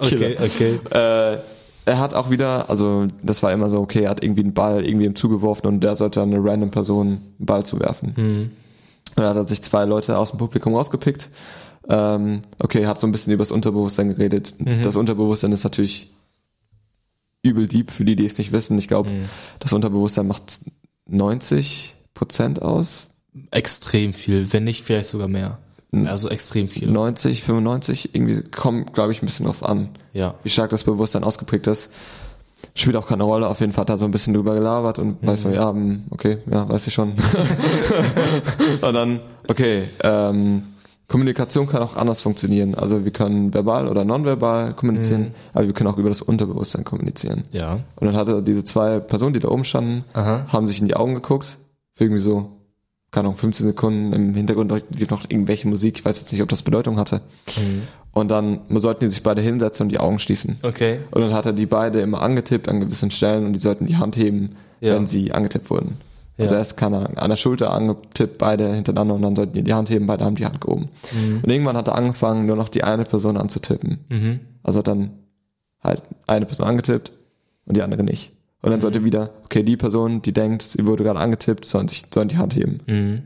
okay, 0.00 0.36
okay. 0.42 0.80
Äh, 0.90 1.38
er 1.84 1.98
hat 2.00 2.14
auch 2.14 2.30
wieder, 2.30 2.68
also 2.68 3.06
das 3.22 3.42
war 3.44 3.52
immer 3.52 3.70
so, 3.70 3.78
okay, 3.78 4.02
er 4.02 4.10
hat 4.10 4.24
irgendwie 4.24 4.42
einen 4.42 4.54
Ball 4.54 4.84
irgendwie 4.84 5.06
im 5.06 5.14
zugeworfen 5.14 5.68
und 5.68 5.80
der 5.80 5.94
sollte 5.94 6.18
dann 6.18 6.34
eine 6.34 6.42
random 6.44 6.72
Person 6.72 7.06
einen 7.06 7.46
Ball 7.46 7.64
zuwerfen. 7.64 8.14
Mhm. 8.16 8.50
Und 9.10 9.22
dann 9.22 9.26
hat 9.26 9.36
er 9.36 9.46
sich 9.46 9.62
zwei 9.62 9.84
Leute 9.84 10.18
aus 10.18 10.30
dem 10.30 10.38
Publikum 10.38 10.74
rausgepickt. 10.74 11.28
Ähm, 11.88 12.42
okay, 12.60 12.86
hat 12.86 12.98
so 12.98 13.06
ein 13.06 13.12
bisschen 13.12 13.32
über 13.32 13.42
das 13.42 13.52
Unterbewusstsein 13.52 14.08
geredet. 14.08 14.54
Mhm. 14.58 14.82
Das 14.82 14.96
Unterbewusstsein 14.96 15.52
ist 15.52 15.62
natürlich 15.62 16.12
übel 17.42 17.68
deep, 17.68 17.92
für 17.92 18.04
die, 18.04 18.16
die 18.16 18.26
es 18.26 18.36
nicht 18.38 18.50
wissen. 18.50 18.76
Ich 18.78 18.88
glaube, 18.88 19.10
Mhm. 19.10 19.28
das 19.60 19.72
Unterbewusstsein 19.72 20.26
macht 20.26 20.42
90 21.08 21.94
Prozent 22.14 22.60
aus. 22.60 23.06
Extrem 23.50 24.12
viel, 24.12 24.52
wenn 24.52 24.64
nicht 24.64 24.84
vielleicht 24.84 25.08
sogar 25.08 25.28
mehr. 25.28 25.58
Also 26.04 26.28
extrem 26.28 26.68
viel. 26.68 26.90
90, 26.90 27.42
95, 27.42 28.14
irgendwie 28.14 28.42
kommt, 28.42 28.92
glaube 28.92 29.12
ich, 29.12 29.22
ein 29.22 29.26
bisschen 29.26 29.46
drauf 29.46 29.64
an. 29.64 29.90
Ja. 30.12 30.34
wie 30.42 30.50
stark 30.50 30.70
das 30.70 30.84
Bewusstsein 30.84 31.24
ausgeprägt 31.24 31.66
ist. 31.66 31.92
Spielt 32.74 32.96
auch 32.96 33.06
keine 33.06 33.22
Rolle, 33.22 33.48
auf 33.48 33.60
jeden 33.60 33.72
Fall 33.72 33.82
hat 33.82 33.90
er 33.90 33.98
so 33.98 34.04
ein 34.04 34.10
bisschen 34.10 34.34
drüber 34.34 34.54
gelabert 34.54 34.98
und 34.98 35.24
weiß 35.26 35.42
so, 35.42 35.50
ja, 35.50 35.70
hm, 35.70 36.04
okay, 36.10 36.38
ja, 36.50 36.68
weiß 36.68 36.86
ich 36.86 36.94
schon. 36.94 37.14
und 38.80 38.94
dann, 38.94 39.20
okay, 39.48 39.84
ähm, 40.02 40.62
Kommunikation 41.08 41.68
kann 41.68 41.82
auch 41.82 41.96
anders 41.96 42.20
funktionieren. 42.20 42.74
Also 42.74 43.04
wir 43.04 43.12
können 43.12 43.54
verbal 43.54 43.88
oder 43.88 44.04
nonverbal 44.04 44.74
kommunizieren, 44.74 45.32
aber 45.52 45.66
wir 45.66 45.72
können 45.72 45.88
auch 45.88 45.98
über 45.98 46.08
das 46.08 46.20
Unterbewusstsein 46.20 46.84
kommunizieren. 46.84 47.44
Ja. 47.52 47.74
Und 47.96 48.06
dann 48.06 48.16
hatte 48.16 48.42
diese 48.42 48.64
zwei 48.64 48.98
Personen, 48.98 49.32
die 49.32 49.40
da 49.40 49.48
oben 49.48 49.64
standen, 49.64 50.04
Aha. 50.14 50.46
haben 50.48 50.66
sich 50.66 50.80
in 50.80 50.88
die 50.88 50.96
Augen 50.96 51.14
geguckt, 51.14 51.58
irgendwie 51.98 52.20
so, 52.20 52.55
keine 53.10 53.28
Ahnung, 53.28 53.38
15 53.38 53.66
Sekunden 53.66 54.12
im 54.12 54.34
Hintergrund 54.34 54.70
noch 54.70 54.80
irgendwelche 55.28 55.68
Musik, 55.68 55.98
ich 55.98 56.04
weiß 56.04 56.18
jetzt 56.18 56.32
nicht, 56.32 56.42
ob 56.42 56.48
das 56.48 56.62
Bedeutung 56.62 56.98
hatte. 56.98 57.22
Mhm. 57.56 57.82
Und 58.12 58.30
dann 58.30 58.60
sollten 58.70 59.00
die 59.00 59.10
sich 59.10 59.22
beide 59.22 59.42
hinsetzen 59.42 59.84
und 59.84 59.88
die 59.92 59.98
Augen 60.00 60.18
schließen. 60.18 60.56
Okay. 60.62 61.00
Und 61.10 61.20
dann 61.22 61.34
hat 61.34 61.46
er 61.46 61.52
die 61.52 61.66
beide 61.66 62.00
immer 62.00 62.22
angetippt 62.22 62.68
an 62.68 62.80
gewissen 62.80 63.10
Stellen 63.10 63.44
und 63.46 63.52
die 63.52 63.60
sollten 63.60 63.86
die 63.86 63.96
Hand 63.96 64.16
heben, 64.16 64.56
Ja. 64.80 64.94
wenn 64.94 65.06
sie 65.06 65.32
angetippt 65.32 65.70
wurden. 65.70 65.98
Also 66.38 66.54
Ja. 66.54 66.58
erst 66.58 66.76
keine 66.76 66.98
Ahnung, 66.98 67.16
an 67.16 67.30
der 67.30 67.36
Schulter 67.36 67.72
angetippt, 67.72 68.36
beide 68.38 68.74
hintereinander 68.74 69.14
und 69.14 69.22
dann 69.22 69.36
sollten 69.36 69.52
die 69.54 69.62
die 69.62 69.72
Hand 69.74 69.88
heben, 69.88 70.06
beide 70.06 70.24
haben 70.24 70.34
die 70.36 70.44
Hand 70.44 70.60
gehoben. 70.60 70.88
Mhm. 71.14 71.40
Und 71.42 71.50
irgendwann 71.50 71.76
hat 71.76 71.88
er 71.88 71.94
angefangen, 71.94 72.44
nur 72.46 72.56
noch 72.56 72.68
die 72.68 72.84
eine 72.84 73.04
Person 73.04 73.36
anzutippen. 73.38 74.04
Mhm. 74.10 74.40
Also 74.62 74.80
hat 74.80 74.88
dann 74.88 75.10
halt 75.82 76.02
eine 76.26 76.44
Person 76.46 76.66
angetippt 76.66 77.12
und 77.64 77.76
die 77.76 77.82
andere 77.82 78.02
nicht. 78.02 78.32
Und 78.62 78.70
dann 78.70 78.78
Mhm. 78.78 78.82
sollte 78.82 79.04
wieder, 79.04 79.30
okay, 79.44 79.62
die 79.62 79.76
Person, 79.76 80.22
die 80.22 80.32
denkt, 80.32 80.62
sie 80.62 80.86
wurde 80.86 81.04
gerade 81.04 81.20
angetippt, 81.20 81.64
sollen, 81.64 81.88
sich, 81.88 82.04
sollen 82.12 82.28
die 82.28 82.38
Hand 82.38 82.54
heben. 82.56 82.78
Mhm. 82.86 83.22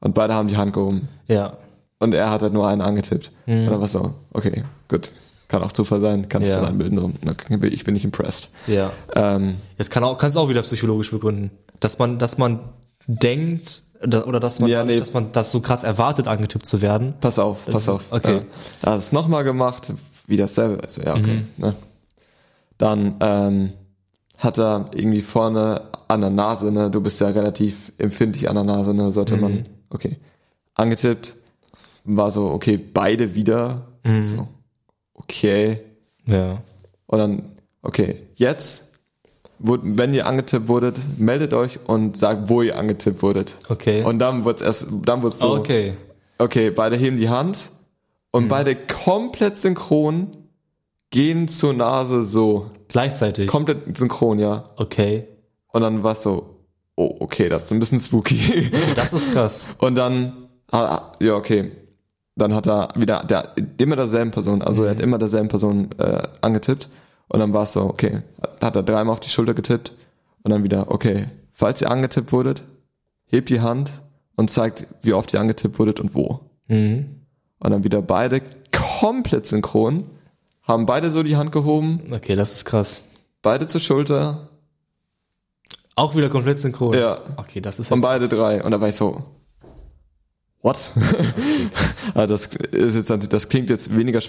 Und 0.00 0.14
beide 0.14 0.34
haben 0.34 0.48
die 0.48 0.56
Hand 0.56 0.72
gehoben. 0.72 1.08
Ja. 1.26 1.56
Und 1.98 2.14
er 2.14 2.30
hat 2.30 2.42
halt 2.42 2.52
nur 2.52 2.66
einen 2.68 2.80
angetippt. 2.80 3.32
Mhm. 3.46 3.60
Und 3.64 3.66
dann 3.72 3.80
war 3.80 3.88
so, 3.88 4.14
okay, 4.32 4.62
gut. 4.88 5.10
Kann 5.48 5.62
auch 5.62 5.72
Zufall 5.72 6.00
sein, 6.02 6.28
kann 6.28 6.44
sich 6.44 6.52
Ja. 6.52 6.60
das 6.60 6.68
einbilden. 6.68 7.14
Okay, 7.26 7.66
Ich 7.68 7.84
bin 7.84 7.94
nicht 7.94 8.04
impressed. 8.04 8.50
Ja. 8.66 8.92
Ähm, 9.14 9.56
Das 9.78 9.88
kann 9.90 10.04
auch, 10.04 10.18
kannst 10.18 10.36
du 10.36 10.40
auch 10.40 10.48
wieder 10.50 10.60
psychologisch 10.62 11.10
begründen. 11.10 11.50
Dass 11.80 11.98
man, 11.98 12.18
dass 12.18 12.36
man 12.38 12.60
denkt, 13.06 13.82
Oder 14.00 14.38
dass 14.38 14.60
man, 14.60 14.70
Ja, 14.70 14.84
nee. 14.84 14.96
dass 14.98 15.12
man 15.12 15.32
das 15.32 15.50
so 15.50 15.58
krass 15.60 15.82
erwartet, 15.82 16.28
angetippt 16.28 16.64
zu 16.66 16.82
werden. 16.82 17.14
Pass 17.20 17.40
auf, 17.40 17.64
pass 17.66 17.88
auf. 17.88 18.02
okay. 18.10 18.34
Ja. 18.36 18.40
Da 18.82 18.92
hat 18.92 18.98
es 19.00 19.10
nochmal 19.10 19.42
gemacht, 19.42 19.92
wie 20.28 20.36
dasselbe. 20.36 20.80
Also, 20.84 21.02
ja, 21.02 21.14
okay. 21.16 21.42
Mhm. 21.56 21.64
Ne? 21.64 21.74
Dann 22.76 23.16
ähm, 23.20 23.72
hat 24.38 24.58
er 24.58 24.90
irgendwie 24.94 25.20
vorne 25.22 25.82
an 26.08 26.20
der 26.22 26.30
Nase, 26.30 26.72
ne? 26.72 26.90
Du 26.90 27.00
bist 27.02 27.20
ja 27.20 27.28
relativ 27.28 27.92
empfindlich 27.98 28.48
an 28.48 28.54
der 28.54 28.64
Nase, 28.64 28.94
ne? 28.94 29.12
Sollte 29.12 29.34
Mhm. 29.36 29.40
man, 29.42 29.64
okay. 29.90 30.16
Angetippt, 30.74 31.36
war 32.04 32.30
so, 32.30 32.46
okay, 32.50 32.78
beide 32.78 33.34
wieder. 33.34 33.88
Mhm. 34.04 34.22
So, 34.22 34.48
okay. 35.14 35.80
Ja. 36.26 36.62
Und 37.06 37.18
dann, 37.18 37.42
okay, 37.82 38.22
jetzt, 38.36 38.92
wenn 39.58 40.14
ihr 40.14 40.26
angetippt 40.26 40.68
wurdet, 40.68 40.98
meldet 41.18 41.52
euch 41.52 41.80
und 41.86 42.16
sagt, 42.16 42.48
wo 42.48 42.62
ihr 42.62 42.78
angetippt 42.78 43.22
wurdet. 43.22 43.56
Okay. 43.68 44.04
Und 44.04 44.20
dann 44.20 44.44
wird's 44.44 44.62
erst, 44.62 44.86
dann 45.04 45.22
wird's 45.22 45.40
so, 45.40 45.54
okay. 45.56 45.94
Okay, 46.38 46.70
beide 46.70 46.96
heben 46.96 47.16
die 47.16 47.28
Hand 47.28 47.70
und 48.30 48.46
beide 48.48 48.76
komplett 48.76 49.58
synchron 49.58 50.28
gehen 51.10 51.48
zur 51.48 51.72
Nase 51.74 52.24
so. 52.24 52.70
Gleichzeitig. 52.88 53.46
Komplett 53.46 53.96
synchron, 53.96 54.38
ja. 54.38 54.64
Okay. 54.76 55.26
Und 55.68 55.82
dann 55.82 56.02
war 56.02 56.12
es 56.12 56.22
so, 56.22 56.58
oh, 56.96 57.16
okay, 57.20 57.48
das 57.48 57.64
ist 57.64 57.72
ein 57.72 57.78
bisschen 57.78 58.00
spooky. 58.00 58.70
Das 58.94 59.12
ist 59.12 59.32
krass. 59.32 59.68
und 59.78 59.94
dann, 59.94 60.48
ah, 60.70 61.12
ja, 61.20 61.34
okay. 61.34 61.72
Dann 62.34 62.54
hat 62.54 62.66
er 62.66 62.88
wieder, 62.96 63.24
der, 63.24 63.52
immer 63.78 63.96
derselben 63.96 64.30
Person, 64.30 64.62
also 64.62 64.84
er 64.84 64.90
hat 64.90 65.00
immer 65.00 65.18
derselben 65.18 65.48
Person 65.48 65.90
äh, 65.98 66.22
angetippt. 66.40 66.88
Und 67.28 67.40
dann 67.40 67.52
war 67.52 67.64
es 67.64 67.72
so, 67.72 67.82
okay, 67.82 68.22
hat 68.60 68.76
er 68.76 68.82
dreimal 68.82 69.12
auf 69.12 69.20
die 69.20 69.28
Schulter 69.28 69.54
getippt 69.54 69.92
und 70.42 70.50
dann 70.50 70.64
wieder, 70.64 70.90
okay, 70.90 71.26
falls 71.52 71.82
ihr 71.82 71.90
angetippt 71.90 72.32
wurdet, 72.32 72.62
hebt 73.26 73.50
die 73.50 73.60
Hand 73.60 73.90
und 74.36 74.50
zeigt, 74.50 74.86
wie 75.02 75.12
oft 75.12 75.34
ihr 75.34 75.40
angetippt 75.40 75.78
wurdet 75.78 76.00
und 76.00 76.14
wo. 76.14 76.40
Mhm. 76.68 77.26
Und 77.58 77.70
dann 77.70 77.84
wieder 77.84 78.00
beide 78.02 78.40
komplett 78.72 79.46
synchron, 79.46 80.04
haben 80.68 80.86
beide 80.86 81.10
so 81.10 81.22
die 81.22 81.36
Hand 81.36 81.50
gehoben, 81.50 82.12
Okay, 82.12 82.36
das 82.36 82.52
ist 82.52 82.64
krass. 82.64 83.04
beide 83.42 83.66
zur 83.66 83.80
Schulter, 83.80 84.48
Auch 85.96 86.14
wieder 86.14 86.28
komplett 86.28 86.58
synchron. 86.60 86.94
ja, 86.94 87.18
Okay, 87.38 87.60
das 87.60 87.78
ist 87.80 87.90
und 87.90 88.00
beide 88.02 88.28
drei. 88.28 88.62
Und 88.62 88.70
da 88.70 88.80
war 88.80 88.88
ich 88.88 88.94
so, 88.96 89.24
what? 90.62 90.92
also 92.14 92.26
das 92.34 92.46
ist 92.72 92.94
jetzt, 93.08 93.32
das 93.32 93.48
klingt 93.48 93.70
jetzt 93.70 93.96
weniger 93.96 94.20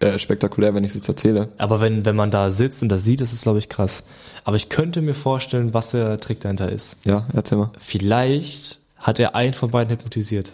äh, 0.00 0.18
spektakulär, 0.18 0.74
wenn 0.74 0.84
ich 0.84 0.90
es 0.90 0.96
jetzt 0.96 1.08
erzähle. 1.08 1.48
Aber 1.58 1.80
wenn, 1.80 2.04
wenn 2.04 2.16
man 2.16 2.30
da 2.30 2.50
sitzt 2.50 2.82
und 2.82 2.88
das 2.90 3.04
sieht, 3.04 3.20
ist 3.20 3.32
es, 3.32 3.42
glaube 3.42 3.58
ich, 3.60 3.68
krass. 3.68 4.04
Aber 4.44 4.56
ich 4.56 4.68
könnte 4.68 5.00
mir 5.02 5.14
vorstellen, 5.14 5.72
was 5.72 5.92
der 5.92 6.18
Trick 6.20 6.40
dahinter 6.40 6.70
ist. 6.72 6.96
Ja, 7.06 7.26
erzähl 7.32 7.58
mal. 7.58 7.70
Vielleicht 7.78 8.80
hat 8.96 9.18
er 9.18 9.34
einen 9.34 9.54
von 9.54 9.70
beiden 9.70 9.90
hypnotisiert. 9.92 10.50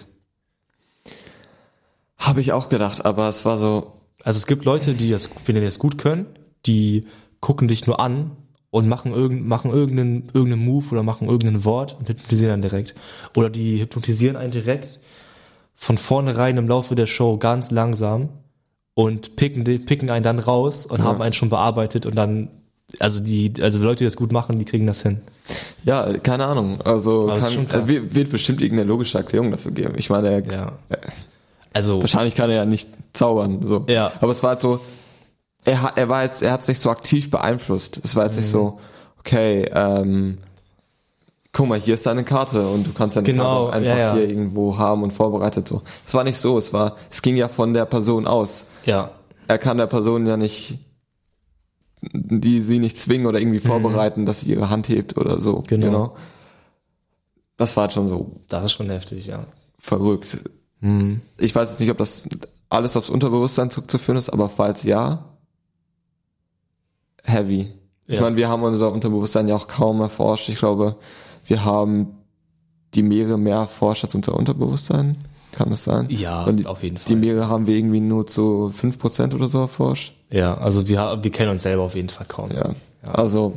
Habe 2.18 2.40
ich 2.40 2.52
auch 2.52 2.68
gedacht, 2.68 3.04
aber 3.04 3.28
es 3.28 3.44
war 3.44 3.58
so, 3.58 3.92
Also 4.24 4.38
es 4.38 4.46
gibt 4.46 4.64
Leute, 4.64 4.94
die 4.94 5.10
das, 5.10 5.30
wenn 5.46 5.54
die 5.54 5.60
das 5.60 5.78
gut 5.78 5.98
können, 5.98 6.26
die 6.66 7.06
gucken 7.40 7.68
dich 7.68 7.86
nur 7.86 8.00
an 8.00 8.32
und 8.70 8.88
machen, 8.88 9.12
irgend, 9.14 9.46
machen 9.46 9.70
irgendeinen, 9.70 10.28
irgendeinen 10.32 10.64
Move 10.64 10.86
oder 10.92 11.02
machen 11.02 11.28
irgendein 11.28 11.64
Wort 11.64 11.96
und 11.98 12.08
hypnotisieren 12.08 12.50
dann 12.52 12.62
direkt. 12.62 12.94
Oder 13.36 13.50
die 13.50 13.80
hypnotisieren 13.80 14.36
einen 14.36 14.50
direkt 14.50 14.98
von 15.74 15.98
vornherein 15.98 16.56
im 16.56 16.68
Laufe 16.68 16.94
der 16.94 17.06
Show 17.06 17.36
ganz 17.36 17.70
langsam 17.70 18.30
und 18.94 19.36
picken, 19.36 19.64
picken 19.84 20.10
einen 20.10 20.24
dann 20.24 20.38
raus 20.38 20.86
und 20.86 20.98
Ja. 20.98 21.04
haben 21.04 21.20
einen 21.22 21.34
schon 21.34 21.50
bearbeitet 21.50 22.06
und 22.06 22.16
dann, 22.16 22.48
also 22.98 23.22
die, 23.22 23.52
also 23.60 23.78
Leute, 23.78 23.98
die 23.98 24.04
das 24.04 24.16
gut 24.16 24.32
machen, 24.32 24.58
die 24.58 24.64
kriegen 24.64 24.86
das 24.86 25.02
hin. 25.02 25.20
ja, 25.84 26.16
keine 26.18 26.46
Ahnung. 26.46 26.80
Also 26.80 27.26
kann, 27.38 27.66
äh, 27.86 28.14
wird, 28.14 28.30
bestimmt 28.30 28.62
irgendeine 28.62 28.88
logische 28.88 29.18
Erklärung 29.18 29.50
dafür 29.50 29.70
geben. 29.72 29.94
Ich 29.96 30.08
meine, 30.10 30.42
Ja. 30.50 30.72
Also, 31.76 32.00
wahrscheinlich 32.00 32.34
kann 32.34 32.50
er 32.50 32.56
ja 32.56 32.64
nicht 32.64 32.88
zaubern, 33.12 33.60
so. 33.66 33.84
Ja. 33.88 34.12
Aber 34.20 34.32
es 34.32 34.42
war 34.42 34.50
halt 34.50 34.60
so, 34.60 34.80
er 35.64 35.82
hat, 35.82 35.98
er 35.98 36.08
war 36.08 36.22
jetzt, 36.22 36.42
er 36.42 36.52
hat 36.52 36.64
sich 36.64 36.78
so 36.78 36.90
aktiv 36.90 37.30
beeinflusst. 37.30 38.00
Es 38.02 38.16
war 38.16 38.24
jetzt 38.24 38.36
nicht 38.36 38.48
so, 38.48 38.78
okay, 39.20 39.68
ähm, 39.74 40.38
guck 41.52 41.68
mal, 41.68 41.78
hier 41.78 41.94
ist 41.94 42.06
deine 42.06 42.24
Karte 42.24 42.66
und 42.68 42.86
du 42.86 42.92
kannst 42.92 43.16
deine 43.16 43.26
Genau, 43.26 43.42
Karte 43.44 43.56
auch 43.60 43.72
einfach 43.72 43.90
ja, 43.90 43.98
ja. 43.98 44.14
hier 44.14 44.28
irgendwo 44.28 44.76
haben 44.78 45.02
und 45.02 45.12
vorbereitet 45.12 45.66
so. 45.68 45.82
Es 46.06 46.14
war 46.14 46.24
nicht 46.24 46.38
so, 46.38 46.56
es 46.58 46.72
war, 46.72 46.96
es 47.10 47.20
ging 47.22 47.36
ja 47.36 47.48
von 47.48 47.74
der 47.74 47.84
Person 47.86 48.26
aus. 48.26 48.66
ja. 48.84 49.10
Er 49.48 49.58
kann 49.58 49.78
der 49.78 49.86
Person 49.86 50.26
ja 50.26 50.36
nicht, 50.36 50.78
die 52.02 52.60
sie 52.60 52.80
nicht 52.80 52.98
zwingen 52.98 53.26
oder 53.28 53.38
irgendwie 53.38 53.60
vorbereiten, 53.60 54.26
dass 54.26 54.40
sie 54.40 54.50
ihre 54.50 54.70
Hand 54.70 54.88
hebt 54.88 55.16
oder 55.16 55.40
so. 55.40 55.58
Mhm. 55.58 55.66
Genau. 55.68 56.16
Das 57.56 57.76
war 57.76 57.82
halt 57.82 57.92
schon 57.92 58.08
so 58.08 58.32
Das 58.48 58.64
ist 58.64 58.72
schon 58.72 58.90
heftig, 58.90 59.28
ja. 59.28 59.44
verrückt. 59.78 60.38
Mhm. 60.80 61.20
Ich 61.38 61.54
weiß 61.54 61.70
jetzt 61.70 61.80
nicht, 61.80 61.90
ob 61.90 61.98
das 61.98 62.28
alles 62.68 62.96
aufs 62.96 63.10
Unterbewusstsein 63.10 63.70
zurückzuführen 63.70 64.18
ist, 64.18 64.28
aber 64.30 64.48
falls 64.48 64.82
ja, 64.82 65.24
heavy. 67.24 67.72
Ich 68.06 68.16
Ja. 68.16 68.22
meine, 68.22 68.36
wir 68.36 68.48
haben 68.48 68.62
unser 68.62 68.92
Unterbewusstsein 68.92 69.48
ja 69.48 69.56
auch 69.56 69.68
kaum 69.68 70.00
erforscht. 70.00 70.48
Ich 70.48 70.56
glaube, 70.58 70.96
wir 71.46 71.64
haben 71.64 72.08
die 72.94 73.02
Meere 73.02 73.36
mehr 73.36 73.56
erforscht 73.56 74.04
als 74.04 74.14
unser 74.14 74.34
Unterbewusstsein. 74.34 75.16
Kann 75.52 75.70
das 75.70 75.84
sein? 75.84 76.06
Ja, 76.10 76.44
Und 76.44 76.58
die, 76.58 76.66
auf 76.66 76.82
jeden 76.82 76.98
Fall. 76.98 77.08
die 77.08 77.16
Meere 77.16 77.48
haben 77.48 77.66
wir 77.66 77.76
irgendwie 77.76 78.00
nur 78.00 78.26
zu 78.26 78.72
5% 78.78 79.34
oder 79.34 79.48
so 79.48 79.58
erforscht. 79.60 80.14
Ja, 80.30 80.56
also 80.58 80.86
wir, 80.88 81.18
wir 81.22 81.30
kennen 81.30 81.50
uns 81.50 81.62
selber 81.62 81.82
auf 81.84 81.94
jeden 81.94 82.10
Fall 82.10 82.26
kaum. 82.28 82.50
Ja. 82.50 82.70
Also 83.02 83.54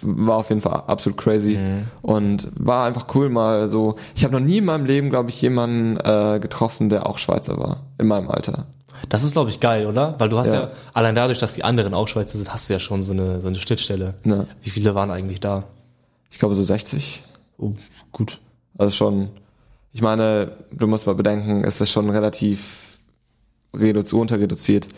war 0.00 0.38
auf 0.38 0.48
jeden 0.48 0.60
Fall 0.60 0.82
absolut 0.86 1.16
crazy 1.18 1.56
Mhm. 1.56 1.86
und 2.02 2.48
war 2.58 2.86
einfach 2.86 3.06
cool 3.14 3.28
mal 3.28 3.68
so. 3.68 3.96
Ich 4.14 4.24
habe 4.24 4.32
noch 4.34 4.40
nie 4.44 4.58
in 4.58 4.64
meinem 4.64 4.84
Leben, 4.86 5.10
glaube 5.10 5.30
ich, 5.30 5.40
jemanden 5.42 5.96
äh, 5.98 6.38
getroffen, 6.40 6.88
der 6.88 7.06
auch 7.06 7.18
Schweizer 7.18 7.58
war 7.58 7.82
in 7.98 8.06
meinem 8.06 8.28
Alter. 8.30 8.66
Das 9.08 9.22
ist, 9.22 9.32
glaube 9.32 9.50
ich, 9.50 9.60
geil, 9.60 9.86
oder? 9.86 10.14
Weil 10.18 10.28
du 10.30 10.38
hast 10.38 10.46
ja. 10.48 10.54
Ja. 10.54 10.70
allein 10.94 11.14
dadurch, 11.14 11.38
dass 11.38 11.52
die 11.54 11.62
anderen 11.64 11.92
auch 11.94 12.08
Schweizer 12.08 12.38
sind, 12.38 12.52
hast 12.52 12.68
du 12.68 12.72
ja 12.72 12.78
schon 12.80 13.02
so 13.02 13.12
eine, 13.12 13.40
so 13.42 13.48
eine 13.48 13.58
Schnittstelle. 13.58 14.14
Ne. 14.24 14.46
Wie 14.62 14.70
viele 14.70 14.94
waren 14.94 15.10
eigentlich 15.10 15.40
da? 15.40 15.64
Ich 16.30 16.38
glaube 16.38 16.54
so 16.54 16.64
60. 16.64 17.22
Oh, 17.58 17.72
gut. 18.12 18.40
Also 18.78 18.90
schon. 18.92 19.28
Ich 19.92 20.02
meine, 20.02 20.52
du 20.72 20.86
musst 20.86 21.06
mal 21.06 21.14
bedenken, 21.14 21.62
es 21.64 21.80
ist 21.80 21.90
schon 21.90 22.10
relativ 22.10 22.98
reduziert, 23.74 24.20
unterreduziert. 24.20 24.88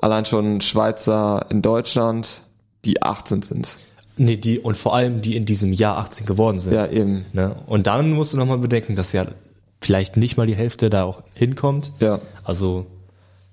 Allein 0.00 0.24
schon 0.26 0.60
Schweizer 0.60 1.44
in 1.50 1.60
Deutschland, 1.62 2.42
die 2.84 3.02
18 3.02 3.42
sind. 3.42 3.76
Nee, 4.16 4.36
die, 4.36 4.58
und 4.58 4.76
vor 4.76 4.94
allem 4.94 5.20
die 5.20 5.36
in 5.36 5.44
diesem 5.44 5.72
Jahr 5.72 5.98
18 5.98 6.26
geworden 6.26 6.58
sind. 6.58 6.74
Ja, 6.74 6.86
eben. 6.86 7.26
Ne? 7.32 7.56
Und 7.66 7.86
dann 7.86 8.12
musst 8.12 8.32
du 8.32 8.38
nochmal 8.38 8.58
bedenken, 8.58 8.96
dass 8.96 9.12
ja 9.12 9.26
vielleicht 9.80 10.16
nicht 10.16 10.36
mal 10.36 10.46
die 10.46 10.56
Hälfte 10.56 10.90
da 10.90 11.04
auch 11.04 11.22
hinkommt. 11.34 11.92
Ja. 12.00 12.20
Also, 12.42 12.86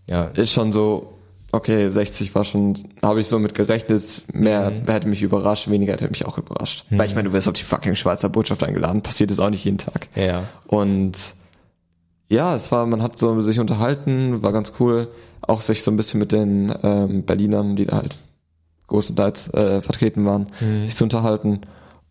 ja, 0.09 0.25
Ist 0.25 0.51
schon 0.51 0.71
so, 0.71 1.13
okay, 1.51 1.89
60 1.89 2.33
war 2.35 2.43
schon, 2.43 2.77
habe 3.01 3.21
ich 3.21 3.27
so 3.27 3.39
mit 3.39 3.55
gerechnet, 3.55 4.23
mehr 4.33 4.71
hätte 4.87 5.07
mich 5.07 5.21
überrascht, 5.21 5.69
weniger 5.69 5.93
hätte 5.93 6.09
mich 6.09 6.25
auch 6.25 6.37
überrascht. 6.37 6.85
Weil 6.89 7.07
ich 7.07 7.15
meine, 7.15 7.29
du 7.29 7.33
wirst 7.33 7.47
auf 7.47 7.53
die 7.53 7.63
fucking 7.63 7.95
Schweizer 7.95 8.29
Botschaft 8.29 8.63
eingeladen, 8.63 9.01
passiert 9.01 9.31
es 9.31 9.39
auch 9.39 9.49
nicht 9.49 9.63
jeden 9.63 9.77
Tag. 9.77 10.07
ja, 10.15 10.23
ja. 10.23 10.43
Und 10.67 11.17
ja, 12.29 12.55
es 12.55 12.71
war, 12.71 12.85
man 12.85 13.03
hat 13.03 13.19
so 13.19 13.39
sich 13.41 13.59
unterhalten, 13.59 14.41
war 14.41 14.51
ganz 14.51 14.73
cool, 14.79 15.09
auch 15.41 15.61
sich 15.61 15.83
so 15.83 15.91
ein 15.91 15.97
bisschen 15.97 16.19
mit 16.19 16.31
den 16.31 16.73
ähm, 16.81 17.23
Berlinern, 17.23 17.75
die 17.75 17.85
da 17.85 17.97
halt 17.97 18.17
großenteils 18.87 19.53
äh, 19.53 19.81
vertreten 19.81 20.25
waren, 20.25 20.47
sich 20.85 20.95
zu 20.95 21.03
unterhalten. 21.03 21.61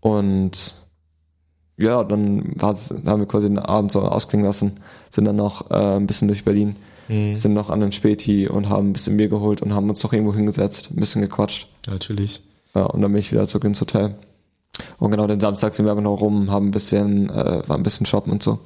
Und 0.01 0.75
ja, 1.77 2.05
dann 2.05 2.55
haben 2.61 3.21
wir 3.21 3.27
quasi 3.27 3.49
den 3.49 3.59
Abend 3.59 3.93
so 3.93 4.03
ausklingen 4.03 4.47
lassen, 4.47 4.73
sind 5.11 5.25
dann 5.25 5.37
noch 5.37 5.71
äh, 5.71 5.97
ein 5.97 6.07
bisschen 6.07 6.29
durch 6.29 6.45
Berlin, 6.45 6.77
sind 7.37 7.53
noch 7.55 7.69
an 7.71 7.81
den 7.81 7.93
Späti 7.93 8.49
und 8.49 8.69
haben 8.69 8.91
ein 8.91 8.93
bisschen 8.93 9.17
Bier 9.17 9.29
geholt 9.29 9.61
und 9.61 9.75
haben 9.75 9.91
uns 9.91 10.03
noch 10.03 10.13
irgendwo 10.13 10.35
hingesetzt, 10.35 10.91
ein 10.91 10.97
bisschen 11.01 11.21
gequatscht. 11.21 11.69
natürlich. 11.87 12.41
Ja, 12.75 12.85
und 12.85 13.03
dann 13.03 13.13
bin 13.13 13.21
ich 13.21 13.33
wieder 13.33 13.47
zurück 13.47 13.65
ins 13.65 13.81
Hotel. 13.81 14.15
Und 14.99 15.11
genau 15.11 15.27
den 15.27 15.41
Samstag 15.41 15.75
sind 15.75 15.85
wir 15.85 15.93
aber 15.93 16.01
noch 16.01 16.21
rum, 16.21 16.51
haben 16.51 16.69
ein 16.69 16.71
bisschen, 16.71 17.29
äh, 17.29 17.63
war 17.67 17.77
ein 17.77 17.83
bisschen 17.83 18.07
shoppen 18.07 18.33
und 18.33 18.43
so. 18.43 18.59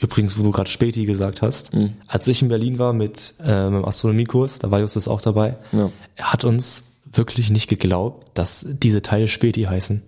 Übrigens, 0.00 0.38
wo 0.38 0.42
du 0.42 0.50
gerade 0.50 0.70
Späti 0.70 1.04
gesagt 1.06 1.42
hast, 1.42 1.74
Mhm. 1.74 1.94
als 2.06 2.26
ich 2.26 2.42
in 2.42 2.48
Berlin 2.48 2.78
war 2.78 2.92
mit 2.92 3.34
ähm, 3.44 3.76
im 3.76 3.84
Astronomiekurs, 3.84 4.58
da 4.60 4.70
war 4.70 4.80
Justus 4.80 5.08
auch 5.08 5.20
dabei, 5.20 5.56
Ja. 5.72 5.90
er 6.16 6.32
hat 6.32 6.44
uns 6.44 6.84
wirklich 7.12 7.50
nicht 7.50 7.68
geglaubt, 7.68 8.30
dass 8.34 8.66
diese 8.68 9.02
Teile 9.02 9.28
Späti 9.28 9.62
heißen. 9.64 10.02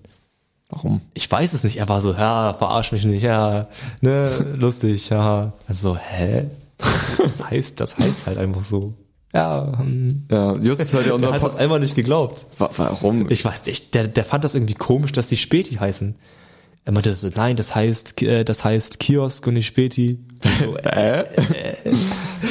Warum? 0.68 1.00
Ich 1.14 1.30
weiß 1.30 1.52
es 1.52 1.64
nicht. 1.64 1.78
Er 1.78 1.88
war 1.88 2.00
so, 2.00 2.12
ja, 2.12 2.54
verarsch 2.54 2.92
mich 2.92 3.04
nicht, 3.04 3.22
ja, 3.22 3.68
ne, 4.00 4.28
lustig, 4.56 5.08
ja. 5.10 5.52
Also, 5.66 5.96
hä? 5.96 6.44
Das 7.18 7.42
heißt, 7.50 7.80
das 7.80 7.98
heißt 7.98 8.26
halt 8.26 8.38
einfach 8.38 8.64
so. 8.64 8.94
Ja, 9.34 9.72
hm. 9.78 10.26
Ja, 10.30 10.56
Justus 10.56 10.92
hört 10.92 11.06
ja 11.06 11.08
der 11.08 11.14
unser 11.16 11.32
hat 11.32 11.42
das 11.42 11.52
Pod 11.52 11.60
einfach 11.60 11.78
nicht 11.80 11.94
geglaubt. 11.96 12.46
Wa- 12.58 12.70
Warum? 12.76 13.30
Ich 13.30 13.44
weiß 13.44 13.66
nicht, 13.66 13.94
der, 13.94 14.06
der 14.08 14.24
fand 14.24 14.44
das 14.44 14.54
irgendwie 14.54 14.74
komisch, 14.74 15.12
dass 15.12 15.28
die 15.28 15.36
Späti 15.36 15.74
heißen. 15.76 16.14
Er 16.90 16.92
meinte 16.92 17.14
so, 17.14 17.28
nein, 17.32 17.54
das 17.54 17.76
heißt, 17.76 18.20
äh, 18.22 18.44
das 18.44 18.64
heißt 18.64 18.98
Kiosk 18.98 19.46
und 19.46 19.54
nicht 19.54 19.66
Späti. 19.66 20.18
So, 20.58 20.74
äh? 20.78 21.24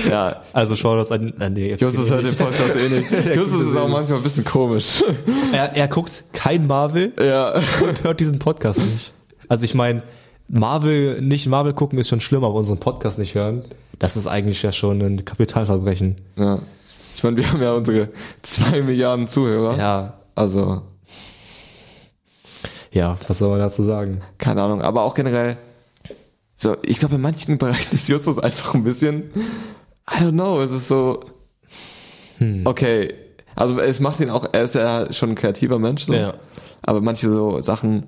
ja, 0.10 0.44
also 0.54 0.78
schau 0.78 0.96
das 0.96 1.12
an. 1.12 1.34
Äh, 1.42 1.50
nee, 1.50 1.76
Justus 1.78 2.10
hört 2.10 2.24
den 2.24 2.36
Podcast 2.36 2.78
eh 2.78 2.88
nicht. 2.88 3.12
Justus 3.36 3.66
ist 3.66 3.76
auch 3.76 3.90
manchmal 3.90 4.20
ein 4.20 4.24
bisschen 4.24 4.46
komisch. 4.46 5.04
er, 5.52 5.76
er 5.76 5.88
guckt 5.90 6.24
kein 6.32 6.68
Marvel 6.68 7.12
ja. 7.20 7.60
und 7.82 8.04
hört 8.06 8.22
diesen 8.22 8.40
Podcast 8.40 8.80
nicht. 8.80 9.12
Also 9.50 9.66
ich 9.66 9.74
meine, 9.74 10.04
Marvel, 10.48 11.22
nicht 11.22 11.48
Marvel 11.48 11.74
gucken 11.74 12.00
ist 12.00 12.08
schon 12.08 12.22
schlimm, 12.22 12.46
aber 12.46 12.54
unseren 12.54 12.80
Podcast 12.80 13.20
nicht 13.20 13.36
hören, 13.36 13.64
das 13.98 14.16
ist 14.16 14.28
eigentlich 14.28 14.64
ja 14.64 14.72
schon 14.72 15.02
ein 15.02 15.26
Kapitalverbrechen. 15.26 16.16
Ja. 16.38 16.60
Ich 17.14 17.24
meine, 17.24 17.36
wir 17.36 17.52
haben 17.52 17.62
ja 17.62 17.74
unsere 17.74 18.08
zwei 18.42 18.84
Milliarden 18.84 19.28
Zuhörer. 19.28 19.78
Ja, 19.78 20.14
Also, 20.36 20.84
ja, 22.92 23.18
was 23.28 23.38
soll 23.38 23.50
man 23.50 23.60
dazu 23.60 23.84
sagen? 23.84 24.22
keine 24.38 24.62
Ahnung. 24.62 24.82
Aber 24.82 25.04
auch 25.04 25.14
generell, 25.14 25.58
so, 26.56 26.78
ich 26.84 27.00
glaube, 27.00 27.16
in 27.16 27.22
manchen 27.22 27.58
Bereichen 27.58 27.96
ist 27.96 28.10
Justus 28.10 28.40
einfach 28.40 28.74
ein 28.74 28.84
bisschen, 28.84 29.32
I 30.10 30.24
don't 30.24 30.32
know, 30.32 30.62
es 30.62 30.72
ist 30.72 30.88
so, 30.88 31.24
okay. 32.66 33.14
Also, 33.56 33.80
es 33.80 34.00
macht 34.00 34.20
ihn 34.20 34.30
auch, 34.30 34.48
er 34.52 34.64
ist 34.64 34.76
ja 34.76 35.12
schon 35.12 35.32
ein 35.32 35.36
kreativer 35.36 35.80
Mensch, 35.80 36.06
so. 36.06 36.14
Ja. 36.14 36.36
Aber 36.82 37.02
manche 37.02 37.30
so 37.30 37.62
Sachen, 37.62 38.08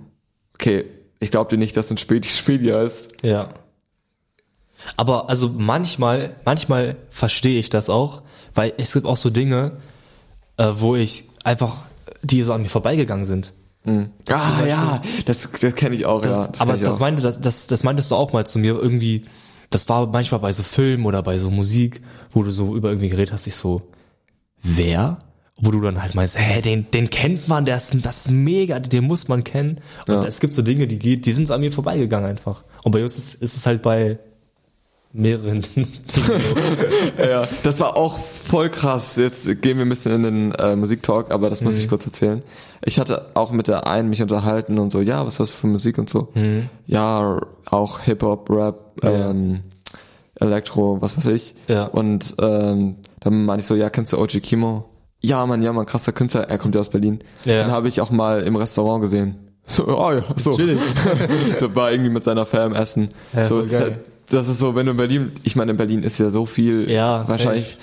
okay, 0.56 0.86
ich 1.20 1.32
glaube 1.32 1.50
dir 1.50 1.58
nicht, 1.58 1.76
dass 1.78 1.92
ein 1.92 1.98
Späti 1.98 2.30
Späti 2.30 2.68
heißt. 2.68 3.24
Ja. 3.24 3.50
Aber 4.98 5.30
also 5.30 5.50
manchmal, 5.50 6.36
manchmal 6.46 6.96
verstehe 7.10 7.60
ich 7.60 7.70
das 7.70 7.90
auch, 7.90 8.24
weil 8.56 8.74
es 8.78 8.94
gibt 8.94 9.06
auch 9.06 9.18
so 9.18 9.30
Dinge, 9.30 9.74
äh, 10.58 10.72
wo 10.74 10.96
ich 10.96 11.26
einfach, 11.44 11.78
die 12.24 12.42
so 12.42 12.54
an 12.54 12.64
mir 12.64 12.70
vorbeigegangen 12.70 13.26
sind. 13.26 13.54
Ah, 13.86 14.66
ja, 14.68 15.02
das, 15.26 15.50
das 15.60 15.76
kenne 15.76 15.96
ich 15.96 16.06
auch, 16.06 16.24
ja. 16.24 16.48
Das, 16.48 16.62
aber 16.62 16.78
das 16.78 16.96
auch. 16.96 17.00
meinte, 17.00 17.22
das, 17.22 17.42
das, 17.42 17.68
das 17.68 17.84
meintest 17.84 18.12
du 18.12 18.16
auch 18.16 18.32
mal 18.34 18.46
zu 18.46 18.60
mir 18.60 18.76
irgendwie, 18.76 19.26
das 19.72 19.90
war 19.90 20.06
manchmal 20.08 20.40
bei 20.40 20.52
so 20.54 20.62
Filmen 20.64 21.06
oder 21.06 21.24
bei 21.24 21.38
so 21.40 21.50
Musik, 21.50 22.02
wo 22.32 22.44
du 22.44 22.52
so 22.52 22.76
über 22.76 22.90
irgendwie 22.90 23.10
geredet 23.10 23.34
hast, 23.34 23.48
ich 23.48 23.56
so, 23.56 23.82
wer? 24.62 25.18
Wo 25.64 25.72
du 25.72 25.82
dann 25.82 26.02
halt 26.02 26.16
meinst, 26.16 26.38
hä, 26.40 26.62
den, 26.62 26.90
den 26.92 27.10
kennt 27.10 27.48
man, 27.48 27.66
der 27.66 27.76
ist, 27.76 27.94
das 28.04 28.26
ist 28.26 28.32
mega, 28.32 28.80
den 28.80 29.04
muss 29.06 29.28
man 29.28 29.44
kennen. 29.44 29.80
Und 30.08 30.14
Ja. 30.16 30.24
es 30.26 30.40
gibt 30.40 30.54
so 30.54 30.62
Dinge, 30.62 30.88
die 30.88 30.98
geht, 31.00 31.26
die 31.26 31.34
sind 31.34 31.48
so 31.48 31.54
an 31.54 31.62
mir 31.62 31.72
vorbeigegangen 31.72 32.30
einfach. 32.30 32.64
Und 32.84 32.92
bei 32.92 33.02
uns 33.04 33.18
ist, 33.18 33.36
ist 33.36 33.56
es 33.58 33.66
halt 33.66 33.82
bei 33.82 34.18
mehreren 35.14 35.62
Dingen. 35.76 35.88
Ja, 37.20 37.48
das 37.64 37.80
war 37.80 37.96
auch 37.98 38.18
voll 38.52 38.70
krass. 38.70 39.16
Jetzt 39.16 39.46
gehen 39.62 39.78
wir 39.78 39.86
ein 39.86 39.90
bisschen 39.90 40.14
in 40.14 40.24
den 40.24 40.52
äh, 40.56 40.76
Musiktalk, 40.76 41.32
aber 41.32 41.50
das 41.50 41.62
muss 41.62 41.78
ich 41.78 41.88
kurz 41.88 42.06
erzählen. 42.06 42.44
Ich 42.84 43.00
hatte 43.00 43.30
auch 43.34 43.52
mit 43.52 43.70
der 43.70 43.88
einen 43.88 44.10
mich 44.10 44.22
unterhalten 44.22 44.78
und 44.78 44.92
so, 44.92 45.00
ja, 45.00 45.26
was 45.26 45.40
hörst 45.40 45.54
du 45.54 45.58
für 45.58 45.68
Musik 45.68 45.98
und 45.98 46.10
so. 46.10 46.34
Ja, 46.86 47.40
auch 47.70 48.00
Hip-Hop, 48.00 48.50
Rap, 48.50 48.98
ähm, 49.04 49.62
Elektro, 50.36 51.02
was 51.02 51.16
weiß 51.16 51.28
ich. 51.28 51.56
Ja. 51.70 51.86
Und 51.86 52.36
ähm, 52.42 52.98
dann 53.22 53.46
meinte 53.46 53.62
ich 53.62 53.68
so, 53.68 53.76
ja, 53.76 53.90
kennst 53.90 54.12
du 54.12 54.18
OG 54.18 54.42
Kimo? 54.42 54.84
Ja, 55.22 55.46
Mann, 55.46 55.62
ja, 55.62 55.72
Mann, 55.72 55.86
krasser 55.86 56.12
Künstler, 56.12 56.50
er 56.50 56.58
kommt 56.58 56.76
ja 56.76 56.82
aus 56.82 56.90
Berlin. 56.90 57.20
Ja. 57.46 57.64
Den 57.64 57.72
habe 57.72 57.88
ich 57.88 58.02
auch 58.02 58.10
mal 58.10 58.42
im 58.42 58.58
Restaurant 58.58 59.02
gesehen. 59.02 59.36
So, 59.66 59.88
oh 59.88 60.12
ja, 60.12 60.24
so. 60.36 60.58
Da 61.60 61.76
war 61.76 61.92
irgendwie 61.92 62.10
mit 62.10 62.26
seiner 62.26 62.46
Fam 62.46 62.74
essen. 62.74 63.12
Ja, 63.32 63.46
so, 63.46 63.66
geil. 63.66 64.00
Das 64.30 64.48
ist 64.48 64.60
so, 64.60 64.76
wenn 64.76 64.86
du 64.86 64.92
in 64.92 64.98
Berlin, 64.98 65.32
ich 65.44 65.56
meine, 65.56 65.72
in 65.72 65.78
Berlin 65.78 66.04
ist 66.04 66.18
ja 66.18 66.30
so 66.30 66.46
viel, 66.46 66.90
Ja, 66.90 67.28
wahrscheinlich 67.28 67.78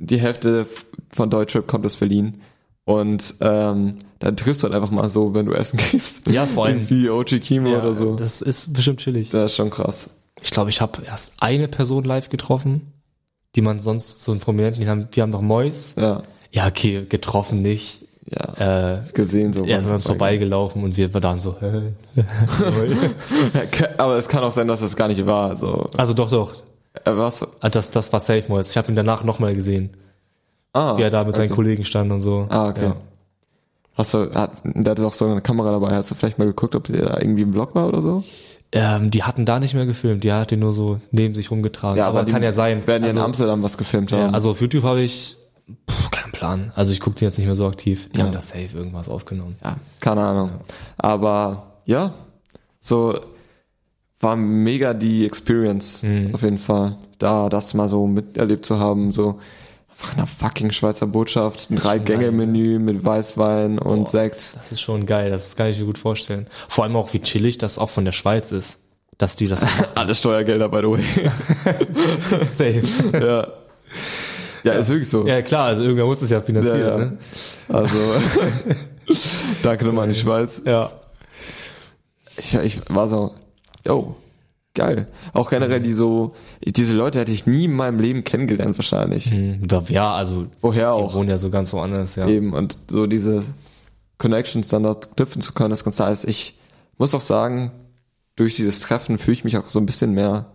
die 0.00 0.20
Hälfte 0.20 0.66
von 1.12 1.30
Deutschrap 1.30 1.66
kommt 1.66 1.86
aus 1.86 1.96
Berlin. 1.96 2.40
Und 2.84 3.34
ähm, 3.40 3.96
dann 4.18 4.36
triffst 4.36 4.62
du 4.62 4.66
halt 4.66 4.74
einfach 4.74 4.90
mal 4.90 5.08
so, 5.08 5.32
wenn 5.34 5.46
du 5.46 5.52
essen 5.52 5.78
gehst. 5.90 6.26
Ja, 6.28 6.46
vor 6.46 6.66
allem- 6.66 6.78
Irgendwie 6.78 7.08
OG 7.10 7.40
Kimo 7.40 7.70
oder 7.78 7.94
so. 7.94 8.14
Das, 8.16 8.40
Das 8.40 8.42
ist 8.42 8.72
bestimmt 8.72 9.00
chillig. 9.00 9.32
ist 9.32 9.54
schon 9.54 9.70
krass. 9.70 10.10
Ich 10.42 10.50
glaube, 10.50 10.70
ich 10.70 10.80
habe 10.80 11.02
erst 11.04 11.34
eine 11.40 11.68
Person 11.68 12.04
live 12.04 12.28
getroffen, 12.30 12.92
die 13.54 13.60
man 13.60 13.78
sonst 13.80 14.22
so 14.22 14.32
einen 14.32 14.40
Prominenten, 14.40 14.80
die 14.82 14.88
haben, 14.88 15.08
die 15.10 15.22
haben 15.22 15.30
noch 15.30 15.42
Mois. 15.42 15.94
Ja, 15.96 16.22
Ja, 16.50 16.66
okay, 16.66 17.04
getroffen 17.08 17.62
nicht. 17.62 18.06
ja. 18.26 18.96
Äh, 18.96 19.02
Gesehen 19.12 19.52
so. 19.52 19.64
er 19.64 19.80
ist 19.80 19.86
an 19.86 19.92
uns 19.92 20.06
vorbeigelaufen 20.06 20.82
und 20.82 20.96
wir 20.96 21.12
waren 21.14 21.38
so? 21.40 21.56
Aber 23.98 24.16
es 24.16 24.28
kann 24.28 24.42
auch 24.42 24.52
sein, 24.52 24.66
dass 24.68 24.80
das 24.80 24.96
gar 24.96 25.08
nicht 25.08 25.26
war. 25.26 25.56
So. 25.56 25.88
Also 25.96 26.14
doch, 26.14 26.30
doch. 26.30 26.54
Äh, 27.04 27.12
was? 27.16 27.46
Ah, 27.60 27.68
Das, 27.68 27.90
das 27.90 28.12
war 28.12 28.20
Safe 28.20 28.44
Mois. 28.48 28.70
Ich 28.70 28.76
habe 28.76 28.88
ihn 28.90 28.96
danach 28.96 29.24
nochmal 29.24 29.54
gesehen, 29.54 29.90
Ah, 30.72 30.96
wie 30.96 31.02
er 31.02 31.10
da 31.10 31.24
mit 31.24 31.34
seinen 31.34 31.46
okay. 31.46 31.54
Kollegen 31.56 31.84
stand 31.84 32.12
und 32.12 32.20
so. 32.20 32.46
Ah, 32.50 32.68
okay. 32.68 32.84
Ja. 32.86 32.96
Hast 33.94 34.14
du, 34.14 34.32
hat, 34.34 34.52
der 34.64 34.92
hatte 34.92 35.02
doch 35.02 35.14
so 35.14 35.26
eine 35.26 35.40
Kamera 35.40 35.72
dabei. 35.72 35.94
Hast 35.94 36.10
du 36.10 36.14
vielleicht 36.14 36.38
mal 36.38 36.46
geguckt, 36.46 36.74
ob 36.76 36.84
der 36.84 37.04
da 37.06 37.18
irgendwie 37.20 37.42
im 37.42 37.52
Vlog 37.52 37.74
war 37.74 37.88
oder 37.88 38.00
so? 38.00 38.22
Ähm, 38.72 39.10
die 39.10 39.24
hatten 39.24 39.44
da 39.44 39.58
nicht 39.58 39.74
mehr 39.74 39.84
gefilmt, 39.84 40.22
die 40.22 40.32
hat 40.32 40.52
ihn 40.52 40.60
nur 40.60 40.72
so 40.72 41.00
neben 41.10 41.34
sich 41.34 41.50
rumgetragen. 41.50 42.00
aber, 42.02 42.22
die 42.22 42.30
kann 42.32 42.42
ja 42.42 42.52
sein. 42.52 42.86
Werden 42.86 43.02
ja 43.02 43.10
in 43.10 43.16
also, 43.16 43.24
Amsterdam 43.26 43.62
was 43.64 43.76
gefilmt 43.76 44.12
haben. 44.12 44.20
ja, 44.20 44.30
also 44.30 44.52
auf 44.52 44.60
YouTube 44.60 44.84
habe 44.84 45.00
ich 45.00 45.36
pff, 45.90 46.10
keinen 46.12 46.30
Plan. 46.30 46.70
Also 46.76 46.92
ich 46.92 47.00
gucke 47.00 47.16
die 47.18 47.24
jetzt 47.24 47.36
nicht 47.36 47.46
mehr 47.48 47.56
so 47.56 47.66
aktiv. 47.66 48.08
Die 48.14 48.18
Ja. 48.18 48.24
haben 48.26 48.32
da 48.32 48.40
safe 48.40 48.76
irgendwas 48.76 49.08
aufgenommen. 49.08 49.56
Ja, 49.64 49.76
keine 49.98 50.22
Ahnung. 50.22 50.50
Aber 50.98 51.64
ja, 51.86 52.12
so 52.80 53.18
war 54.20 54.36
mega 54.36 54.94
die 54.94 55.24
Experience 55.26 56.02
Mhm. 56.02 56.34
auf 56.34 56.42
jeden 56.42 56.58
Fall. 56.58 56.96
Da 57.18 57.48
das 57.48 57.74
mal 57.74 57.88
so 57.88 58.06
miterlebt 58.06 58.64
zu 58.66 58.78
haben, 58.78 59.12
so 59.12 59.38
einfach 59.90 60.12
in 60.12 60.18
einer 60.18 60.26
fucking 60.26 60.70
Schweizer 60.72 61.06
Botschaft, 61.06 61.70
ein 61.70 61.76
Drei-Gänge-Menü 61.76 62.78
mit 62.78 63.04
Weißwein 63.04 63.78
und 63.78 64.08
Sekt. 64.08 64.56
Das 64.58 64.72
ist 64.72 64.80
schon 64.80 65.04
geil, 65.06 65.30
das 65.30 65.56
kann 65.56 65.68
ich 65.68 65.78
mir 65.78 65.84
gut 65.86 65.98
vorstellen. 65.98 66.46
Vor 66.68 66.84
allem 66.84 66.96
auch, 66.96 67.12
wie 67.12 67.20
chillig 67.20 67.58
das 67.58 67.78
auch 67.78 67.90
von 67.90 68.04
der 68.04 68.12
Schweiz 68.12 68.52
ist. 68.52 68.78
Dass 69.18 69.36
die 69.36 69.46
das 69.46 69.66
Alle 69.94 70.14
Steuergelder, 70.14 70.68
by 70.70 70.78
the 70.78 70.86
way. 70.86 71.04
safe. 72.48 72.82
ja. 73.20 73.46
Ja, 74.62 74.72
ist 74.74 74.88
wirklich 74.90 75.08
so. 75.08 75.26
Ja 75.26 75.40
klar, 75.42 75.66
also 75.66 75.82
irgendwer 75.82 76.04
muss 76.04 76.20
es 76.22 76.28
ja 76.30 76.40
finanzieren. 76.42 76.80
Ja, 76.80 76.88
ja. 76.90 76.98
Ne? 76.98 77.18
Also, 77.68 77.96
danke 79.62 79.84
nochmal 79.86 80.04
an 80.04 80.10
die 80.12 80.18
Schweiz. 80.18 80.60
ja. 80.64 80.92
Ich, 82.36 82.54
ich 82.54 82.80
war 82.88 83.08
so, 83.08 83.34
yo, 83.84 84.16
geil. 84.74 85.08
Auch 85.32 85.50
generell 85.50 85.80
die 85.80 85.92
so, 85.92 86.34
diese 86.64 86.94
Leute 86.94 87.18
hätte 87.18 87.32
ich 87.32 87.46
nie 87.46 87.64
in 87.64 87.72
meinem 87.74 88.00
Leben 88.00 88.24
kennengelernt 88.24 88.78
wahrscheinlich. 88.78 89.26
Hm, 89.30 89.66
Ja, 89.88 90.14
also 90.14 90.46
Woher 90.60 90.94
die 90.94 91.02
auch? 91.02 91.14
wohnen 91.14 91.28
ja 91.28 91.38
so 91.38 91.50
ganz 91.50 91.72
woanders, 91.72 92.16
ja. 92.16 92.26
Eben 92.28 92.52
und 92.52 92.78
so 92.90 93.06
diese 93.06 93.42
Connections 94.18 94.68
dann 94.68 94.82
da 94.82 94.94
knüpfen 94.94 95.40
zu 95.40 95.52
können, 95.52 95.70
das 95.70 95.84
ganz 95.84 95.98
nice. 95.98 96.24
Ich 96.24 96.58
muss 96.98 97.14
auch 97.14 97.20
sagen, 97.20 97.72
durch 98.36 98.56
dieses 98.56 98.80
Treffen 98.80 99.18
fühle 99.18 99.32
ich 99.34 99.44
mich 99.44 99.56
auch 99.56 99.68
so 99.68 99.78
ein 99.80 99.86
bisschen 99.86 100.12
mehr 100.12 100.46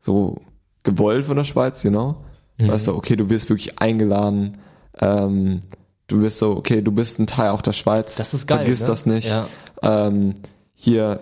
so 0.00 0.38
gewollt 0.84 1.26
von 1.26 1.36
der 1.36 1.44
Schweiz, 1.44 1.82
you 1.82 1.90
know? 1.90 2.16
Mhm. 2.56 2.68
Weißt 2.68 2.86
du, 2.86 2.94
okay, 2.94 3.16
du 3.16 3.28
wirst 3.28 3.48
wirklich 3.50 3.78
eingeladen, 3.80 4.58
ähm, 5.00 5.60
du 6.06 6.20
bist 6.22 6.38
so, 6.38 6.56
okay, 6.56 6.82
du 6.82 6.92
bist 6.92 7.18
ein 7.18 7.26
Teil 7.26 7.50
auch 7.50 7.62
der 7.62 7.72
Schweiz. 7.72 8.16
Das 8.16 8.34
ist 8.34 8.46
geil. 8.46 8.58
Vergiss 8.58 8.80
ne? 8.82 8.86
das 8.86 9.06
nicht. 9.06 9.28
Ja. 9.28 9.48
Ähm, 9.82 10.34
hier 10.74 11.20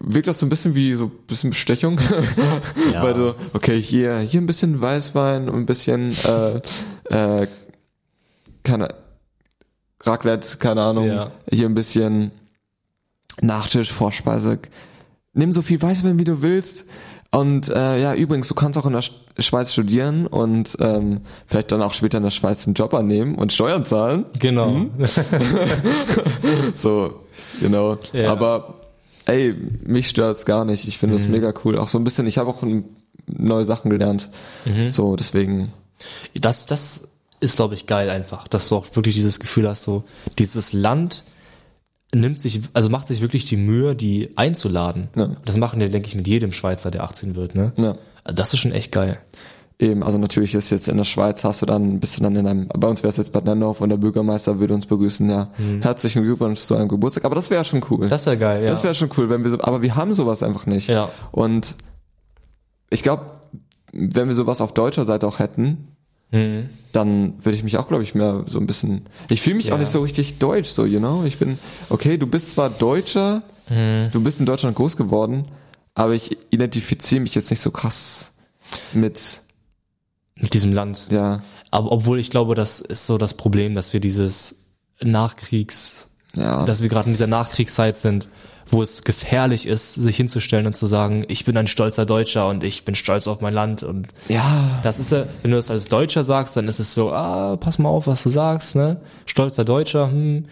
wirkt 0.00 0.26
das 0.26 0.38
so 0.38 0.46
ein 0.46 0.48
bisschen 0.48 0.74
wie 0.74 0.94
so 0.94 1.04
ein 1.06 1.12
bisschen 1.26 1.50
Bestechung. 1.50 1.98
Ja. 2.92 3.02
Weil 3.02 3.14
so, 3.14 3.34
okay, 3.52 3.80
hier, 3.80 4.18
hier 4.18 4.40
ein 4.40 4.46
bisschen 4.46 4.80
Weißwein 4.80 5.48
und 5.48 5.56
ein 5.56 5.66
bisschen 5.66 6.12
äh, 6.24 7.42
äh, 7.42 7.46
keine 8.64 8.88
Raclette, 10.02 10.58
keine 10.58 10.82
Ahnung. 10.82 11.06
Ja. 11.06 11.32
Hier 11.50 11.66
ein 11.66 11.74
bisschen 11.74 12.32
Nachtisch, 13.40 13.92
Vorspeise. 13.92 14.58
Nimm 15.32 15.52
so 15.52 15.62
viel 15.62 15.80
Weißwein, 15.80 16.18
wie 16.18 16.24
du 16.24 16.42
willst. 16.42 16.84
Und 17.32 17.68
äh, 17.68 18.00
ja, 18.00 18.14
übrigens, 18.14 18.48
du 18.48 18.54
kannst 18.54 18.76
auch 18.78 18.86
in 18.86 18.92
der 18.92 19.02
Sch 19.02 19.12
Schweiz 19.38 19.72
studieren 19.72 20.26
und 20.26 20.76
ähm, 20.80 21.20
vielleicht 21.46 21.72
dann 21.72 21.80
auch 21.80 21.94
später 21.94 22.18
in 22.18 22.24
der 22.24 22.30
Schweiz 22.30 22.66
einen 22.66 22.74
Job 22.74 22.92
annehmen 22.92 23.36
und 23.36 23.52
Steuern 23.52 23.84
zahlen. 23.84 24.26
Genau. 24.38 24.86
So, 26.74 27.20
genau. 27.60 27.96
Ja. 28.12 28.32
Aber 28.32 28.79
ey, 29.30 29.54
mich 29.84 30.08
stört's 30.08 30.44
gar 30.44 30.64
nicht. 30.64 30.86
Ich 30.88 30.98
finde 30.98 31.16
das 31.16 31.26
Mhm. 31.26 31.32
mega 31.32 31.54
cool. 31.64 31.78
Auch 31.78 31.88
so 31.88 31.98
ein 31.98 32.04
bisschen, 32.04 32.26
ich 32.26 32.38
habe 32.38 32.50
auch 32.50 32.62
neue 33.26 33.64
Sachen 33.64 33.90
gelernt. 33.90 34.28
Mhm. 34.64 34.90
So, 34.90 35.16
deswegen. 35.16 35.72
Das, 36.40 36.66
das 36.66 37.08
ist, 37.40 37.56
glaube 37.56 37.74
ich, 37.74 37.86
geil 37.86 38.10
einfach, 38.10 38.48
dass 38.48 38.68
du 38.68 38.76
auch 38.76 38.86
wirklich 38.94 39.14
dieses 39.14 39.40
Gefühl 39.40 39.68
hast, 39.68 39.82
so 39.82 40.04
dieses 40.38 40.72
Land 40.72 41.24
nimmt 42.12 42.40
sich, 42.40 42.60
also 42.72 42.88
macht 42.90 43.06
sich 43.08 43.20
wirklich 43.20 43.44
die 43.44 43.56
Mühe, 43.56 43.94
die 43.94 44.30
einzuladen. 44.36 45.08
Ja. 45.14 45.36
Das 45.44 45.56
machen 45.56 45.78
die, 45.80 45.88
denke 45.88 46.08
ich, 46.08 46.14
mit 46.16 46.26
jedem 46.26 46.52
Schweizer, 46.52 46.90
der 46.90 47.04
18 47.04 47.34
wird, 47.36 47.54
ne? 47.54 47.72
Ja. 47.76 47.96
Also 48.24 48.36
das 48.36 48.52
ist 48.52 48.58
schon 48.60 48.72
echt 48.72 48.92
geil. 48.92 49.18
Eben, 49.80 50.02
also 50.02 50.18
natürlich 50.18 50.54
ist 50.54 50.68
jetzt 50.68 50.88
in 50.88 50.98
der 50.98 51.04
Schweiz, 51.04 51.42
hast 51.42 51.62
du 51.62 51.66
dann, 51.66 52.00
bist 52.00 52.18
du 52.18 52.22
dann 52.22 52.36
in 52.36 52.46
einem, 52.46 52.68
bei 52.68 52.86
uns 52.86 53.02
wäre 53.02 53.08
es 53.08 53.16
jetzt 53.16 53.32
Bad 53.32 53.46
Nennendorf 53.46 53.80
und 53.80 53.88
der 53.88 53.96
Bürgermeister 53.96 54.60
würde 54.60 54.74
uns 54.74 54.84
begrüßen, 54.84 55.28
ja. 55.30 55.48
Herzlichen 55.80 56.22
Glückwunsch 56.22 56.60
zu 56.60 56.74
einem 56.74 56.88
Geburtstag. 56.88 57.24
Aber 57.24 57.34
das 57.34 57.48
wäre 57.48 57.64
schon 57.64 57.82
cool. 57.90 58.04
Mhm. 58.04 58.10
Das 58.10 58.26
wäre 58.26 58.36
geil, 58.36 58.62
ja. 58.62 58.68
Das 58.68 58.84
wäre 58.84 58.94
schon 58.94 59.08
cool, 59.16 59.30
wenn 59.30 59.42
wir 59.42 59.50
so, 59.50 59.58
aber 59.60 59.80
wir 59.80 59.96
haben 59.96 60.12
sowas 60.12 60.42
einfach 60.42 60.66
nicht. 60.66 60.88
Ja. 60.88 61.08
Und 61.32 61.76
ich 62.90 63.02
glaube, 63.02 63.24
wenn 63.92 64.28
wir 64.28 64.34
sowas 64.34 64.60
auf 64.60 64.74
deutscher 64.74 65.04
Seite 65.04 65.26
auch 65.26 65.38
hätten, 65.38 65.88
Mhm. 66.32 66.68
dann 66.92 67.32
würde 67.42 67.56
ich 67.56 67.64
mich 67.64 67.76
auch, 67.78 67.88
glaube 67.88 68.04
ich, 68.04 68.14
mehr 68.14 68.44
so 68.46 68.60
ein 68.60 68.66
bisschen. 68.66 69.06
Ich 69.30 69.40
fühle 69.42 69.56
mich 69.56 69.68
Ja. 69.68 69.74
auch 69.74 69.78
nicht 69.78 69.90
so 69.90 70.00
richtig 70.02 70.38
deutsch, 70.38 70.68
so, 70.68 70.84
you 70.86 70.98
know. 71.00 71.24
Ich 71.24 71.38
bin, 71.38 71.58
okay, 71.88 72.18
du 72.18 72.26
bist 72.28 72.50
zwar 72.50 72.70
Deutscher, 72.70 73.42
Mhm. 73.68 74.10
du 74.12 74.22
bist 74.22 74.38
in 74.40 74.46
Deutschland 74.46 74.76
groß 74.76 74.96
geworden, 74.96 75.46
aber 75.94 76.12
ich 76.12 76.36
identifiziere 76.50 77.20
mich 77.22 77.34
jetzt 77.34 77.50
nicht 77.50 77.60
so 77.60 77.70
krass 77.72 78.32
mit, 78.92 79.40
mit 80.40 80.54
diesem 80.54 80.72
Land. 80.72 81.06
ja, 81.10 81.42
Aber 81.70 81.92
obwohl 81.92 82.18
ich 82.18 82.30
glaube, 82.30 82.54
das 82.54 82.80
ist 82.80 83.06
so 83.06 83.18
das 83.18 83.34
Problem, 83.34 83.74
dass 83.74 83.92
wir 83.92 84.00
dieses 84.00 84.66
Nachkriegs, 85.02 86.06
ja. 86.34 86.64
dass 86.64 86.82
wir 86.82 86.88
gerade 86.88 87.06
in 87.06 87.12
dieser 87.12 87.26
Nachkriegszeit 87.26 87.96
sind, 87.96 88.28
wo 88.72 88.82
es 88.82 89.02
gefährlich 89.02 89.66
ist, 89.66 89.94
sich 89.94 90.16
hinzustellen 90.16 90.66
und 90.66 90.74
zu 90.74 90.86
sagen, 90.86 91.24
ich 91.26 91.44
bin 91.44 91.56
ein 91.56 91.66
stolzer 91.66 92.06
Deutscher 92.06 92.48
und 92.48 92.62
ich 92.62 92.84
bin 92.84 92.94
stolz 92.94 93.26
auf 93.26 93.40
mein 93.40 93.52
Land 93.52 93.82
und 93.82 94.08
Ja. 94.28 94.78
das 94.84 94.98
ist 95.00 95.10
ja, 95.10 95.24
wenn 95.42 95.50
du 95.50 95.56
das 95.56 95.70
als 95.70 95.86
Deutscher 95.86 96.22
sagst, 96.22 96.56
dann 96.56 96.68
ist 96.68 96.78
es 96.78 96.94
so, 96.94 97.12
ah, 97.12 97.56
pass 97.56 97.78
mal 97.80 97.88
auf, 97.88 98.06
was 98.06 98.22
du 98.22 98.30
sagst, 98.30 98.76
ne? 98.76 99.00
Stolzer 99.26 99.64
Deutscher, 99.64 100.10
hm. 100.10 100.46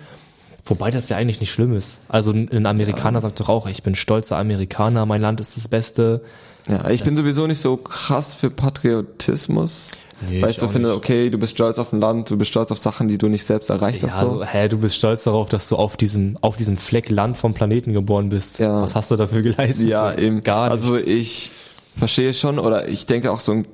Wobei 0.64 0.90
das 0.90 1.08
ja 1.08 1.16
eigentlich 1.16 1.40
nicht 1.40 1.50
schlimm 1.50 1.74
ist. 1.74 2.02
Also 2.08 2.30
ein 2.30 2.66
Amerikaner 2.66 3.22
sagt 3.22 3.40
doch 3.40 3.48
auch, 3.48 3.66
ich 3.68 3.82
bin 3.82 3.94
stolzer 3.94 4.36
Amerikaner, 4.36 5.06
mein 5.06 5.22
Land 5.22 5.40
ist 5.40 5.56
das 5.56 5.66
Beste. 5.66 6.20
Ja, 6.68 6.90
ich 6.90 7.02
bin 7.02 7.16
sowieso 7.16 7.46
nicht 7.46 7.60
so 7.60 7.76
krass 7.76 8.34
für 8.34 8.50
Patriotismus. 8.50 9.92
Nee, 10.28 10.42
weil 10.42 10.50
ich 10.50 10.56
ich 10.56 10.60
so 10.60 10.66
finde, 10.68 10.88
nicht. 10.88 10.98
okay, 10.98 11.30
du 11.30 11.38
bist 11.38 11.54
stolz 11.54 11.78
auf 11.78 11.92
ein 11.92 12.00
Land, 12.00 12.28
du 12.30 12.36
bist 12.36 12.50
stolz 12.50 12.72
auf 12.72 12.78
Sachen, 12.78 13.06
die 13.06 13.18
du 13.18 13.28
nicht 13.28 13.44
selbst 13.44 13.70
erreicht 13.70 14.02
Ja, 14.02 14.08
hast. 14.08 14.18
So. 14.18 14.26
also, 14.40 14.44
hä, 14.44 14.68
du 14.68 14.78
bist 14.78 14.96
stolz 14.96 15.22
darauf, 15.24 15.48
dass 15.48 15.68
du 15.68 15.76
auf 15.76 15.96
diesem, 15.96 16.36
auf 16.40 16.56
diesem 16.56 16.76
Fleck 16.76 17.08
Land 17.08 17.36
vom 17.36 17.54
Planeten 17.54 17.92
geboren 17.92 18.28
bist. 18.28 18.58
Ja. 18.58 18.82
Was 18.82 18.94
hast 18.96 19.10
du 19.12 19.16
dafür 19.16 19.42
geleistet? 19.42 19.88
Ja, 19.88 20.12
eben. 20.14 20.42
Gar 20.42 20.70
Also 20.72 20.94
nichts. 20.94 21.08
ich 21.08 21.52
verstehe 21.96 22.34
schon, 22.34 22.58
oder 22.58 22.88
ich 22.88 23.06
denke 23.06 23.30
auch 23.30 23.38
so 23.40 23.52
ein 23.52 23.66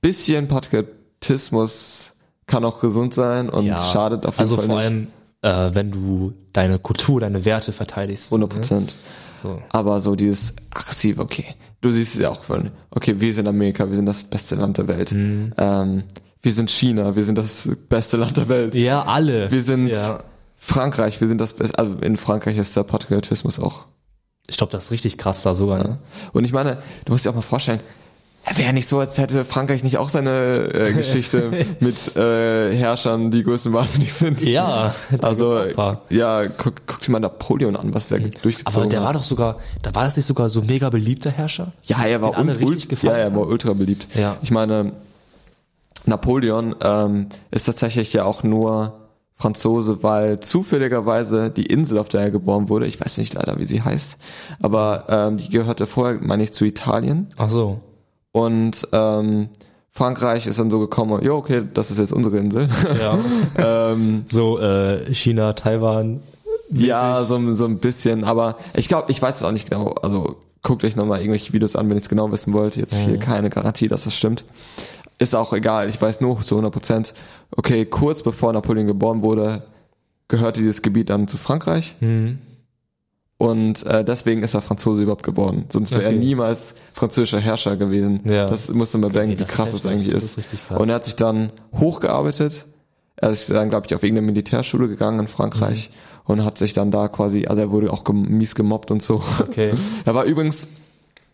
bisschen 0.00 0.48
Patriotismus 0.48 2.12
kann 2.46 2.64
auch 2.64 2.80
gesund 2.80 3.12
sein 3.12 3.50
und 3.50 3.66
schadet 3.78 4.24
auf 4.24 4.36
jeden 4.38 4.40
also 4.40 4.56
Fall 4.56 4.66
vor 4.66 4.76
nicht. 4.78 4.86
allem, 4.86 5.08
äh, 5.42 5.74
wenn 5.74 5.90
du 5.90 6.32
deine 6.54 6.78
Kultur, 6.78 7.20
deine 7.20 7.44
Werte 7.44 7.72
verteidigst. 7.72 8.32
100 8.32 8.48
Prozent. 8.50 8.96
So. 9.42 9.60
Aber 9.68 10.00
so 10.00 10.16
dieses 10.16 10.54
aggressive, 10.70 11.20
okay. 11.20 11.44
Du 11.80 11.90
siehst 11.90 12.14
es 12.16 12.20
ja 12.20 12.30
auch 12.30 12.42
von, 12.44 12.70
okay, 12.90 13.20
wir 13.20 13.32
sind 13.32 13.46
Amerika, 13.46 13.88
wir 13.88 13.96
sind 13.96 14.06
das 14.06 14.24
beste 14.24 14.56
Land 14.56 14.78
der 14.78 14.88
Welt. 14.88 15.12
Mhm. 15.12 15.52
Ähm, 15.56 16.02
wir 16.42 16.52
sind 16.52 16.70
China, 16.70 17.14
wir 17.14 17.24
sind 17.24 17.38
das 17.38 17.68
beste 17.88 18.16
Land 18.16 18.36
der 18.36 18.48
Welt. 18.48 18.74
Ja, 18.74 19.04
alle. 19.04 19.50
Wir 19.50 19.62
sind 19.62 19.88
Ja. 19.88 20.20
Frankreich, 20.56 21.20
wir 21.20 21.28
sind 21.28 21.40
das 21.40 21.52
beste, 21.52 21.78
also 21.78 21.96
in 21.98 22.16
Frankreich 22.16 22.58
ist 22.58 22.76
der 22.76 22.82
Patriotismus 22.82 23.60
auch. 23.60 23.86
Ich 24.48 24.56
glaube, 24.56 24.72
das 24.72 24.86
ist 24.86 24.90
richtig 24.90 25.18
krass 25.18 25.42
da 25.42 25.54
sogar. 25.54 25.78
Ne? 25.78 25.98
Und 26.32 26.44
ich 26.44 26.52
meine, 26.52 26.78
du 27.04 27.12
musst 27.12 27.24
dir 27.24 27.30
auch 27.30 27.34
mal 27.34 27.42
vorstellen, 27.42 27.80
wäre 28.56 28.72
nicht 28.72 28.86
so, 28.88 28.98
als 29.00 29.18
hätte 29.18 29.44
Frankreich 29.44 29.82
nicht 29.82 29.98
auch 29.98 30.08
seine 30.08 30.72
äh, 30.72 30.92
Geschichte 30.96 31.50
mit 31.80 32.16
äh, 32.16 32.74
Herrschern, 32.74 33.30
die 33.30 33.42
größtenwahnsinnig 33.42 34.12
sind. 34.12 34.42
Ja, 34.44 34.94
Also, 35.22 35.62
ja, 36.10 36.46
guck, 36.46 36.74
guck 36.86 37.00
dir 37.00 37.10
mal 37.12 37.20
Napoleon 37.20 37.76
an, 37.76 37.94
was 37.94 38.08
der 38.08 38.20
durchgezogen 38.20 38.82
Aber 38.82 38.88
der 38.90 39.00
hat. 39.00 39.06
war 39.06 39.12
doch 39.14 39.24
sogar, 39.24 39.58
da 39.82 39.94
war 39.94 40.04
das 40.04 40.16
nicht 40.16 40.26
sogar 40.26 40.48
so 40.48 40.62
mega 40.62 40.88
beliebter 40.90 41.30
Herrscher? 41.30 41.72
Ja, 41.84 42.02
er 42.04 42.22
war 42.22 42.38
un- 42.38 42.48
ja, 43.02 43.12
er 43.12 43.34
war 43.34 43.46
ultra 43.46 43.72
beliebt. 43.72 44.08
Ja. 44.14 44.36
Ich 44.42 44.50
meine, 44.50 44.92
Napoleon 46.06 46.74
ähm, 46.82 47.26
ist 47.50 47.64
tatsächlich 47.64 48.12
ja 48.12 48.24
auch 48.24 48.42
nur 48.42 48.94
Franzose, 49.34 50.02
weil 50.02 50.40
zufälligerweise 50.40 51.50
die 51.50 51.66
Insel, 51.66 51.98
auf 51.98 52.08
der 52.08 52.22
er 52.22 52.30
geboren 52.30 52.68
wurde, 52.68 52.86
ich 52.86 53.00
weiß 53.00 53.18
nicht 53.18 53.34
leider, 53.34 53.58
wie 53.58 53.66
sie 53.66 53.82
heißt, 53.82 54.16
aber 54.62 55.04
ähm, 55.08 55.36
die 55.36 55.48
gehörte 55.50 55.86
vorher, 55.86 56.18
meine 56.20 56.42
ich, 56.42 56.52
zu 56.52 56.64
Italien. 56.64 57.28
Ach 57.36 57.48
so. 57.48 57.80
Und 58.38 58.86
ähm, 58.92 59.48
Frankreich 59.90 60.46
ist 60.46 60.60
dann 60.60 60.70
so 60.70 60.78
gekommen, 60.78 61.20
ja, 61.24 61.32
okay, 61.32 61.62
das 61.74 61.90
ist 61.90 61.98
jetzt 61.98 62.12
unsere 62.12 62.36
Insel. 62.38 62.68
Ja. 63.00 63.18
ähm, 63.92 64.24
so 64.28 64.60
äh, 64.60 65.12
China, 65.12 65.54
Taiwan. 65.54 66.20
ja, 66.70 67.24
so, 67.24 67.52
so 67.52 67.64
ein 67.64 67.78
bisschen, 67.78 68.22
aber 68.22 68.56
ich 68.74 68.86
glaube, 68.86 69.10
ich 69.10 69.20
weiß 69.20 69.36
es 69.36 69.42
auch 69.42 69.50
nicht 69.50 69.68
genau. 69.68 69.88
Also 70.02 70.36
guckt 70.62 70.84
euch 70.84 70.94
nochmal 70.94 71.18
irgendwelche 71.18 71.52
Videos 71.52 71.74
an, 71.74 71.88
wenn 71.88 71.96
ihr 71.96 72.00
es 72.00 72.08
genau 72.08 72.30
wissen 72.30 72.52
wollt. 72.52 72.76
Jetzt 72.76 72.94
hier 72.94 73.18
keine 73.18 73.50
Garantie, 73.50 73.88
dass 73.88 74.04
das 74.04 74.14
stimmt. 74.14 74.44
Ist 75.18 75.34
auch 75.34 75.52
egal, 75.52 75.88
ich 75.88 76.00
weiß 76.00 76.20
nur 76.20 76.40
zu 76.42 76.54
100 76.54 76.72
Prozent. 76.72 77.14
Okay, 77.56 77.84
kurz 77.84 78.22
bevor 78.22 78.52
Napoleon 78.52 78.86
geboren 78.86 79.22
wurde, 79.22 79.64
gehörte 80.28 80.60
dieses 80.60 80.82
Gebiet 80.82 81.10
dann 81.10 81.26
zu 81.26 81.38
Frankreich. 81.38 81.96
Mhm. 81.98 82.38
Und 83.40 83.86
äh, 83.86 84.04
deswegen 84.04 84.42
ist 84.42 84.54
er 84.54 84.60
Franzose 84.62 85.02
überhaupt 85.02 85.22
geworden. 85.22 85.66
Sonst 85.68 85.92
wäre 85.92 86.02
er 86.02 86.08
Okay. 86.08 86.18
niemals 86.18 86.74
französischer 86.92 87.38
Herrscher 87.38 87.76
gewesen. 87.76 88.20
Ja. 88.24 88.46
Das 88.48 88.68
musst 88.72 88.94
du 88.94 88.98
mal 88.98 89.08
bedenken, 89.10 89.32
wie 89.32 89.36
das 89.36 89.50
ist 89.50 89.54
krass 89.56 89.70
das 89.72 89.86
eigentlich 89.86 90.12
Das 90.12 90.24
ist. 90.24 90.30
ist 90.32 90.38
richtig 90.38 90.66
krass. 90.66 90.80
Und 90.80 90.88
er 90.88 90.96
hat 90.96 91.04
sich 91.04 91.14
dann 91.14 91.52
hochgearbeitet. 91.76 92.66
Er 93.16 93.30
ist 93.30 93.48
dann, 93.50 93.70
glaube 93.70 93.86
ich, 93.86 93.94
auf 93.94 94.02
irgendeine 94.02 94.26
Militärschule 94.26 94.88
gegangen 94.88 95.20
in 95.20 95.28
Frankreich 95.28 95.90
Mhm. 96.26 96.32
und 96.32 96.44
hat 96.44 96.58
sich 96.58 96.72
dann 96.72 96.90
da 96.90 97.06
quasi, 97.08 97.46
also 97.46 97.62
er 97.62 97.70
wurde 97.70 97.92
auch 97.92 98.02
gem 98.04 98.22
mies 98.22 98.56
gemobbt 98.56 98.90
und 98.90 99.02
so. 99.02 99.22
Okay. 99.40 99.72
Er 100.04 100.14
war 100.16 100.24
übrigens, 100.24 100.68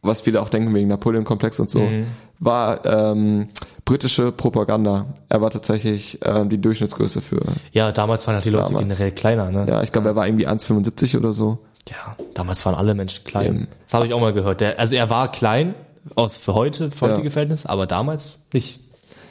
was 0.03 0.21
viele 0.21 0.43
auch 0.43 0.51
denken 0.51 0.75
wegen 0.75 0.89
Napoleon-Komplex 0.89 1.59
und 1.61 1.71
so, 1.71 1.81
Mhm. 1.81 2.07
war 2.39 2.85
ähm, 2.85 3.49
britische 3.87 4.31
Propaganda. 4.31 5.07
Er 5.31 5.41
war 5.41 5.49
tatsächlich 5.51 6.19
ähm, 6.23 6.51
die 6.51 6.59
Durchschnittsgröße 6.61 7.23
für, 7.23 7.41
Ja, 7.73 7.93
damals 7.93 8.27
waren 8.27 8.35
halt 8.35 8.45
die 8.45 8.51
Leute 8.51 8.67
Damals. 8.75 8.89
generell 8.89 9.11
kleiner, 9.13 9.51
ne? 9.51 9.65
ja, 9.69 9.83
ich 9.83 9.91
glaube, 9.93 10.09
er 10.09 10.17
war 10.17 10.27
irgendwie 10.27 10.47
1,75 10.47 11.17
oder 11.17 11.33
so. 11.33 11.59
Ja, 11.89 12.17
damals 12.35 12.65
waren 12.65 12.75
alle 12.75 12.95
Menschen 12.95 13.25
klein. 13.25 13.47
Eben. 13.47 13.69
Das 13.85 13.95
habe 13.95 14.07
ich 14.07 14.15
auch 14.15 14.21
mal 14.21 14.33
gehört. 14.33 14.61
Der, 14.61 14.79
also 14.79 14.97
er 14.97 15.11
war 15.11 15.31
klein, 15.31 15.75
auch 16.15 16.31
für 16.31 16.55
heute, 16.55 16.91
für 16.91 17.09
heutige 17.11 17.29
Ja. 17.29 17.31
Verhältnisse, 17.31 17.69
aber 17.69 17.87
damals 17.87 18.39
nicht. 18.53 18.81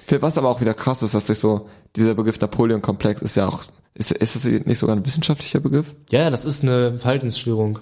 Für 0.05 0.21
Was 0.21 0.37
aber 0.37 0.49
auch 0.49 0.61
wieder 0.61 0.73
krass 0.73 1.01
ist, 1.01 1.13
dass 1.13 1.27
sich 1.27 1.39
so, 1.39 1.69
dieser 1.95 2.13
Begriff 2.15 2.39
Napoleon-Komplex 2.39 3.21
ist 3.21 3.35
ja 3.35 3.47
auch, 3.47 3.61
ist, 3.95 4.11
ist 4.11 4.35
das 4.35 4.43
nicht 4.45 4.77
sogar 4.79 4.95
ein 4.95 5.05
wissenschaftlicher 5.05 5.59
Begriff? 5.59 5.93
Ja, 6.09 6.21
ja, 6.21 6.29
das 6.29 6.45
ist 6.45 6.63
eine 6.63 6.99
Verhaltensstörung. 6.99 7.79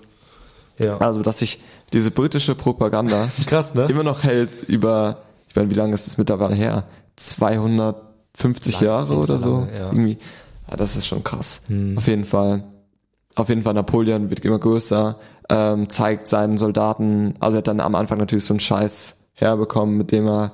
Ja. 0.79 0.97
Also, 0.97 1.21
dass 1.21 1.39
sich 1.39 1.59
diese 1.93 2.11
britische 2.11 2.55
Propaganda 2.55 3.27
Krass, 3.47 3.73
ne? 3.75 3.85
immer 3.89 4.03
noch 4.03 4.23
hält 4.23 4.63
über, 4.63 5.17
ich 5.47 5.55
meine, 5.55 5.69
wie 5.69 5.75
lange 5.75 5.93
ist 5.93 6.07
das 6.07 6.17
mittlerweile 6.17 6.55
her? 6.55 6.85
250 7.17 8.73
Lange, 8.75 8.85
Jahre 8.85 9.15
oder 9.15 9.39
so? 9.39 9.59
lange, 9.59 9.73
ja. 9.77 9.85
Irgendwie. 9.91 10.17
Ja, 10.69 10.77
das 10.77 10.95
ist 10.95 11.07
schon 11.07 11.23
krass. 11.23 11.63
Hm. 11.67 11.97
Auf 11.97 12.07
jeden 12.07 12.25
Fall. 12.25 12.63
Auf 13.35 13.49
jeden 13.49 13.63
Fall, 13.63 13.73
Napoleon 13.73 14.29
wird 14.29 14.43
immer 14.45 14.59
größer, 14.59 15.15
ähm, 15.49 15.89
zeigt 15.89 16.27
seinen 16.27 16.57
Soldaten, 16.57 17.35
also 17.39 17.55
er 17.55 17.59
hat 17.59 17.67
dann 17.67 17.79
am 17.79 17.95
Anfang 17.95 18.17
natürlich 18.17 18.45
so 18.45 18.53
einen 18.53 18.59
Scheiß 18.59 19.17
herbekommen, 19.33 19.97
mit 19.97 20.11
dem 20.11 20.27
er 20.27 20.51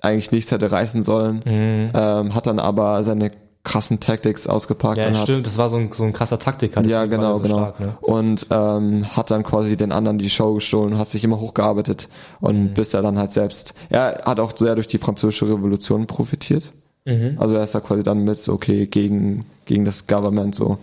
eigentlich 0.00 0.30
nichts 0.32 0.50
hätte 0.50 0.70
reißen 0.70 1.02
sollen, 1.02 1.36
Mhm. 1.46 1.90
ähm, 1.94 2.34
hat 2.34 2.46
dann 2.46 2.58
aber 2.58 3.02
seine 3.04 3.30
krassen 3.62 3.98
Tactics 3.98 4.46
ausgepackt 4.46 4.98
Ja, 4.98 5.06
und 5.08 5.16
hat 5.16 5.22
stimmt, 5.26 5.46
das 5.46 5.56
war 5.56 5.70
so 5.70 5.78
ein, 5.78 5.90
so 5.90 6.04
ein 6.04 6.12
krasser 6.12 6.38
Taktiker. 6.38 6.84
ja, 6.84 7.06
genau, 7.06 7.36
so 7.36 7.40
genau. 7.40 7.56
stark, 7.56 7.80
ne? 7.80 7.96
Und 8.02 8.46
ähm, 8.50 9.06
hat 9.16 9.30
dann 9.30 9.42
quasi 9.42 9.74
den 9.78 9.90
anderen 9.90 10.18
die 10.18 10.28
Show 10.28 10.52
gestohlen 10.54 10.98
hat 10.98 11.08
sich 11.08 11.24
immer 11.24 11.40
hochgearbeitet 11.40 12.10
und 12.40 12.62
Mhm. 12.62 12.74
bis 12.74 12.92
er 12.92 13.00
dann 13.00 13.18
halt 13.18 13.32
selbst, 13.32 13.74
er 13.88 14.20
hat 14.26 14.38
auch 14.38 14.54
sehr 14.54 14.74
durch 14.74 14.86
die 14.88 14.98
französische 14.98 15.46
Revolution 15.48 16.06
profitiert. 16.06 16.74
Mhm. 17.06 17.36
Also 17.38 17.54
er 17.54 17.64
ist 17.64 17.74
da 17.74 17.80
quasi 17.80 18.02
dann 18.02 18.24
mit, 18.24 18.36
so, 18.36 18.52
okay, 18.52 18.86
gegen, 18.86 19.46
gegen 19.64 19.86
das 19.86 20.06
Government 20.06 20.54
so. 20.54 20.76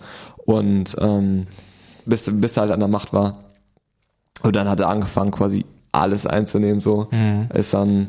Und 0.44 0.96
ähm, 1.00 1.46
bis, 2.04 2.30
bis 2.40 2.56
er 2.56 2.62
halt 2.62 2.72
an 2.72 2.80
der 2.80 2.88
Macht 2.88 3.12
war. 3.12 3.44
Und 4.42 4.56
dann 4.56 4.68
hat 4.68 4.80
er 4.80 4.88
angefangen, 4.88 5.30
quasi 5.30 5.64
alles 5.92 6.26
einzunehmen, 6.26 6.80
so. 6.80 7.08
Mhm. 7.10 7.48
Ist 7.54 7.74
dann, 7.74 8.08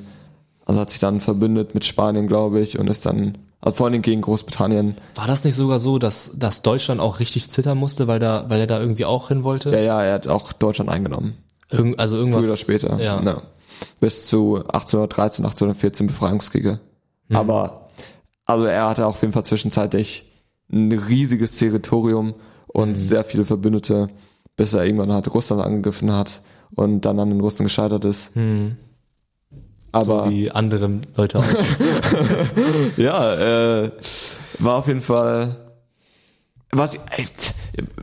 also 0.65 0.79
hat 0.79 0.89
sich 0.89 0.99
dann 0.99 1.21
verbündet 1.21 1.73
mit 1.73 1.85
Spanien, 1.85 2.27
glaube 2.27 2.59
ich, 2.59 2.79
und 2.79 2.87
ist 2.87 3.05
dann, 3.05 3.37
also 3.61 3.77
vor 3.77 3.87
allem 3.87 4.01
gegen 4.01 4.21
Großbritannien. 4.21 4.97
War 5.15 5.27
das 5.27 5.43
nicht 5.43 5.55
sogar 5.55 5.79
so, 5.79 5.99
dass, 5.99 6.37
dass 6.37 6.61
Deutschland 6.61 7.01
auch 7.01 7.19
richtig 7.19 7.49
zittern 7.49 7.77
musste, 7.77 8.07
weil 8.07 8.19
da, 8.19 8.45
weil 8.47 8.61
er 8.61 8.67
da 8.67 8.79
irgendwie 8.79 9.05
auch 9.05 9.27
hin 9.27 9.43
wollte? 9.43 9.71
Ja, 9.71 9.79
ja, 9.79 10.01
er 10.01 10.13
hat 10.15 10.27
auch 10.27 10.53
Deutschland 10.53 10.89
eingenommen. 10.89 11.37
Irgend, 11.69 11.99
also 11.99 12.17
irgendwas. 12.17 12.41
Früher 12.41 12.49
oder 12.49 12.57
später. 12.57 12.99
Ja. 12.99 13.21
Ne. 13.21 13.41
Bis 13.99 14.27
zu 14.27 14.57
1813, 14.57 15.45
1814 15.45 16.07
Befreiungskriege. 16.07 16.79
Mhm. 17.27 17.35
Aber 17.35 17.87
also 18.45 18.65
er 18.65 18.89
hatte 18.89 19.05
auf 19.05 19.21
jeden 19.21 19.33
Fall 19.33 19.45
zwischenzeitlich 19.45 20.25
ein 20.73 20.91
riesiges 20.91 21.55
Territorium 21.57 22.33
und 22.67 22.89
Mhm. 22.91 22.95
sehr 22.95 23.23
viele 23.23 23.45
Verbündete, 23.45 24.09
bis 24.55 24.73
er 24.73 24.83
irgendwann 24.85 25.11
halt 25.13 25.31
Russland 25.33 25.61
angegriffen 25.61 26.11
hat 26.11 26.41
und 26.75 27.01
dann 27.01 27.19
an 27.19 27.29
den 27.29 27.39
Russen 27.39 27.63
gescheitert 27.65 28.03
ist. 28.05 28.35
Mhm. 28.35 28.77
Aber 29.91 30.25
so 30.25 30.31
wie 30.31 30.49
andere 30.49 30.89
Leute 31.15 31.39
auch. 31.39 31.45
ja, 32.97 33.83
äh, 33.83 33.91
war 34.59 34.75
auf 34.77 34.87
jeden 34.87 35.01
Fall. 35.01 35.55
Was? 36.71 36.95
Ey, 36.95 37.27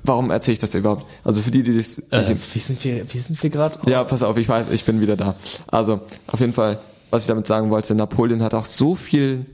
warum 0.04 0.30
erzähle 0.30 0.52
ich 0.52 0.58
das 0.60 0.74
überhaupt? 0.76 1.04
Also 1.24 1.40
für 1.42 1.50
die, 1.50 1.64
die 1.64 1.76
das 1.76 1.98
äh, 2.12 2.36
wie 2.54 2.58
sind 2.60 2.84
wir, 2.84 3.12
wie 3.12 3.18
sind 3.18 3.42
wir 3.42 3.50
gerade? 3.50 3.78
Ja, 3.90 4.04
pass 4.04 4.22
auf, 4.22 4.36
ich 4.36 4.48
weiß, 4.48 4.70
ich 4.70 4.84
bin 4.84 5.00
wieder 5.00 5.16
da. 5.16 5.34
Also, 5.66 6.00
auf 6.28 6.38
jeden 6.38 6.52
Fall, 6.52 6.78
was 7.10 7.22
ich 7.22 7.26
damit 7.28 7.48
sagen 7.48 7.70
wollte, 7.70 7.96
Napoleon 7.96 8.42
hat 8.42 8.54
auch 8.54 8.64
so 8.66 8.94
viel 8.94 9.46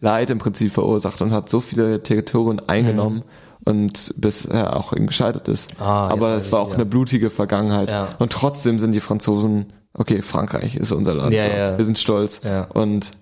Leid 0.00 0.30
im 0.30 0.38
Prinzip 0.38 0.72
verursacht 0.72 1.22
und 1.22 1.32
hat 1.32 1.48
so 1.48 1.60
viele 1.60 2.02
Territorien 2.02 2.60
eingenommen 2.68 3.22
und 3.64 4.14
bis 4.18 4.44
er 4.44 4.76
auch 4.76 4.92
eben 4.92 5.06
gescheitert 5.06 5.48
ist. 5.48 5.78
Mhm. 5.78 5.86
Ah, 5.86 6.08
Aber 6.08 6.30
es 6.34 6.52
war 6.52 6.60
auch 6.60 6.66
wieder. 6.68 6.76
eine 6.76 6.86
blutige 6.86 7.30
Vergangenheit. 7.30 7.90
Ja. 7.90 8.08
Und 8.18 8.32
trotzdem 8.32 8.78
sind 8.78 8.92
die 8.92 9.00
Franzosen, 9.00 9.66
okay, 9.94 10.22
Frankreich 10.22 10.76
ist 10.76 10.92
unser 10.92 11.14
Land. 11.14 11.32
Ja, 11.32 11.46
ja. 11.46 11.78
Wir 11.78 11.84
sind 11.84 11.98
stolz. 11.98 12.42
Ja. 12.44 12.64
Und 12.64 13.12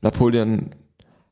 Napoleon, 0.00 0.74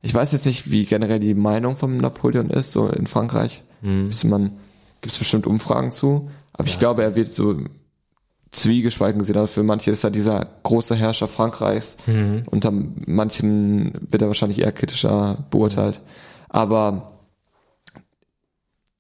ich 0.03 0.15
weiß 0.15 0.33
jetzt 0.33 0.47
nicht, 0.47 0.71
wie 0.71 0.85
generell 0.85 1.21
die 1.21 1.35
Meinung 1.35 1.77
von 1.77 1.97
Napoleon 1.97 2.51
ist, 2.51 2.73
so 2.73 2.89
in 2.89 3.07
Frankreich. 3.07 3.63
Mhm. 3.81 4.11
Man, 4.25 4.53
gibt 5.01 5.13
es 5.13 5.19
bestimmt 5.19 5.47
Umfragen 5.47 5.93
zu. 5.93 6.31
Aber 6.53 6.69
ich 6.69 6.79
glaube, 6.79 7.03
er 7.03 7.17
wird 7.17 7.33
so 7.33 7.57
zwiegespalten 8.55 9.19
gesehen. 9.19 9.37
Also 9.37 9.53
für 9.53 9.63
manche 9.63 9.91
ist 9.91 10.05
er 10.05 10.11
dieser 10.11 10.47
große 10.63 10.95
Herrscher 10.95 11.29
Frankreichs. 11.29 11.97
Mhm. 12.07 12.45
Unter 12.51 12.71
manchen 12.73 13.93
wird 14.11 14.23
er 14.23 14.29
wahrscheinlich 14.29 14.61
eher 14.61 14.73
kritischer 14.73 15.45
beurteilt. 15.51 16.01
Aber 16.49 17.13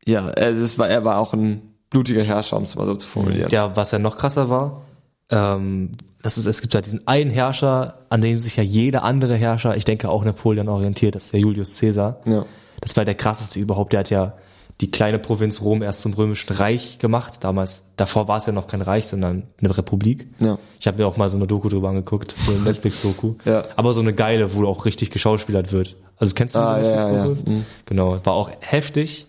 ja, 0.06 0.30
es 0.30 0.58
ist, 0.58 0.78
er 0.78 1.04
war 1.04 1.18
auch 1.18 1.32
ein 1.32 1.74
blutiger 1.90 2.22
Herrscher, 2.22 2.56
um 2.56 2.64
es 2.64 2.74
mal 2.76 2.86
so 2.86 2.96
zu 2.96 3.08
formulieren. 3.08 3.50
Ja, 3.50 3.76
was 3.76 3.92
ja 3.92 3.98
noch 3.98 4.16
krasser 4.16 4.50
war, 4.50 4.82
ähm, 5.30 5.92
das 6.22 6.38
ist, 6.38 6.46
es 6.46 6.60
gibt 6.60 6.74
ja 6.74 6.80
diesen 6.80 7.06
einen 7.06 7.30
Herrscher, 7.30 7.98
an 8.08 8.20
dem 8.20 8.40
sich 8.40 8.56
ja 8.56 8.62
jeder 8.62 9.04
andere 9.04 9.36
Herrscher, 9.36 9.76
ich 9.76 9.84
denke 9.84 10.08
auch 10.08 10.24
Napoleon 10.24 10.68
orientiert, 10.68 11.14
das 11.14 11.24
ist 11.24 11.32
der 11.32 11.40
Julius 11.40 11.78
Caesar. 11.78 12.20
Ja. 12.24 12.44
Das 12.80 12.96
war 12.96 13.04
der 13.04 13.14
krasseste 13.14 13.58
überhaupt. 13.58 13.92
Der 13.92 14.00
hat 14.00 14.10
ja 14.10 14.34
die 14.80 14.90
kleine 14.90 15.18
Provinz 15.20 15.60
Rom 15.60 15.82
erst 15.82 16.02
zum 16.02 16.14
römischen 16.14 16.52
Reich 16.52 16.98
gemacht. 16.98 17.34
Damals, 17.44 17.84
davor 17.96 18.26
war 18.28 18.38
es 18.38 18.46
ja 18.46 18.52
noch 18.52 18.66
kein 18.66 18.82
Reich, 18.82 19.06
sondern 19.06 19.44
eine 19.60 19.76
Republik. 19.76 20.26
Ja. 20.40 20.58
Ich 20.80 20.86
habe 20.88 20.98
mir 20.98 21.06
auch 21.06 21.16
mal 21.16 21.28
so 21.28 21.36
eine 21.36 21.46
Doku 21.46 21.68
drüber 21.68 21.88
angeguckt, 21.90 22.34
so 22.44 22.52
eine 22.52 22.60
Netflix-Doku. 22.64 23.34
Ja. 23.44 23.64
Aber 23.76 23.94
so 23.94 24.00
eine 24.00 24.12
geile, 24.12 24.52
wo 24.54 24.66
auch 24.66 24.84
richtig 24.84 25.10
geschauspielert 25.10 25.70
wird. 25.72 25.96
Also 26.16 26.34
kennst 26.34 26.54
du 26.54 26.58
diese 26.58 26.70
Ah, 26.72 26.78
ja, 26.80 26.90
ja, 26.90 26.96
Netflix-Dokus? 26.96 27.44
ja. 27.46 27.52
Mhm. 27.52 27.66
Genau, 27.86 28.20
war 28.24 28.32
auch 28.34 28.50
heftig. 28.60 29.26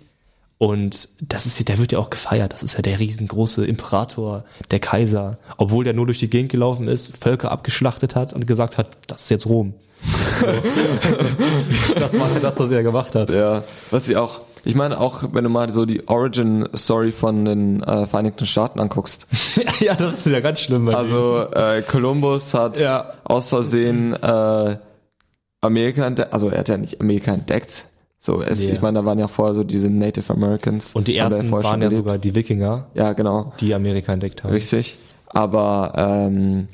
Und 0.57 1.09
das 1.21 1.45
ist, 1.45 1.67
der 1.67 1.77
wird 1.77 1.91
ja 1.91 1.99
auch 1.99 2.09
gefeiert. 2.09 2.53
Das 2.53 2.63
ist 2.63 2.75
ja 2.75 2.81
der 2.81 2.99
riesengroße 2.99 3.65
Imperator, 3.65 4.45
der 4.71 4.79
Kaiser. 4.79 5.37
Obwohl 5.57 5.83
der 5.83 5.93
nur 5.93 6.05
durch 6.05 6.19
die 6.19 6.29
Gegend 6.29 6.49
gelaufen 6.49 6.87
ist, 6.87 7.17
Völker 7.17 7.51
abgeschlachtet 7.51 8.15
hat 8.15 8.31
und 8.33 8.47
gesagt 8.47 8.77
hat, 8.77 8.97
das 9.07 9.23
ist 9.23 9.29
jetzt 9.31 9.45
Rom. 9.45 9.73
So. 10.01 10.47
Also, 10.47 11.93
das 11.99 12.19
war 12.19 12.31
ja 12.33 12.39
das, 12.39 12.59
was 12.59 12.71
er 12.71 12.83
gemacht 12.83 13.15
hat. 13.15 13.29
Ja, 13.31 13.63
was 13.91 14.07
ich 14.09 14.15
auch, 14.15 14.41
ich 14.65 14.75
meine 14.75 14.99
auch, 14.99 15.23
wenn 15.31 15.43
du 15.43 15.49
mal 15.49 15.69
so 15.69 15.85
die 15.85 16.07
Origin 16.07 16.67
Story 16.75 17.11
von 17.11 17.45
den 17.45 17.83
äh, 17.83 18.05
Vereinigten 18.07 18.45
Staaten 18.45 18.79
anguckst. 18.79 19.27
ja, 19.79 19.93
das 19.95 20.25
ist 20.25 20.31
ja 20.31 20.39
ganz 20.41 20.59
schlimm. 20.59 20.89
Also 20.89 21.45
äh, 21.53 21.81
Columbus 21.83 22.53
hat 22.53 22.79
Ja. 22.79 23.13
aus 23.23 23.49
Versehen 23.49 24.13
äh, 24.21 24.77
Amerika 25.61 26.05
entdeckt, 26.05 26.33
also 26.33 26.49
er 26.49 26.59
hat 26.59 26.69
ja 26.69 26.77
nicht 26.77 26.99
Amerika 27.01 27.31
entdeckt. 27.33 27.85
So, 28.19 28.41
es, 28.41 28.65
Nee. 28.65 28.73
ich 28.73 28.81
meine, 28.81 28.99
da 28.99 29.05
waren 29.05 29.19
ja 29.19 29.27
vorher 29.27 29.53
so 29.53 29.63
diese 29.63 29.89
Native 29.89 30.33
Americans. 30.33 30.93
Und 30.95 31.07
die 31.07 31.15
ersten 31.15 31.51
waren 31.51 31.63
ja 31.81 31.87
gelebt. 31.89 31.93
sogar 31.93 32.17
die 32.17 32.33
Wikinger, 32.33 32.87
Ja, 32.95 33.13
genau, 33.13 33.53
die 33.59 33.73
Amerika 33.73 34.13
entdeckt 34.13 34.43
haben. 34.43 34.51
richtig. 34.51 34.97
Aber 35.27 35.93
ähm, 35.95 36.67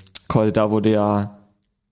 da 0.53 0.71
wurde 0.71 0.91
ja 0.91 1.37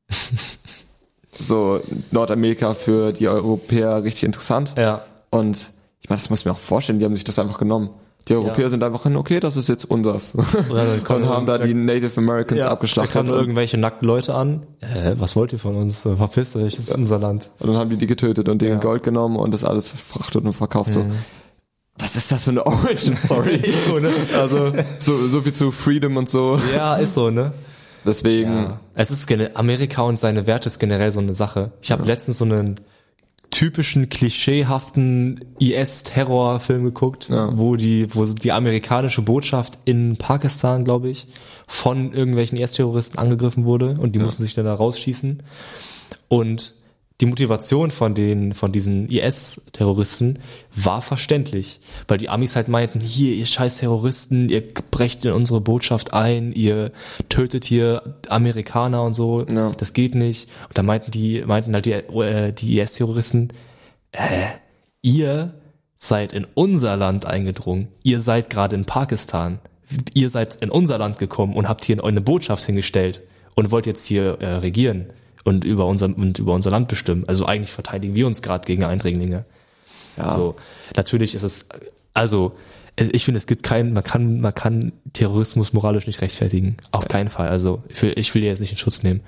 so 1.32 1.82
Nordamerika 2.12 2.74
für 2.74 3.12
die 3.12 3.28
Europäer 3.28 4.04
richtig 4.04 4.24
interessant. 4.24 4.76
Ja. 4.78 5.04
Und 5.30 5.72
ich 6.02 6.10
meine, 6.10 6.20
das 6.20 6.30
muss 6.30 6.39
ich 6.41 6.45
mir 6.45 6.52
auch 6.52 6.58
vorstellen, 6.60 7.00
die 7.00 7.06
haben 7.06 7.16
sich 7.16 7.24
das 7.24 7.39
einfach 7.39 7.58
genommen. 7.58 7.89
Die 8.28 8.36
Europäer 8.36 8.70
sind 8.70 8.84
einfach 8.84 9.04
hin, 9.04 9.16
okay, 9.16 9.39
das 9.39 9.58
ist 9.58 9.70
jetzt 9.70 9.86
unseres. 9.86 10.34
kommen- 11.04 11.24
und 11.24 11.30
haben 11.30 11.45
da 11.47 11.58
die 11.58 11.74
Native 11.74 12.12
Americans 12.18 12.64
Ja, 12.64 12.70
abgeschlachtet. 12.70 13.16
Da 13.16 13.20
kamen 13.22 13.34
irgendwelche 13.34 13.78
nackten 13.78 14.08
Leute 14.08 14.36
an. 14.36 14.68
Äh, 14.82 15.16
was 15.18 15.36
wollt 15.36 15.52
ihr 15.54 15.58
von 15.60 15.76
uns? 15.76 16.02
Verpisst 16.02 16.56
euch, 16.56 16.76
das 16.76 16.89
ist 16.89 16.95
unser 16.95 17.18
Land. 17.18 17.50
und 17.60 17.70
dann 17.70 17.78
haben 17.78 17.89
die 17.89 17.95
die 17.97 18.08
getötet 18.08 18.47
und 18.50 18.62
denen 18.62 18.72
Ja. 18.74 18.78
Mhm. 18.78 18.82
Gold 18.82 19.04
genommen 19.04 19.36
und 19.38 19.52
das 19.54 19.64
alles 19.64 19.89
verfrachtet 19.89 20.43
und 20.45 20.54
verkauft. 20.54 20.93
So. 20.93 21.06
Was 21.97 22.16
ist 22.16 22.32
das 22.32 22.43
für 22.43 22.52
eine 22.52 22.66
Origin 22.66 23.16
Story? 23.16 23.62
so, 23.88 24.00
ne? 24.00 24.12
also 24.38 24.74
so, 25.00 25.28
so 25.28 25.41
viel 25.41 25.54
zu 25.54 25.72
Freedom 25.72 26.16
und 26.18 26.30
so. 26.30 26.60
Ja, 26.76 26.95
ist 26.97 27.16
so, 27.16 27.30
ne? 27.30 27.54
Deswegen, 28.06 28.52
Ja. 28.54 28.80
Es 28.95 29.12
ist 29.12 29.30
Amerika 29.56 30.04
und 30.04 30.20
seine 30.20 30.45
Werte 30.47 30.68
ist 30.68 30.80
generell 30.80 31.12
so 31.12 31.20
eine 31.20 31.34
Sache. 31.34 31.72
Ich 31.82 31.91
habe 31.91 32.06
letztens 32.06 32.38
so 32.38 32.45
einen 32.45 32.76
typischen 33.52 34.10
klischeehaften 34.10 35.39
IS-Terrorfilm 35.60 36.84
geguckt, 36.84 37.30
Ja. 37.30 37.58
wo 37.58 37.76
die, 37.76 38.14
wo 38.14 38.26
die 38.26 38.52
amerikanische 38.52 39.22
Botschaft 39.22 39.80
in 39.86 40.18
Pakistan, 40.18 40.84
glaube 40.86 41.10
ich, 41.10 41.28
von 41.68 42.14
irgendwelchen 42.14 42.58
IS-Terroristen 42.58 43.18
angegriffen 43.18 43.66
wurde 43.66 43.97
und 44.00 44.14
die 44.14 44.20
mussten 44.20 44.43
sich 44.43 44.54
dann 44.54 44.66
da 44.66 44.74
rausschießen. 44.74 45.41
Und 46.28 46.74
die 47.22 47.26
Motivation 47.26 47.92
von 47.92 48.14
den, 48.16 48.54
von 48.54 48.72
diesen 48.72 49.10
IS-Terroristen 49.10 50.40
war 50.74 51.02
verständlich, 51.02 51.82
weil 52.08 52.18
die 52.18 52.30
Amis 52.30 52.56
halt 52.56 52.70
meinten, 52.70 53.02
hier, 53.02 53.34
ihr 53.34 53.46
scheiß 53.46 53.80
Terroristen, 53.80 54.48
ihr 54.48 54.64
brecht 54.92 55.26
in 55.26 55.34
unsere 55.34 55.60
Botschaft 55.60 56.14
ein, 56.14 56.54
ihr 56.54 56.92
tötet 57.28 57.66
hier 57.66 58.16
Amerikaner 58.30 59.04
und 59.04 59.16
so, 59.16 59.46
Ja. 59.50 59.72
das 59.72 59.92
geht 59.94 60.16
nicht. 60.16 60.50
Und 60.70 60.78
da 60.78 60.84
meinten 60.84 61.12
die, 61.12 61.44
meinten 61.46 61.74
halt 61.74 61.86
die, 61.86 61.92
äh, 61.92 62.54
die 62.54 62.80
IS-Terroristen, 62.80 63.50
äh, 64.14 64.20
ihr 65.02 65.54
seid 65.98 66.32
in 66.32 66.48
unser 66.54 66.96
Land 66.96 67.26
eingedrungen, 67.26 67.90
ihr 68.04 68.22
seid 68.22 68.50
gerade 68.50 68.76
in 68.78 68.86
Pakistan, 68.86 69.60
ihr 70.14 70.30
seid 70.30 70.56
in 70.56 70.70
unser 70.70 70.98
Land 70.98 71.20
gekommen 71.20 71.56
und 71.58 71.68
habt 71.68 71.84
hier 71.84 72.02
eine 72.02 72.22
Botschaft 72.22 72.64
hingestellt 72.66 73.22
und 73.56 73.72
wollt 73.72 73.88
jetzt 73.88 74.06
hier 74.06 74.38
äh, 74.40 74.54
regieren 74.56 75.08
und 75.44 75.64
über 75.64 75.86
unser 75.86 76.06
und 76.06 76.40
über 76.40 76.54
unser 76.54 76.72
Land 76.72 76.88
bestimmen. 76.88 77.24
Also 77.28 77.46
eigentlich 77.46 77.72
verteidigen 77.72 78.16
wir 78.16 78.28
uns 78.28 78.42
gerade 78.42 78.66
gegen 78.66 78.84
Eindringlinge. 78.84 79.46
ja, 80.18 80.34
So, 80.34 80.56
natürlich 80.96 81.36
ist 81.36 81.44
es, 81.44 81.68
also 82.14 82.54
ich 82.98 83.24
finde, 83.24 83.38
es 83.38 83.48
gibt 83.48 83.64
keinen, 83.64 83.94
man 83.94 84.04
kann, 84.04 84.42
man 84.42 84.54
kann 84.54 84.92
Terrorismus 85.14 85.72
moralisch 85.72 86.06
nicht 86.06 86.22
rechtfertigen. 86.22 86.76
Auf 86.92 87.08
keinen 87.08 87.30
Fall. 87.30 87.48
Also 87.48 87.82
ich 87.88 88.02
will, 88.02 88.14
ich 88.18 88.36
will 88.36 88.44
jetzt 88.44 88.60
nicht 88.60 88.72
in 88.72 88.78
Schutz 88.78 89.04
nehmen. 89.04 89.22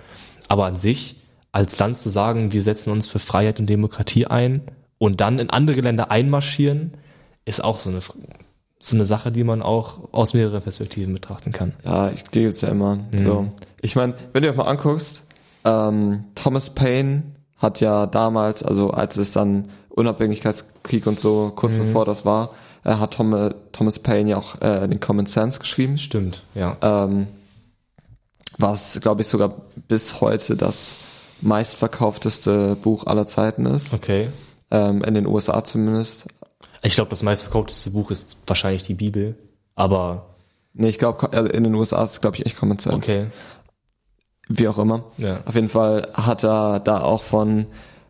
Aber 0.50 0.66
an 0.66 0.76
sich, 0.76 1.16
als 1.54 1.80
Land 1.80 1.98
zu 1.98 2.10
sagen, 2.10 2.52
wir 2.52 2.64
setzen 2.64 2.92
uns 2.92 3.08
für 3.08 3.20
Freiheit 3.20 3.60
und 3.62 3.68
Demokratie 3.68 4.28
ein 4.28 4.62
und 4.98 5.22
dann 5.22 5.40
in 5.40 5.50
andere 5.50 5.80
Länder 5.80 6.12
einmarschieren, 6.12 6.96
ist 7.46 7.64
auch 7.64 7.80
so 7.80 7.90
eine, 7.90 8.00
so 8.80 8.96
eine 8.96 9.06
Sache, 9.06 9.32
die 9.32 9.46
man 9.46 9.62
auch 9.62 10.12
aus 10.12 10.34
mehreren 10.34 10.62
Perspektiven 10.62 11.14
betrachten 11.14 11.54
kann. 11.54 11.72
ja, 11.86 12.12
ich 12.12 12.26
gehe 12.30 12.44
jetzt 12.44 12.62
ja 12.62 12.70
immer. 12.70 12.98
Mhm. 12.98 13.18
So. 13.18 13.50
Ich 13.82 13.96
meine, 13.96 14.16
wenn 14.34 14.44
du 14.44 14.52
dir 14.52 14.58
mal 14.58 14.66
anguckst, 14.68 15.28
ähm, 15.66 16.24
Thomas 16.36 16.70
Paine 16.72 17.24
hat 17.58 17.80
ja 17.82 18.06
damals, 18.08 18.64
also 18.64 18.92
als 18.92 19.18
es 19.18 19.34
dann 19.34 19.70
Unabhängigkeitskrieg 19.90 21.06
und 21.08 21.20
so, 21.20 21.52
kurz 21.56 21.74
Mhm. 21.74 21.80
bevor 21.88 22.06
das 22.06 22.26
war, 22.26 22.52
äh, 22.84 22.96
hat 22.96 23.14
Tom, 23.16 23.54
Thomas 23.72 24.00
Paine 24.00 24.30
ja 24.32 24.38
auch 24.38 24.60
äh, 24.62 24.88
den 24.88 25.00
Common 25.00 25.26
Sense 25.26 25.60
geschrieben. 25.60 25.98
Stimmt, 25.98 26.44
ja. 26.56 26.78
ähm, 26.82 27.28
was, 28.58 29.00
glaube 29.02 29.22
ich, 29.22 29.28
sogar 29.28 29.54
bis 29.88 30.22
heute 30.22 30.56
das 30.56 30.96
meistverkaufteste 31.42 32.76
Buch 32.76 33.06
aller 33.08 33.26
Zeiten 33.26 33.66
ist, 33.66 33.94
Okay. 33.94 34.30
ähm, 34.72 35.04
in 35.04 35.14
den 35.14 35.26
USA 35.28 35.64
zumindest. 35.64 36.26
Ich 36.84 36.96
glaube, 36.96 37.10
das 37.10 37.24
meistverkaufteste 37.24 37.92
Buch 37.92 38.12
ist 38.12 38.38
wahrscheinlich 38.48 38.84
die 38.84 38.94
Bibel. 38.96 39.36
Aber 39.76 40.28
Nee, 40.74 40.88
ich 40.88 41.00
glaube, 41.00 41.28
in 41.50 41.66
den 41.66 41.76
USA 41.76 42.02
ist, 42.02 42.22
glaube 42.22 42.38
ich, 42.38 42.46
echt 42.46 42.56
Common 42.58 42.80
Sense. 42.80 42.96
okay. 42.98 43.26
Wie 44.50 44.68
auch 44.68 44.78
immer. 44.78 45.06
Ja. 45.18 45.40
Auf 45.46 45.56
jeden 45.56 45.70
Fall 45.70 46.08
hat 46.14 46.44
er 46.44 46.80
da 46.80 47.02
auch 47.02 47.24
von 47.24 47.68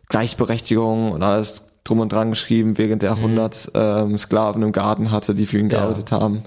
Gleichberechtigung 0.08 1.12
und 1.12 1.22
alles 1.22 1.68
drum 1.84 2.00
und 2.00 2.12
dran 2.12 2.30
geschrieben, 2.30 2.78
während 2.78 3.02
er 3.02 3.12
100 3.16 3.72
ähm, 3.74 4.18
Sklaven 4.18 4.62
im 4.62 4.72
Garten 4.72 5.10
hatte, 5.10 5.34
die 5.34 5.46
für 5.46 5.58
ihn 5.58 5.66
Mhm. 5.66 5.70
Ja. 5.72 5.78
gearbeitet 5.78 6.12
haben. 6.12 6.42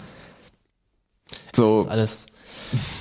Das 1.51 1.57
So, 1.57 1.81
ist 1.81 1.87
alles. 1.87 2.27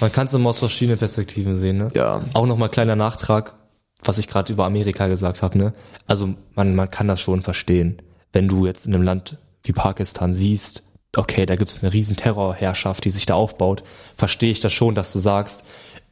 Man 0.01 0.13
kann 0.13 0.27
es 0.27 0.35
immer 0.35 0.51
aus 0.51 0.59
verschiedenen 0.59 0.99
Perspektiven 0.99 1.57
sehen, 1.57 1.79
ne? 1.79 1.91
ja. 1.95 2.23
Auch 2.35 2.47
nochmal 2.47 2.69
kleiner 2.69 2.97
Nachtrag, 2.97 3.55
was 4.03 4.19
ich 4.19 4.29
gerade 4.29 4.53
über 4.53 4.65
Amerika 4.67 5.07
gesagt 5.07 5.43
habe, 5.43 5.59
ne? 5.59 5.73
Also 6.07 6.35
man, 6.55 6.75
man 6.75 6.91
kann 6.91 7.09
das 7.09 7.21
schon 7.21 7.43
verstehen, 7.43 7.97
wenn 8.33 8.47
du 8.47 8.67
jetzt 8.67 8.87
in 8.87 8.95
einem 8.95 9.03
Land 9.05 9.39
wie 9.63 9.73
Pakistan 9.73 10.35
siehst, 10.35 10.83
okay, 11.17 11.47
da 11.47 11.57
gibt 11.57 11.71
es 11.71 11.83
eine 11.83 11.93
riesen 11.93 12.17
Terrorherrschaft, 12.17 13.05
die 13.05 13.11
sich 13.11 13.25
da 13.27 13.35
aufbaut, 13.35 13.83
verstehe 14.17 14.51
ich 14.51 14.61
das 14.61 14.73
schon, 14.73 14.95
dass 14.95 15.13
du 15.13 15.19
sagst, 15.19 15.65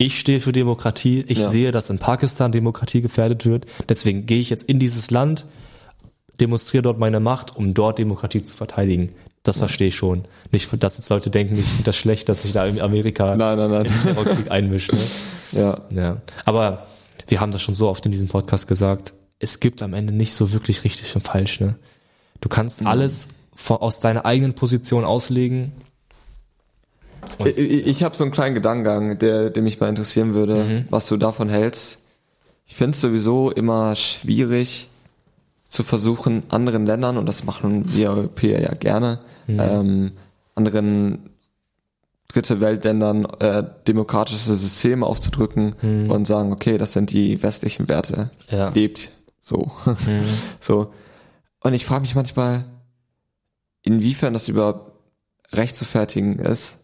ich 0.02 0.18
stehe 0.18 0.40
für 0.40 0.52
Demokratie, 0.52 1.24
ich 1.28 1.38
Ja. 1.38 1.48
sehe, 1.48 1.70
dass 1.72 1.90
in 1.90 1.98
Pakistan 1.98 2.52
Demokratie 2.52 3.00
gefährdet 3.00 3.46
wird, 3.46 3.66
deswegen 3.88 4.26
gehe 4.26 4.40
ich 4.40 4.50
jetzt 4.50 4.64
in 4.64 4.78
dieses 4.78 5.10
Land, 5.10 5.46
demonstriere 6.40 6.82
dort 6.82 6.98
meine 6.98 7.20
Macht, 7.20 7.56
um 7.56 7.74
dort 7.74 7.98
Demokratie 7.98 8.42
zu 8.42 8.54
verteidigen. 8.54 9.10
Das 9.44 9.58
verstehe 9.58 9.88
ich 9.88 9.96
schon. 9.96 10.22
Nicht, 10.52 10.68
dass 10.82 10.98
jetzt 10.98 11.08
Leute 11.10 11.28
denken, 11.30 11.58
ich 11.58 11.64
finde 11.66 11.84
das 11.84 11.96
schlecht, 11.96 12.28
dass 12.28 12.42
sich 12.42 12.52
da 12.52 12.64
in 12.66 12.80
Amerika 12.80 13.34
Nein, 13.36 13.58
nein, 13.58 13.70
nein. 13.70 13.86
im 13.86 14.02
Terrorkrieg 14.02 14.50
einmischt. 14.50 14.92
Ne? 14.92 14.98
ja. 15.52 15.80
Ja, 15.92 16.22
aber 16.44 16.86
wir 17.28 17.40
haben 17.40 17.50
das 17.50 17.60
schon 17.62 17.74
so 17.74 17.88
oft 17.88 18.06
in 18.06 18.12
diesem 18.12 18.28
Podcast 18.28 18.68
gesagt. 18.68 19.14
Es 19.40 19.58
gibt 19.58 19.82
am 19.82 19.94
Ende 19.94 20.12
nicht 20.12 20.34
so 20.34 20.52
wirklich 20.52 20.84
richtig 20.84 21.14
und 21.16 21.22
falsch. 21.22 21.58
Ne? 21.60 21.74
Du 22.40 22.48
kannst 22.48 22.86
alles 22.86 23.28
von, 23.54 23.78
aus 23.78 23.98
deiner 23.98 24.24
eigenen 24.26 24.54
Position 24.54 25.04
auslegen. 25.04 25.72
Und- 27.38 27.48
Ich, 27.58 27.86
ich, 27.86 28.02
habe 28.02 28.16
so 28.16 28.24
einen 28.24 28.32
kleinen 28.32 28.54
Gedankengang, 28.54 29.18
der, 29.18 29.50
der 29.50 29.62
mich 29.62 29.80
mal 29.80 29.88
interessieren 29.88 30.34
würde, 30.34 30.64
Mhm. 30.64 30.84
was 30.90 31.06
du 31.08 31.16
davon 31.16 31.48
hältst. 31.48 32.00
Ich 32.66 32.74
finde 32.74 32.92
es 32.94 33.00
sowieso 33.00 33.50
immer 33.50 33.96
schwierig 33.96 34.88
zu 35.68 35.82
versuchen, 35.82 36.42
anderen 36.50 36.86
Ländern, 36.86 37.16
und 37.16 37.26
das 37.26 37.44
machen 37.44 37.94
wir 37.94 38.10
Europäer 38.10 38.60
ja 38.62 38.74
gerne, 38.74 39.20
Mhm. 39.46 39.60
ähm, 39.60 40.12
anderen 40.54 41.30
dritte 42.28 42.60
Weltländern 42.60 43.26
äh, 43.40 43.62
demokratische 43.86 44.54
Systeme 44.54 45.04
aufzudrücken 45.04 45.74
und 46.10 46.26
sagen, 46.26 46.50
okay, 46.52 46.78
das 46.78 46.92
sind 46.92 47.10
die 47.12 47.42
westlichen 47.42 47.88
Werte. 47.88 48.30
Mhm. 48.50 48.56
Ja. 48.56 48.68
Mhm. 48.70 48.74
Lebt 48.74 49.10
so. 49.40 49.70
so. 50.60 50.92
Und 51.60 51.74
ich 51.74 51.84
frage 51.84 52.02
mich 52.02 52.14
manchmal, 52.14 52.64
inwiefern 53.82 54.32
das 54.32 54.48
überhaupt 54.48 54.92
rechtfertigen 55.52 56.38
ist. 56.38 56.81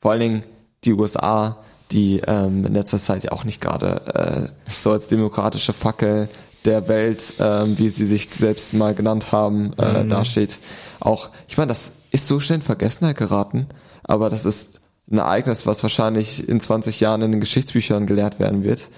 Vor 0.00 0.12
allen 0.12 0.20
Dingen 0.20 0.44
die 0.84 0.92
USA, 0.92 1.58
die 1.90 2.20
ähm, 2.26 2.64
in 2.64 2.72
letzter 2.72 2.98
Zeit 2.98 3.24
ja 3.24 3.32
auch 3.32 3.44
nicht 3.44 3.60
gerade 3.60 4.06
äh, 4.14 4.70
so 4.82 4.92
als 4.92 5.08
demokratische 5.08 5.72
Fackel 5.72 6.28
der 6.64 6.88
Welt, 6.88 7.34
ähm, 7.38 7.78
wie 7.78 7.88
sie 7.88 8.06
sich 8.06 8.28
selbst 8.30 8.74
mal 8.74 8.94
genannt 8.94 9.32
haben, 9.32 9.72
äh, 9.78 10.06
dasteht. 10.06 10.58
Auch, 11.00 11.30
ich 11.48 11.56
meine, 11.56 11.68
das 11.68 11.92
ist 12.10 12.26
so 12.26 12.40
schnell 12.40 12.58
in 12.58 12.62
Vergessenheit 12.62 13.16
geraten, 13.16 13.66
aber 14.04 14.30
das 14.30 14.44
ist 14.44 14.80
ein 15.10 15.18
Ereignis, 15.18 15.66
was 15.66 15.82
wahrscheinlich 15.82 16.48
in 16.48 16.60
20 16.60 17.00
Jahren 17.00 17.22
in 17.22 17.32
den 17.32 17.40
Geschichtsbüchern 17.40 18.06
gelehrt 18.06 18.38
werden 18.38 18.62
wird. 18.62 18.90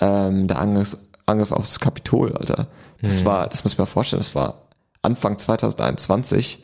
Ähm, 0.00 0.48
der 0.48 0.58
Angriff, 0.58 0.96
Angriff 1.26 1.52
aufs 1.52 1.78
Kapitol, 1.78 2.36
Alter. 2.36 2.68
Das 3.02 3.24
war, 3.24 3.48
das 3.48 3.64
muss 3.64 3.72
ich 3.72 3.78
mir 3.78 3.86
vorstellen, 3.86 4.20
das 4.20 4.34
war 4.34 4.68
Anfang 5.02 5.38
2021, 5.38 6.62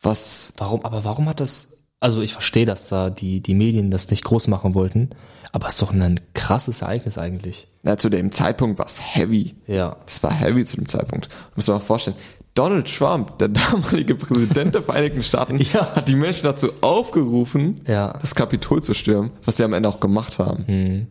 was 0.00 0.52
Warum, 0.58 0.84
aber 0.84 1.02
warum 1.02 1.28
hat 1.28 1.40
das, 1.40 1.75
also 2.00 2.20
ich 2.22 2.32
verstehe, 2.32 2.66
dass 2.66 2.88
da 2.88 3.10
die, 3.10 3.40
die 3.40 3.54
Medien 3.54 3.90
das 3.90 4.10
nicht 4.10 4.24
groß 4.24 4.48
machen 4.48 4.74
wollten, 4.74 5.10
aber 5.52 5.66
es 5.68 5.74
ist 5.74 5.82
doch 5.82 5.92
ein 5.92 6.20
krasses 6.34 6.82
Ereignis 6.82 7.16
eigentlich. 7.18 7.68
ja, 7.84 7.96
zu 7.96 8.08
dem 8.10 8.32
Zeitpunkt 8.32 8.78
war 8.78 8.86
es 8.86 9.00
heavy. 9.00 9.54
Ja. 9.66 9.96
Das 10.06 10.22
war 10.22 10.32
heavy 10.32 10.64
zu 10.64 10.76
dem 10.76 10.86
Zeitpunkt. 10.86 11.28
Muss 11.54 11.66
man 11.68 11.78
mal 11.78 11.82
vorstellen. 11.84 12.16
Donald 12.54 12.94
Trump, 12.94 13.38
der 13.38 13.48
damalige 13.48 14.14
Präsident 14.14 14.74
der 14.74 14.82
Vereinigten 14.82 15.22
Staaten, 15.22 15.58
Ja. 15.72 15.94
hat 15.94 16.08
die 16.08 16.14
Menschen 16.16 16.44
dazu 16.44 16.68
aufgerufen, 16.82 17.80
Ja. 17.86 18.12
das 18.20 18.34
Kapitol 18.34 18.82
zu 18.82 18.92
stürmen, 18.94 19.30
was 19.44 19.56
sie 19.56 19.64
am 19.64 19.72
Ende 19.72 19.88
auch 19.88 20.00
gemacht 20.00 20.38
haben. 20.38 20.66
Hm. 20.66 21.06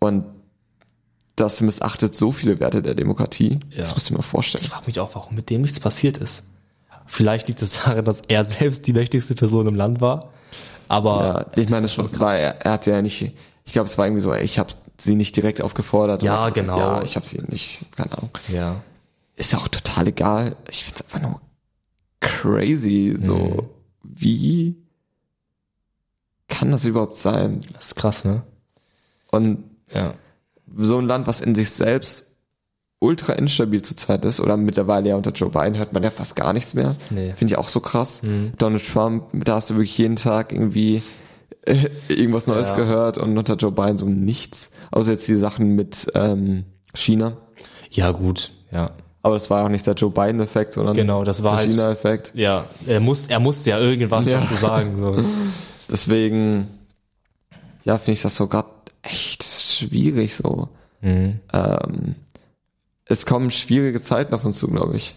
Und 0.00 0.24
das 1.36 1.60
missachtet 1.60 2.14
so 2.14 2.32
viele 2.32 2.60
Werte 2.60 2.80
der 2.82 2.94
Demokratie. 2.94 3.58
Ja. 3.70 3.78
Das 3.78 3.92
musst 3.94 4.08
du 4.08 4.14
dir 4.14 4.18
mal 4.18 4.22
vorstellen. 4.22 4.64
Ich 4.64 4.70
frage 4.70 4.86
mich 4.86 4.98
auch, 5.00 5.14
warum 5.14 5.34
mit 5.34 5.50
dem 5.50 5.60
nichts 5.62 5.80
passiert 5.80 6.16
ist. 6.18 6.44
Vielleicht 7.06 7.48
liegt 7.48 7.62
es 7.62 7.82
daran, 7.84 8.04
dass 8.04 8.20
er 8.28 8.44
selbst 8.44 8.86
die 8.86 8.92
mächtigste 8.92 9.34
Person 9.34 9.66
im 9.66 9.74
Land 9.74 10.00
war. 10.00 10.30
Aber 10.88 11.46
Ja, 11.56 11.62
ich 11.62 11.68
meine, 11.68 11.82
das 11.82 11.98
war, 11.98 12.36
er, 12.36 12.60
er 12.64 12.72
hat 12.72 12.86
ja 12.86 13.00
nicht, 13.02 13.32
ich 13.64 13.72
glaube, 13.72 13.88
es 13.88 13.96
war 13.98 14.06
irgendwie 14.06 14.22
so, 14.22 14.32
ich 14.34 14.58
habe 14.58 14.72
sie 14.98 15.14
nicht 15.16 15.34
direkt 15.36 15.60
aufgefordert. 15.62 16.22
Ja, 16.22 16.48
gesagt, 16.50 16.54
genau. 16.56 16.78
Ja, 16.78 17.02
ich 17.02 17.16
habe 17.16 17.26
sie 17.26 17.40
nicht, 17.48 17.84
keine 17.96 18.12
Ahnung. 18.12 18.30
ja. 18.48 18.82
Ist 19.38 19.52
ja 19.52 19.58
auch 19.58 19.68
total 19.68 20.08
egal. 20.08 20.56
Ich 20.70 20.84
find's 20.84 21.02
einfach 21.02 21.20
nur 21.20 21.40
crazy, 22.20 23.18
so, 23.20 23.36
Mhm. 23.36 23.62
wie 24.02 24.76
kann 26.48 26.70
das 26.70 26.84
überhaupt 26.84 27.16
sein? 27.16 27.60
Das 27.74 27.86
ist 27.88 27.96
krass, 27.96 28.24
ne? 28.24 28.42
Und 29.30 29.64
Ja. 29.92 30.14
so 30.76 30.98
ein 30.98 31.06
Land, 31.06 31.26
was 31.26 31.40
in 31.40 31.54
sich 31.54 31.70
selbst 31.70 32.25
ultra 32.98 33.34
instabil 33.34 33.82
zurzeit 33.82 34.24
ist, 34.24 34.40
oder 34.40 34.56
mittlerweile 34.56 35.10
ja 35.10 35.16
unter 35.16 35.30
Joe 35.32 35.50
Biden 35.50 35.76
hört 35.76 35.92
man 35.92 36.02
ja 36.02 36.10
fast 36.10 36.34
gar 36.36 36.52
nichts 36.52 36.74
mehr. 36.74 36.96
Nee. 37.10 37.32
Finde 37.36 37.52
ich 37.52 37.58
auch 37.58 37.68
so 37.68 37.80
krass. 37.80 38.22
Mhm. 38.22 38.52
Donald 38.58 38.86
Trump, 38.86 39.24
da 39.32 39.56
hast 39.56 39.70
du 39.70 39.74
wirklich 39.74 39.96
jeden 39.98 40.16
Tag 40.16 40.52
irgendwie 40.52 41.02
äh, 41.62 41.88
irgendwas 42.08 42.46
Neues 42.46 42.70
Ja. 42.70 42.76
gehört 42.76 43.18
und 43.18 43.36
unter 43.36 43.54
Joe 43.56 43.72
Biden 43.72 43.98
so 43.98 44.06
nichts. 44.06 44.70
Außer 44.90 45.12
jetzt 45.12 45.28
die 45.28 45.36
Sachen 45.36 45.74
mit 45.74 46.10
ähm, 46.14 46.64
China. 46.94 47.36
Ja, 47.90 48.12
gut, 48.12 48.52
ja. 48.72 48.90
Aber 49.22 49.34
das 49.34 49.50
war 49.50 49.64
auch 49.64 49.68
nicht 49.68 49.86
der 49.86 49.94
Joe 49.94 50.10
Biden-Effekt, 50.10 50.72
sondern 50.74 50.94
Genau, 50.94 51.24
das 51.24 51.42
war 51.42 51.50
der 51.50 51.58
halt- 51.58 51.70
China-Effekt. 51.70 52.30
Ja, 52.34 52.66
er 52.86 53.00
muss, 53.00 53.26
er 53.26 53.40
muss 53.40 53.64
ja 53.66 53.78
irgendwas 53.78 54.26
Ja. 54.26 54.40
dazu 54.40 54.54
sagen. 54.54 54.98
So. 55.00 55.16
Deswegen, 55.90 56.68
ja, 57.84 57.98
finde 57.98 58.12
ich 58.12 58.22
das 58.22 58.36
so 58.36 58.46
gerade 58.46 58.68
echt 59.02 59.42
schwierig 59.44 60.34
so. 60.34 60.68
Mhm. 61.00 61.40
Ähm, 61.52 62.14
es 63.06 63.24
kommen 63.24 63.50
schwierige 63.50 64.00
Zeiten 64.00 64.34
auf 64.34 64.44
uns 64.44 64.58
zu, 64.58 64.68
glaube 64.68 64.96
ich. 64.96 65.14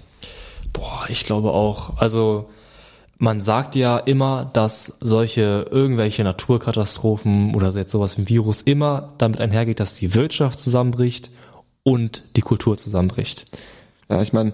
Boah, 0.74 1.06
ich 1.10 1.26
glaube 1.26 1.52
auch. 1.52 1.98
Also 1.98 2.50
man 3.18 3.42
sagt 3.42 3.76
ja 3.76 3.98
immer, 3.98 4.50
dass 4.54 4.98
solche 5.02 5.66
irgendwelche 5.70 6.24
Naturkatastrophen 6.24 7.54
oder 7.56 7.70
jetzt 7.72 7.92
sowas 7.92 8.18
wie 8.18 8.22
ein 8.22 8.30
Virus 8.30 8.62
immer 8.62 9.14
damit 9.18 9.42
einhergeht, 9.42 9.80
dass 9.80 9.96
die 9.96 10.16
Wirtschaft 10.16 10.60
zusammenbricht 10.60 11.30
und 11.84 12.24
die 12.36 12.42
Kultur 12.42 12.78
zusammenbricht. 12.78 13.46
Ja, 14.10 14.22
ich 14.22 14.32
meine, 14.32 14.54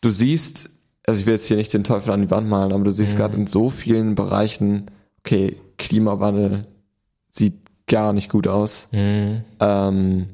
du 0.00 0.10
siehst, 0.10 0.70
also 1.04 1.20
ich 1.20 1.26
will 1.26 1.34
jetzt 1.34 1.46
hier 1.46 1.56
nicht 1.56 1.74
den 1.74 1.84
Teufel 1.84 2.12
an 2.12 2.22
die 2.22 2.30
Wand 2.30 2.48
malen, 2.48 2.72
aber 2.72 2.84
du 2.84 2.92
siehst 2.92 3.16
gerade 3.16 3.36
in 3.36 3.46
so 3.46 3.68
vielen 3.70 4.14
Bereichen, 4.14 4.90
okay, 5.20 5.56
Klimawandel 5.78 6.62
sieht 7.30 7.54
gar 7.88 8.12
nicht 8.12 8.30
gut 8.30 8.46
aus. 8.48 8.88
Ähm, 9.60 10.26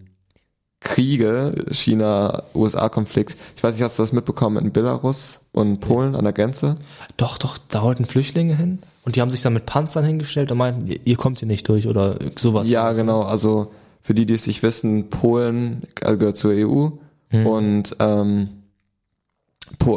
Kriege, 0.80 1.64
China-USA-Konflikt. 1.72 3.36
Ich 3.56 3.62
weiß 3.62 3.74
nicht, 3.74 3.82
hast 3.82 3.98
du 3.98 4.02
das 4.02 4.12
mitbekommen 4.12 4.64
in 4.64 4.72
Belarus 4.72 5.40
und 5.52 5.80
Polen 5.80 6.14
an 6.14 6.24
der 6.24 6.32
Grenze? 6.32 6.76
Doch, 7.16 7.36
doch, 7.38 7.58
da 7.68 7.82
wollten 7.82 8.04
Flüchtlinge 8.04 8.54
hin 8.56 8.78
und 9.04 9.16
die 9.16 9.20
haben 9.20 9.30
sich 9.30 9.42
dann 9.42 9.54
mit 9.54 9.66
Panzern 9.66 10.04
hingestellt 10.04 10.52
und 10.52 10.58
meinten, 10.58 10.94
ihr, 11.04 11.16
kommt 11.16 11.40
hier 11.40 11.48
nicht 11.48 11.68
durch 11.68 11.88
oder 11.88 12.18
sowas. 12.36 12.68
Ja, 12.68 12.92
genau. 12.92 13.22
Also 13.22 13.72
für 14.02 14.14
die, 14.14 14.24
die 14.24 14.34
es 14.34 14.46
nicht 14.46 14.62
wissen, 14.62 15.10
Polen 15.10 15.82
äh, 16.00 16.16
gehört 16.16 16.36
zur 16.36 16.52
EU 16.52 16.90
und 17.32 17.96
ähm, 17.98 18.48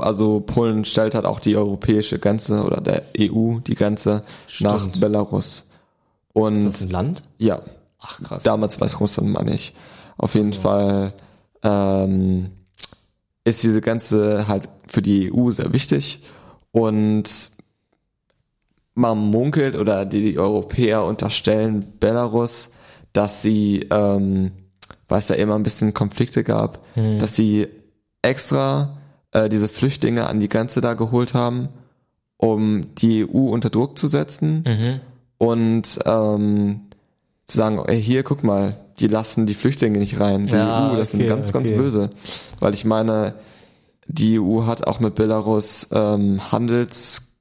also 0.01 0.39
Polen 0.41 0.83
stellt 0.85 1.15
halt 1.15 1.25
auch 1.25 1.39
die 1.39 1.55
europäische 1.55 2.19
Grenze 2.19 2.63
oder 2.63 2.81
der 2.81 3.03
EU 3.19 3.59
die 3.59 3.75
Grenze 3.75 4.21
nach 4.59 4.79
Stimmt. 4.79 4.99
Belarus. 4.99 5.47
Ist 5.47 5.65
Und 6.33 6.65
das 6.65 6.81
ein 6.81 6.89
Land? 6.89 7.21
ja, 7.37 7.61
Ach 7.99 8.21
krass. 8.23 8.43
damals 8.43 8.81
Weißrussland 8.81 9.29
meine 9.29 9.53
ich. 9.53 9.73
Auf 10.17 10.35
jeden 10.35 10.53
Fall 10.53 11.13
ähm, 11.63 12.51
ist 13.43 13.63
diese 13.63 13.81
Grenze 13.81 14.47
halt 14.47 14.69
für 14.87 15.01
die 15.01 15.31
EU 15.33 15.49
sehr 15.51 15.73
wichtig 15.73 16.23
und 16.71 17.23
man 18.93 19.17
munkelt 19.17 19.75
oder 19.75 20.05
die, 20.05 20.21
die 20.21 20.37
Europäer 20.39 21.03
unterstellen 21.05 21.85
Belarus, 21.99 22.71
dass 23.13 23.41
sie, 23.41 23.87
ähm, 23.89 24.51
weil 25.07 25.19
es 25.19 25.27
da 25.27 25.33
immer 25.35 25.55
ein 25.55 25.63
bisschen 25.63 25.93
Konflikte 25.93 26.43
gab, 26.43 26.79
dass 27.19 27.35
sie 27.35 27.67
extra 28.21 28.97
äh, 29.31 29.49
diese 29.49 29.69
Flüchtlinge 29.69 30.27
an 30.27 30.39
die 30.39 30.49
Grenze 30.49 30.81
da 30.81 30.93
geholt 30.93 31.33
haben, 31.33 31.69
um 32.37 32.93
die 32.95 33.25
EU 33.25 33.49
unter 33.49 33.69
Druck 33.69 33.97
zu 33.97 34.07
setzen 34.07 34.63
Mhm. 34.67 34.99
und 35.37 35.99
ähm, 36.05 36.81
zu 37.51 37.57
sagen, 37.57 37.81
ey, 37.85 38.01
hier, 38.01 38.23
guck 38.23 38.43
mal, 38.43 38.75
die 38.99 39.07
lassen 39.07 39.45
die 39.45 39.53
Flüchtlinge 39.53 39.99
nicht 39.99 40.19
rein, 40.19 40.47
die 40.47 40.53
Ja, 40.53 40.91
EU, 40.91 40.95
das 40.97 41.11
sind 41.11 41.21
okay, 41.21 41.29
ganz, 41.29 41.51
ganz 41.53 41.67
okay. 41.69 41.77
böse. 41.77 42.09
Weil 42.59 42.73
ich 42.73 42.85
meine, 42.85 43.35
die 44.07 44.39
EU 44.39 44.63
hat 44.65 44.87
auch 44.87 44.99
mit 44.99 45.15
Belarus 45.15 45.87
ähm, 45.91 46.51
Handels, 46.51 47.35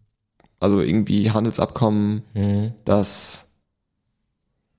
also 0.58 0.80
irgendwie 0.80 1.30
Handelsabkommen, 1.30 2.22
Mhm. 2.34 2.72
das, 2.84 3.46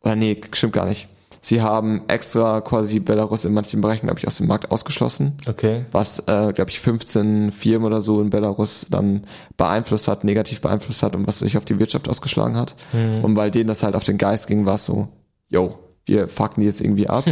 oder 0.04 0.16
nee, 0.16 0.40
stimmt 0.54 0.74
gar 0.74 0.86
nicht. 0.86 1.08
Sie 1.44 1.62
haben 1.64 2.04
extra 2.08 2.62
quasi 2.62 3.00
Belarus 3.00 3.46
in 3.46 3.54
manchen 3.54 3.82
Bereichen, 3.82 4.06
glaube 4.06 4.20
ich, 4.20 4.28
aus 4.28 4.38
dem 4.38 4.46
Markt 4.46 4.70
ausgeschlossen 4.70 5.34
Okay. 5.48 5.86
was, 5.92 6.20
äh, 6.28 6.54
glaube 6.54 6.70
ich, 6.70 6.80
15 6.80 7.52
Firmen 7.52 7.88
oder 7.88 8.02
so 8.02 8.22
in 8.22 8.30
Belarus 8.30 8.86
dann 8.92 9.24
beeinflusst 9.58 10.08
hat, 10.08 10.24
negativ 10.24 10.62
beeinflusst 10.62 11.02
hat 11.02 11.16
und 11.16 11.26
was 11.26 11.40
sich 11.40 11.58
auf 11.58 11.66
die 11.66 11.80
Wirtschaft 11.80 12.08
ausgeschlagen 12.10 12.58
hat. 12.58 12.76
Und 12.94 13.36
weil 13.36 13.50
denen 13.50 13.68
das 13.68 13.82
halt 13.82 13.96
auf 13.96 14.04
den 14.04 14.20
Geist 14.20 14.46
ging, 14.48 14.68
war 14.68 14.76
es 14.76 14.86
so, 14.86 15.08
yo, 15.52 15.78
wir 16.06 16.28
fucken 16.28 16.62
die 16.62 16.68
jetzt 16.68 16.82
irgendwie 16.82 17.08
ab. 17.08 17.26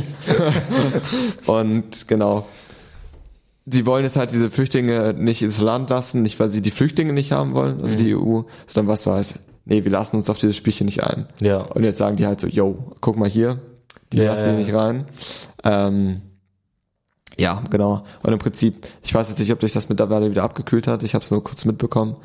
und 1.48 2.08
genau. 2.08 2.46
Sie 3.66 3.86
wollen 3.86 4.04
jetzt 4.04 4.16
halt 4.16 4.32
diese 4.32 4.50
Flüchtlinge 4.50 5.14
nicht 5.14 5.42
ins 5.42 5.60
Land 5.60 5.90
lassen, 5.90 6.22
nicht 6.22 6.40
weil 6.40 6.50
sie 6.50 6.62
die 6.62 6.72
Flüchtlinge 6.72 7.14
nicht 7.14 7.32
haben 7.32 7.54
wollen, 7.54 7.82
also 7.82 7.96
die 7.96 8.16
EU, 8.16 8.42
sondern 8.68 8.88
was 8.88 9.06
heißt, 9.06 9.40
nee, 9.66 9.84
wir 9.84 9.92
lassen 9.92 10.16
uns 10.16 10.30
auf 10.30 10.38
dieses 10.38 10.58
Spielchen 10.58 10.86
nicht 10.86 11.04
ein. 11.04 11.28
Ja. 11.40 11.60
Und 11.62 11.84
jetzt 11.84 11.98
sagen 11.98 12.16
die 12.16 12.26
halt 12.26 12.40
so, 12.40 12.48
yo, 12.48 12.94
guck 13.02 13.18
mal 13.18 13.30
hier, 13.30 13.60
die 14.12 14.18
Ja, 14.18 14.26
lassen 14.26 14.46
ja. 14.46 14.52
die 14.54 14.58
nicht 14.58 14.74
rein. 14.74 15.06
Ähm, 15.64 16.22
ja, 17.38 17.62
genau. 17.70 18.04
Und 18.24 18.34
im 18.34 18.40
Prinzip, 18.40 18.88
ich 19.04 19.14
weiß 19.14 19.30
jetzt 19.30 19.40
nicht, 19.40 19.52
ob 19.52 19.62
sich 19.62 19.72
das 19.72 19.88
mittlerweile 19.88 20.32
wieder 20.32 20.44
abgekühlt 20.44 20.88
hat. 20.88 21.04
Ich 21.04 21.14
habe 21.14 21.24
es 21.24 21.32
nur 21.32 21.44
kurz 21.44 21.64
mitbekommen. 21.66 22.18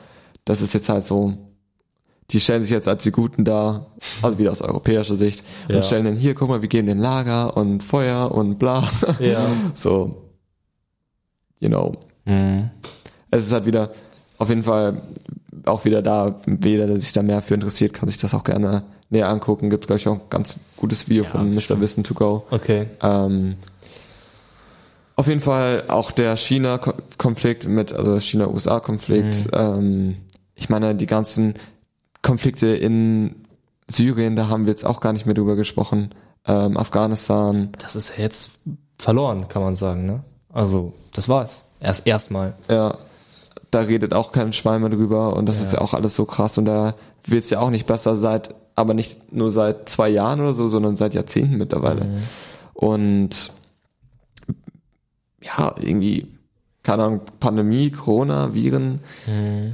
Das 0.44 0.62
ist 0.62 0.72
jetzt 0.72 0.88
halt 0.88 1.04
so, 1.04 1.34
die 2.30 2.40
stellen 2.40 2.62
sich 2.62 2.70
jetzt 2.70 2.88
als 2.88 3.02
die 3.02 3.10
Guten 3.10 3.44
da, 3.44 3.86
also 4.22 4.38
wieder 4.38 4.50
aus 4.50 4.62
europäischer 4.62 5.14
Sicht, 5.16 5.44
Ja. 5.68 5.76
und 5.76 5.84
stellen 5.84 6.04
dann 6.06 6.16
hier, 6.16 6.34
guck 6.34 6.48
mal, 6.48 6.62
wir 6.62 6.68
geben 6.68 6.86
den 6.88 6.98
Lager 6.98 7.56
und 7.56 7.82
Feuer 7.84 8.32
und 8.32 8.58
bla. 8.58 8.88
Ja. 9.18 9.46
So, 9.74 10.16
you 11.60 11.68
know. 11.68 11.92
Mhm. 12.24 12.70
Es 13.30 13.44
ist 13.46 13.52
halt 13.52 13.66
wieder, 13.66 13.90
auf 14.38 14.48
jeden 14.48 14.62
Fall 14.62 15.02
auch 15.66 15.84
wieder 15.84 16.02
da, 16.02 16.34
jeder, 16.62 16.86
der 16.86 17.00
sich 17.00 17.12
da 17.12 17.22
mehr 17.22 17.42
für 17.42 17.54
interessiert, 17.54 17.92
kann 17.94 18.08
sich 18.08 18.18
das 18.18 18.34
auch 18.34 18.44
gerne 18.44 18.84
näher 19.10 19.28
angucken. 19.28 19.70
Gibt, 19.70 19.86
glaube 19.86 19.98
ich, 20.00 20.08
auch 20.08 20.14
ein 20.14 20.20
ganz 20.30 20.58
gutes 20.76 21.08
Video 21.08 21.24
Ja, 21.24 21.30
von 21.30 21.54
Mr. 21.54 21.80
Wissen 21.80 22.04
to 22.04 22.14
Go. 22.14 22.44
Okay. 22.50 22.86
Ähm, 23.02 23.56
auf 25.16 25.28
jeden 25.28 25.40
Fall 25.40 25.84
auch 25.88 26.10
der 26.10 26.36
China-Konflikt 26.36 27.68
mit, 27.68 27.92
also 27.92 28.18
China-USA-Konflikt. 28.20 29.48
Ähm, 29.52 30.16
ich 30.54 30.68
meine, 30.68 30.94
die 30.94 31.06
ganzen 31.06 31.54
Konflikte 32.24 32.68
in 32.68 33.46
Syrien, 33.86 34.34
da 34.34 34.48
haben 34.48 34.64
wir 34.64 34.72
jetzt 34.72 34.84
auch 34.84 35.00
gar 35.00 35.12
nicht 35.12 35.26
mehr 35.26 35.34
drüber 35.34 35.54
gesprochen. 35.54 36.10
Ähm, 36.46 36.76
Afghanistan, 36.76 37.70
Das 37.78 37.94
ist 37.94 38.16
ja 38.16 38.24
jetzt 38.24 38.60
verloren, 38.98 39.46
kann 39.48 39.62
man 39.62 39.76
sagen, 39.76 40.06
ne? 40.06 40.24
Also, 40.52 40.94
das 41.12 41.28
war's. 41.28 41.68
Erst 41.80 42.06
erstmal. 42.06 42.54
ja, 42.68 42.96
da 43.70 43.80
redet 43.80 44.14
auch 44.14 44.32
kein 44.32 44.52
Schwein 44.52 44.80
mehr 44.80 44.90
drüber 44.90 45.36
und 45.36 45.48
das 45.48 45.60
ist 45.60 45.72
ja 45.72 45.80
auch 45.80 45.94
alles 45.94 46.14
so 46.14 46.24
krass 46.24 46.58
und 46.58 46.64
da 46.64 46.94
wird's 47.26 47.50
ja 47.50 47.58
auch 47.60 47.70
nicht 47.70 47.86
besser 47.86 48.16
seit, 48.16 48.54
aber 48.76 48.94
nicht 48.94 49.32
nur 49.32 49.50
seit 49.50 49.88
zwei 49.88 50.08
Jahren 50.08 50.40
oder 50.40 50.54
so, 50.54 50.68
sondern 50.68 50.96
seit 50.96 51.14
Jahrzehnten 51.14 51.56
mittlerweile. 51.56 52.20
Und 52.72 53.52
ja, 55.42 55.74
irgendwie, 55.78 56.28
keine 56.84 57.02
Ahnung, 57.04 57.20
Pandemie, 57.40 57.90
Corona, 57.90 58.54
Viren, 58.54 59.00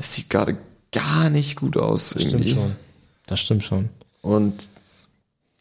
es 0.01 0.15
sieht 0.15 0.31
gerade 0.31 0.57
gar 0.93 1.31
nicht 1.31 1.57
gut 1.57 1.77
aus. 1.77 2.11
Das 2.11 2.23
irgendwie. 2.23 2.51
stimmt 2.51 2.63
schon. 2.63 2.77
Das 3.27 3.41
stimmt 3.41 3.63
schon. 3.65 3.89
Und 4.23 4.69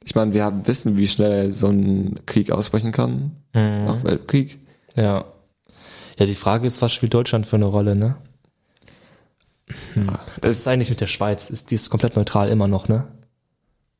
ich 0.03 0.15
meine, 0.15 0.33
wir 0.33 0.43
haben 0.43 0.65
wissen, 0.67 0.97
wie 0.97 1.07
schnell 1.07 1.51
so 1.51 1.67
ein 1.67 2.19
Krieg 2.25 2.51
ausbrechen 2.51 2.91
kann. 2.91 3.35
Mhm. 3.53 3.85
Nach 3.85 4.03
Weltkrieg. 4.03 4.59
Ja. 4.95 5.25
Ja, 6.17 6.25
die 6.25 6.35
Frage 6.35 6.67
ist, 6.67 6.81
was 6.81 6.91
spielt 6.91 7.13
Deutschland 7.13 7.45
für 7.45 7.55
eine 7.55 7.65
Rolle, 7.65 7.95
ne? 7.95 8.15
Was 10.41 10.51
ist 10.51 10.67
eigentlich 10.67 10.89
mit 10.89 10.99
der 10.99 11.07
Schweiz? 11.07 11.49
Ist, 11.49 11.71
die 11.71 11.75
ist 11.75 11.89
komplett 11.89 12.15
neutral 12.15 12.49
immer 12.49 12.67
noch, 12.67 12.87
ne? 12.87 13.07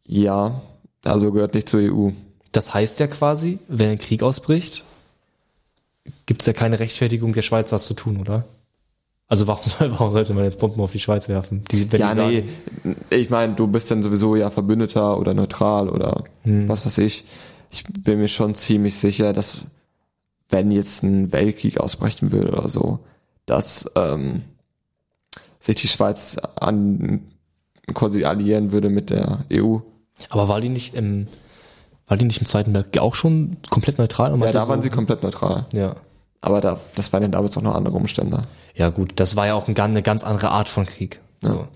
Ja, 0.04 0.62
also 1.04 1.32
gehört 1.32 1.54
nicht 1.54 1.70
zur 1.70 1.80
EU. 1.82 2.10
Das 2.52 2.74
heißt 2.74 3.00
ja 3.00 3.08
quasi, 3.08 3.60
wenn 3.68 3.92
ein 3.92 3.98
Krieg 4.00 4.24
ausbricht, 4.24 4.84
gibt 6.26 6.42
es 6.42 6.48
ja 6.48 6.54
keine 6.54 6.80
Rechtfertigung 6.80 7.34
der 7.34 7.44
Schweiz, 7.44 7.72
was 7.72 7.86
zu 7.86 7.94
tun, 7.94 8.18
oder? 8.18 8.46
Also 9.30 9.48
warum, 9.48 9.64
warum 9.80 10.12
sollte 10.12 10.34
man 10.34 10.44
jetzt 10.44 10.60
Bomben 10.60 10.82
auf 10.82 10.92
die 10.92 11.00
Schweiz 11.00 11.30
werfen? 11.30 11.64
Die, 11.72 11.88
ja, 11.96 12.14
nee, 12.16 12.44
sagen, 12.84 12.96
ich 13.12 13.30
meine, 13.30 13.54
du 13.54 13.68
bist 13.68 13.90
dann 13.92 14.04
sowieso 14.04 14.36
ja 14.36 14.50
Verbündeter 14.50 15.18
oder 15.20 15.34
neutral 15.34 15.88
oder 15.88 16.24
Hm. 16.44 16.68
was 16.68 16.86
weiß 16.86 16.98
ich. 16.98 17.26
Ich 17.72 17.84
bin 17.86 18.20
mir 18.20 18.28
schon 18.28 18.56
ziemlich 18.56 18.98
sicher, 18.98 19.32
dass 19.32 19.62
wenn 20.50 20.72
jetzt 20.72 21.04
ein 21.04 21.32
Weltkrieg 21.32 21.80
ausbrechen 21.80 22.32
würde 22.32 22.52
oder 22.52 22.68
so, 22.68 23.00
dass 23.46 23.92
ähm, 23.96 24.42
sich 25.60 25.76
die 25.76 25.88
Schweiz 25.88 26.38
an 26.60 27.22
quasi 27.94 28.24
alliieren 28.26 28.72
würde 28.72 28.90
mit 28.90 29.12
der 29.12 29.46
EU. 29.54 29.78
Aber 30.30 30.48
war 30.48 30.60
die 30.60 30.70
nicht 30.70 30.96
im, 30.96 31.28
war 32.08 32.18
die 32.18 32.26
nicht 32.26 32.40
im 32.42 32.48
Zweiten 32.48 32.74
Weltkrieg 32.74 33.00
auch 33.02 33.14
schon 33.14 33.58
komplett 33.70 34.00
neutral? 34.00 34.38
Ja, 34.40 34.52
da 34.52 34.68
waren 34.68 34.82
so, 34.82 34.86
sie 34.88 34.90
komplett 34.90 35.22
neutral. 35.22 35.68
Ja. 35.72 35.96
Aber 36.42 36.62
da, 36.62 36.80
das 36.96 37.12
waren 37.12 37.22
ja 37.24 37.28
damals 37.28 37.58
auch 37.58 37.62
noch 37.62 37.76
andere 37.76 37.98
Umstände. 37.98 38.42
Ja 38.74 38.90
gut, 38.90 39.14
das 39.18 39.36
war 39.36 39.48
ja 39.48 39.56
auch 39.56 39.68
eine 39.68 40.02
ganz 40.02 40.24
andere 40.24 40.52
Art 40.52 40.70
von 40.70 40.86
Krieg. 40.86 41.20
So. 41.42 41.68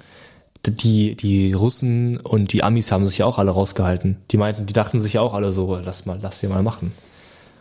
Die, 0.65 1.15
die 1.15 1.51
Russen 1.51 2.17
und 2.17 2.53
die 2.53 2.63
Amis 2.63 2.91
haben 2.91 3.05
sich 3.05 3.17
ja 3.17 3.25
auch 3.25 3.37
alle 3.37 3.51
rausgehalten. 3.51 4.17
Die 4.31 4.37
meinten, 4.37 4.65
die 4.65 4.73
dachten 4.73 5.01
sich 5.01 5.13
ja 5.13 5.21
auch 5.21 5.33
alle 5.33 5.51
so, 5.51 5.77
lass 5.83 6.05
mal, 6.05 6.17
lass 6.21 6.39
dir 6.39 6.49
mal 6.49 6.63
machen. 6.63 6.93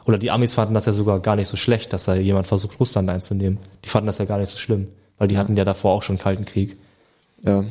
Oder 0.04 0.18
die 0.18 0.30
Amis 0.30 0.54
fanden 0.54 0.74
das 0.74 0.86
ja 0.86 0.92
sogar 0.92 1.20
gar 1.20 1.36
nicht 1.36 1.48
so 1.48 1.56
schlecht, 1.56 1.92
dass 1.92 2.04
da 2.04 2.14
jemand 2.14 2.46
versucht, 2.46 2.78
Russland 2.78 3.10
einzunehmen. 3.10 3.58
Die 3.84 3.88
fanden 3.88 4.06
das 4.06 4.18
ja 4.18 4.24
gar 4.24 4.38
nicht 4.38 4.50
so 4.50 4.58
schlimm, 4.58 4.88
weil 5.18 5.28
die 5.28 5.38
hatten 5.38 5.56
ja 5.56 5.64
davor 5.64 5.94
auch 5.94 6.02
schon 6.02 6.16
einen 6.16 6.22
Kalten 6.22 6.44
Krieg. 6.44 6.76
Ja. 7.42 7.64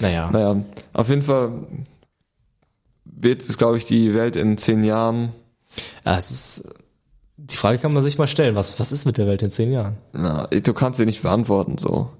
Naja. 0.00 0.30
Naja, 0.30 0.62
auf 0.92 1.08
jeden 1.08 1.22
Fall 1.22 1.52
wird 3.04 3.42
es, 3.42 3.58
glaube 3.58 3.78
ich, 3.78 3.84
die 3.84 4.14
Welt 4.14 4.36
in 4.36 4.58
zehn 4.58 4.84
Jahren, 4.84 5.32
Ja, 6.04 6.16
es 6.16 6.30
ist, 6.30 6.74
die 7.50 7.56
Frage 7.56 7.78
kann 7.78 7.92
man 7.92 8.02
sich 8.02 8.18
mal 8.18 8.26
stellen, 8.26 8.54
was, 8.54 8.78
was 8.78 8.92
ist 8.92 9.06
mit 9.06 9.18
der 9.18 9.26
Welt 9.26 9.42
in 9.42 9.50
zehn 9.50 9.72
Jahren? 9.72 9.96
na, 10.12 10.46
du 10.46 10.72
kannst 10.74 10.98
sie 10.98 11.06
nicht 11.06 11.22
beantworten, 11.22 11.78
so. 11.78 12.10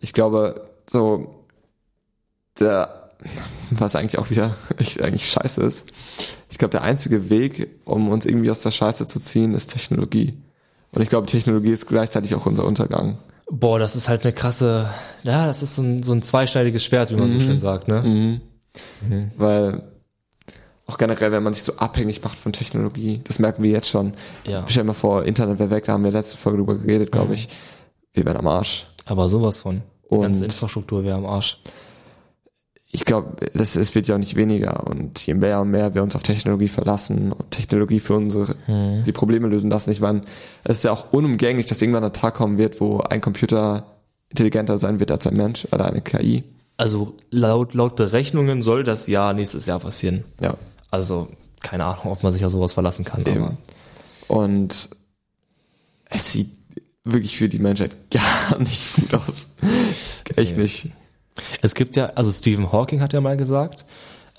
Ich 0.00 0.12
glaube, 0.12 0.68
so, 0.90 1.44
der, 2.58 3.10
was 3.70 3.96
eigentlich 3.96 4.18
auch 4.18 4.30
wieder 4.30 4.56
echt 4.78 5.00
eigentlich 5.00 5.30
scheiße 5.30 5.62
ist. 5.62 5.86
Ich 6.50 6.58
glaube, 6.58 6.72
der 6.72 6.82
einzige 6.82 7.30
Weg, 7.30 7.68
um 7.84 8.08
uns 8.10 8.26
irgendwie 8.26 8.50
aus 8.50 8.62
der 8.62 8.72
Scheiße 8.72 9.06
zu 9.06 9.20
ziehen, 9.20 9.54
ist 9.54 9.68
Technologie. 9.68 10.34
Und 10.94 11.02
ich 11.02 11.08
glaube, 11.08 11.26
Technologie 11.26 11.70
ist 11.70 11.86
gleichzeitig 11.86 12.34
auch 12.34 12.44
unser 12.44 12.64
Untergang. 12.64 13.18
Boah, 13.50 13.78
das 13.78 13.96
ist 13.96 14.08
halt 14.08 14.24
eine 14.24 14.32
krasse, 14.32 14.90
ja, 15.22 15.46
das 15.46 15.62
ist 15.62 15.76
so 15.76 15.82
ein, 15.82 16.02
so 16.02 16.12
ein 16.12 16.22
zweischneidiges 16.22 16.84
Schwert, 16.84 17.10
wie 17.10 17.14
man 17.14 17.28
so 17.30 17.40
schön 17.40 17.58
sagt, 17.58 17.88
ne? 17.88 18.40
Weil 19.36 19.82
auch 20.92 20.98
generell, 20.98 21.32
wenn 21.32 21.42
man 21.42 21.54
sich 21.54 21.62
so 21.62 21.76
abhängig 21.76 22.22
macht 22.22 22.38
von 22.38 22.52
Technologie, 22.52 23.20
das 23.24 23.38
merken 23.38 23.62
wir 23.62 23.70
jetzt 23.70 23.88
schon. 23.88 24.12
Ja. 24.46 24.64
Stell 24.68 24.82
dir 24.84 24.88
mal 24.88 24.94
vor, 24.94 25.24
Internet 25.24 25.58
wäre 25.58 25.70
weg, 25.70 25.84
da 25.84 25.92
haben 25.94 26.04
wir 26.04 26.12
letzte 26.12 26.36
Folge 26.36 26.58
drüber 26.58 26.76
geredet, 26.76 27.10
glaube 27.12 27.34
ich. 27.34 27.48
Wir 28.12 28.24
wären 28.24 28.36
am 28.36 28.46
Arsch. 28.46 28.86
Aber 29.06 29.28
sowas 29.28 29.58
von. 29.58 29.82
Die 30.10 30.18
ganze 30.18 30.42
Und- 30.44 30.52
Infrastruktur 30.52 31.02
wäre 31.04 31.16
am 31.16 31.26
Arsch. 31.26 31.58
Ich 32.94 33.06
glaube, 33.06 33.36
das 33.54 33.74
es 33.74 33.94
wird 33.94 34.06
ja 34.08 34.16
auch 34.16 34.18
nicht 34.18 34.36
weniger. 34.36 34.86
Und 34.86 35.24
je 35.26 35.32
mehr 35.32 35.60
und 35.62 35.70
mehr 35.70 35.94
wir 35.94 36.02
uns 36.02 36.14
auf 36.14 36.22
Technologie 36.22 36.68
verlassen 36.68 37.32
und 37.32 37.50
Technologie 37.50 38.00
für 38.00 38.14
unsere 38.16 38.54
die 38.68 39.12
Probleme 39.12 39.48
lösen 39.48 39.70
lassen, 39.70 39.90
ich 39.90 40.00
meine, 40.02 40.20
es 40.62 40.78
ist 40.78 40.84
ja 40.84 40.92
auch 40.92 41.10
unumgänglich, 41.12 41.64
dass 41.66 41.80
irgendwann 41.80 42.04
ein 42.04 42.12
Tag 42.12 42.34
kommen 42.34 42.58
wird, 42.58 42.82
wo 42.82 42.98
ein 43.00 43.22
Computer 43.22 43.86
intelligenter 44.28 44.76
sein 44.76 45.00
wird 45.00 45.10
als 45.10 45.26
ein 45.26 45.36
Mensch 45.36 45.66
oder 45.72 45.86
eine 45.86 46.02
KI. 46.02 46.42
Also 46.76 47.14
laut, 47.30 47.72
laut 47.72 47.96
Berechnungen 47.96 48.60
soll 48.60 48.82
das 48.82 49.06
ja 49.06 49.32
nächstes 49.32 49.64
Jahr 49.64 49.78
passieren. 49.78 50.24
Ja. 50.40 50.56
Also 50.92 51.28
keine 51.62 51.86
Ahnung, 51.86 52.12
ob 52.12 52.22
man 52.22 52.32
sich 52.32 52.44
auf 52.44 52.52
sowas 52.52 52.74
verlassen 52.74 53.04
kann. 53.04 53.24
Eben. 53.26 53.58
Und 54.28 54.90
es 56.04 56.32
sieht 56.32 56.50
wirklich 57.04 57.36
für 57.36 57.48
die 57.48 57.58
Menschheit 57.58 57.96
gar 58.10 58.58
nicht 58.58 58.94
gut 58.94 59.14
aus. 59.14 59.56
Echt 60.36 60.56
nicht. 60.56 60.92
es 61.62 61.74
gibt 61.74 61.96
ja, 61.96 62.06
also 62.14 62.30
Stephen 62.30 62.70
Hawking 62.72 63.00
hat 63.00 63.12
ja 63.12 63.20
mal 63.20 63.36
gesagt, 63.36 63.84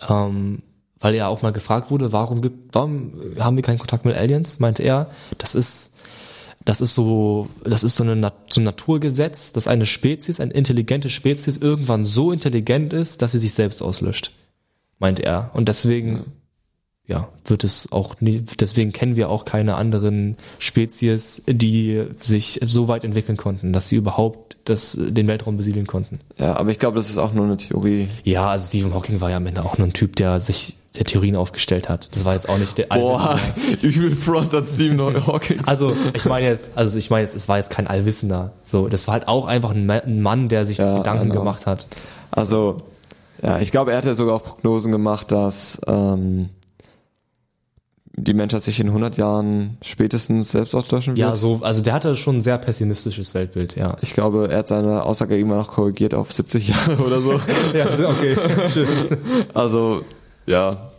ähm, 0.08 0.62
weil 1.00 1.16
er 1.16 1.28
auch 1.28 1.42
mal 1.42 1.52
gefragt 1.52 1.92
wurde, 1.92 2.12
warum 2.12 2.42
gibt, 2.42 2.74
warum 2.74 3.14
haben 3.40 3.58
wir 3.58 3.64
keinen 3.64 3.80
Kontakt 3.80 4.06
mit 4.06 4.16
Aliens, 4.16 4.60
meinte 4.60 4.84
er, 4.84 5.10
das 5.38 5.56
ist, 5.56 5.96
das 6.64 6.80
ist 6.80 6.94
so, 6.94 7.50
das 7.64 7.84
ist 7.84 7.96
so, 7.96 8.04
eine, 8.04 8.32
so 8.48 8.62
ein 8.62 8.64
Naturgesetz, 8.64 9.52
dass 9.54 9.68
eine 9.68 9.86
Spezies, 9.86 10.40
eine 10.40 10.54
intelligente 10.54 11.10
Spezies 11.10 11.58
irgendwann 11.58 12.06
so 12.06 12.32
intelligent 12.32 12.94
ist, 12.94 13.22
dass 13.22 13.34
sie 13.34 13.40
sich 13.40 13.54
selbst 13.54 13.82
auslöscht, 13.82 14.32
meinte 15.00 15.24
er. 15.24 15.52
Und 15.54 15.68
deswegen, 15.68 16.32
ja, 17.06 17.28
wird 17.46 17.64
es 17.66 17.92
auch 17.92 18.22
nie, 18.22 18.42
deswegen 18.60 18.94
kennen 18.94 19.16
wir 19.18 19.30
auch 19.30 19.44
keine 19.44 19.76
anderen 19.76 20.38
Spezies, 20.60 21.44
die 21.48 22.06
sich 22.18 22.62
so 22.64 22.88
weit 22.88 23.04
entwickeln 23.04 23.38
konnten, 23.38 23.74
dass 23.74 23.90
sie 23.90 23.98
überhaupt 23.98 24.56
das, 24.66 24.98
den 24.98 25.28
Weltraum 25.28 25.58
besiedeln 25.58 25.86
konnten. 25.86 26.20
Ja, 26.38 26.56
aber 26.56 26.72
ich 26.72 26.80
glaube, 26.80 26.96
das 26.96 27.10
ist 27.10 27.18
auch 27.18 27.34
nur 27.34 27.44
eine 27.46 27.58
Theorie. 27.58 28.08
Ja, 28.24 28.48
also 28.50 28.68
Stephen 28.68 28.94
Hawking 28.94 29.20
war 29.20 29.30
ja 29.30 29.38
am 29.38 29.46
Ende 29.48 29.64
auch 29.66 29.78
nur 29.78 29.88
ein 29.88 29.94
Typ, 29.94 30.16
der 30.16 30.40
sich 30.40 30.78
der 30.96 31.04
Theorien 31.06 31.36
aufgestellt 31.36 31.90
hat. 31.90 32.08
Das 32.14 32.24
war 32.24 32.36
jetzt 32.36 32.48
auch 32.48 32.58
nicht 32.60 32.78
der 32.78 32.86
Boah, 32.86 33.32
Allwissende. 33.32 33.82
übel 33.88 34.16
Front 34.16 34.54
an 34.54 34.68
Stephen 34.68 35.28
Hawking. 35.28 35.60
Also 35.66 35.94
ich 36.14 36.24
meine 36.26 36.46
jetzt, 36.48 36.78
also 36.78 36.98
ich 36.98 37.10
meine 37.10 37.24
jetzt, 37.24 37.36
es 37.36 37.50
war 37.50 37.58
jetzt 37.58 37.72
kein 37.72 37.88
Allwissender. 37.88 38.54
So, 38.64 38.88
das 38.88 39.08
war 39.08 39.14
halt 39.16 39.28
auch 39.28 39.48
einfach 39.48 39.72
ein 39.72 40.22
Mann, 40.22 40.50
der 40.50 40.66
sich 40.66 40.78
Ja, 40.78 40.98
Gedanken 41.00 41.30
genau. 41.30 41.40
gemacht 41.42 41.66
hat. 41.66 41.88
Also, 42.32 42.78
ja, 43.42 43.60
ich 43.60 43.72
glaube, 43.72 43.92
er 43.92 43.98
hat 43.98 44.06
ja 44.06 44.14
sogar 44.14 44.36
auch 44.36 44.44
Prognosen 44.44 44.92
gemacht, 44.92 45.32
dass 45.32 45.82
ähm, 45.88 46.50
die 48.16 48.34
Menschheit 48.34 48.62
sich 48.64 48.80
in 48.80 48.88
100 48.88 49.18
Jahren 49.18 49.78
spätestens 49.82 50.52
selbst 50.52 50.76
auslöschen 50.76 51.18
wird. 51.18 51.28
Ja, 51.28 51.36
so, 51.36 51.62
also 51.64 51.82
der 51.82 51.94
hatte 51.94 52.16
schon 52.16 52.38
ein 52.38 52.42
sehr 52.42 52.60
pessimistisches 52.60 53.34
Weltbild, 53.34 53.76
ja. 53.76 53.96
Ich 54.02 54.14
glaube, 54.14 54.50
er 54.52 54.60
hat 54.60 54.68
seine 54.68 55.04
Aussage 55.04 55.36
irgendwann 55.36 55.58
noch 55.58 55.72
korrigiert 55.72 56.14
auf 56.14 56.32
70 56.32 56.68
Jahre 56.68 56.98
oder 56.98 57.22
so. 57.22 57.34
Ja, 57.74 57.86
okay, 58.10 58.38
schön. 58.72 58.88
Also, 59.54 60.04
ja, 60.46 60.92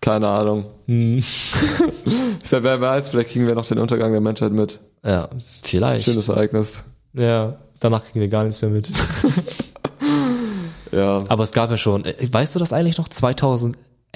keine 0.00 0.28
Ahnung. 0.28 0.66
Hm. 0.86 1.22
wer, 2.50 2.62
wer 2.62 2.80
weiß, 2.80 3.10
vielleicht 3.10 3.30
kriegen 3.30 3.46
wir 3.46 3.54
noch 3.54 3.66
den 3.66 3.78
Untergang 3.78 4.10
der 4.10 4.20
Menschheit 4.20 4.52
mit. 4.52 4.80
Ja, 5.04 5.28
vielleicht. 5.62 6.04
Schönes 6.04 6.28
Ereignis. 6.28 6.82
Ja, 7.12 7.56
danach 7.78 8.04
kriegen 8.04 8.20
wir 8.20 8.28
gar 8.28 8.42
nichts 8.44 8.60
mehr 8.62 8.72
mit. 8.72 8.88
Ja. 10.92 11.24
Aber 11.28 11.44
es 11.44 11.52
gab 11.52 11.70
ja 11.70 11.76
schon, 11.76 12.04
äh, 12.04 12.14
weißt 12.30 12.54
du 12.54 12.58
das 12.58 12.72
eigentlich 12.72 12.96
noch, 12.96 13.08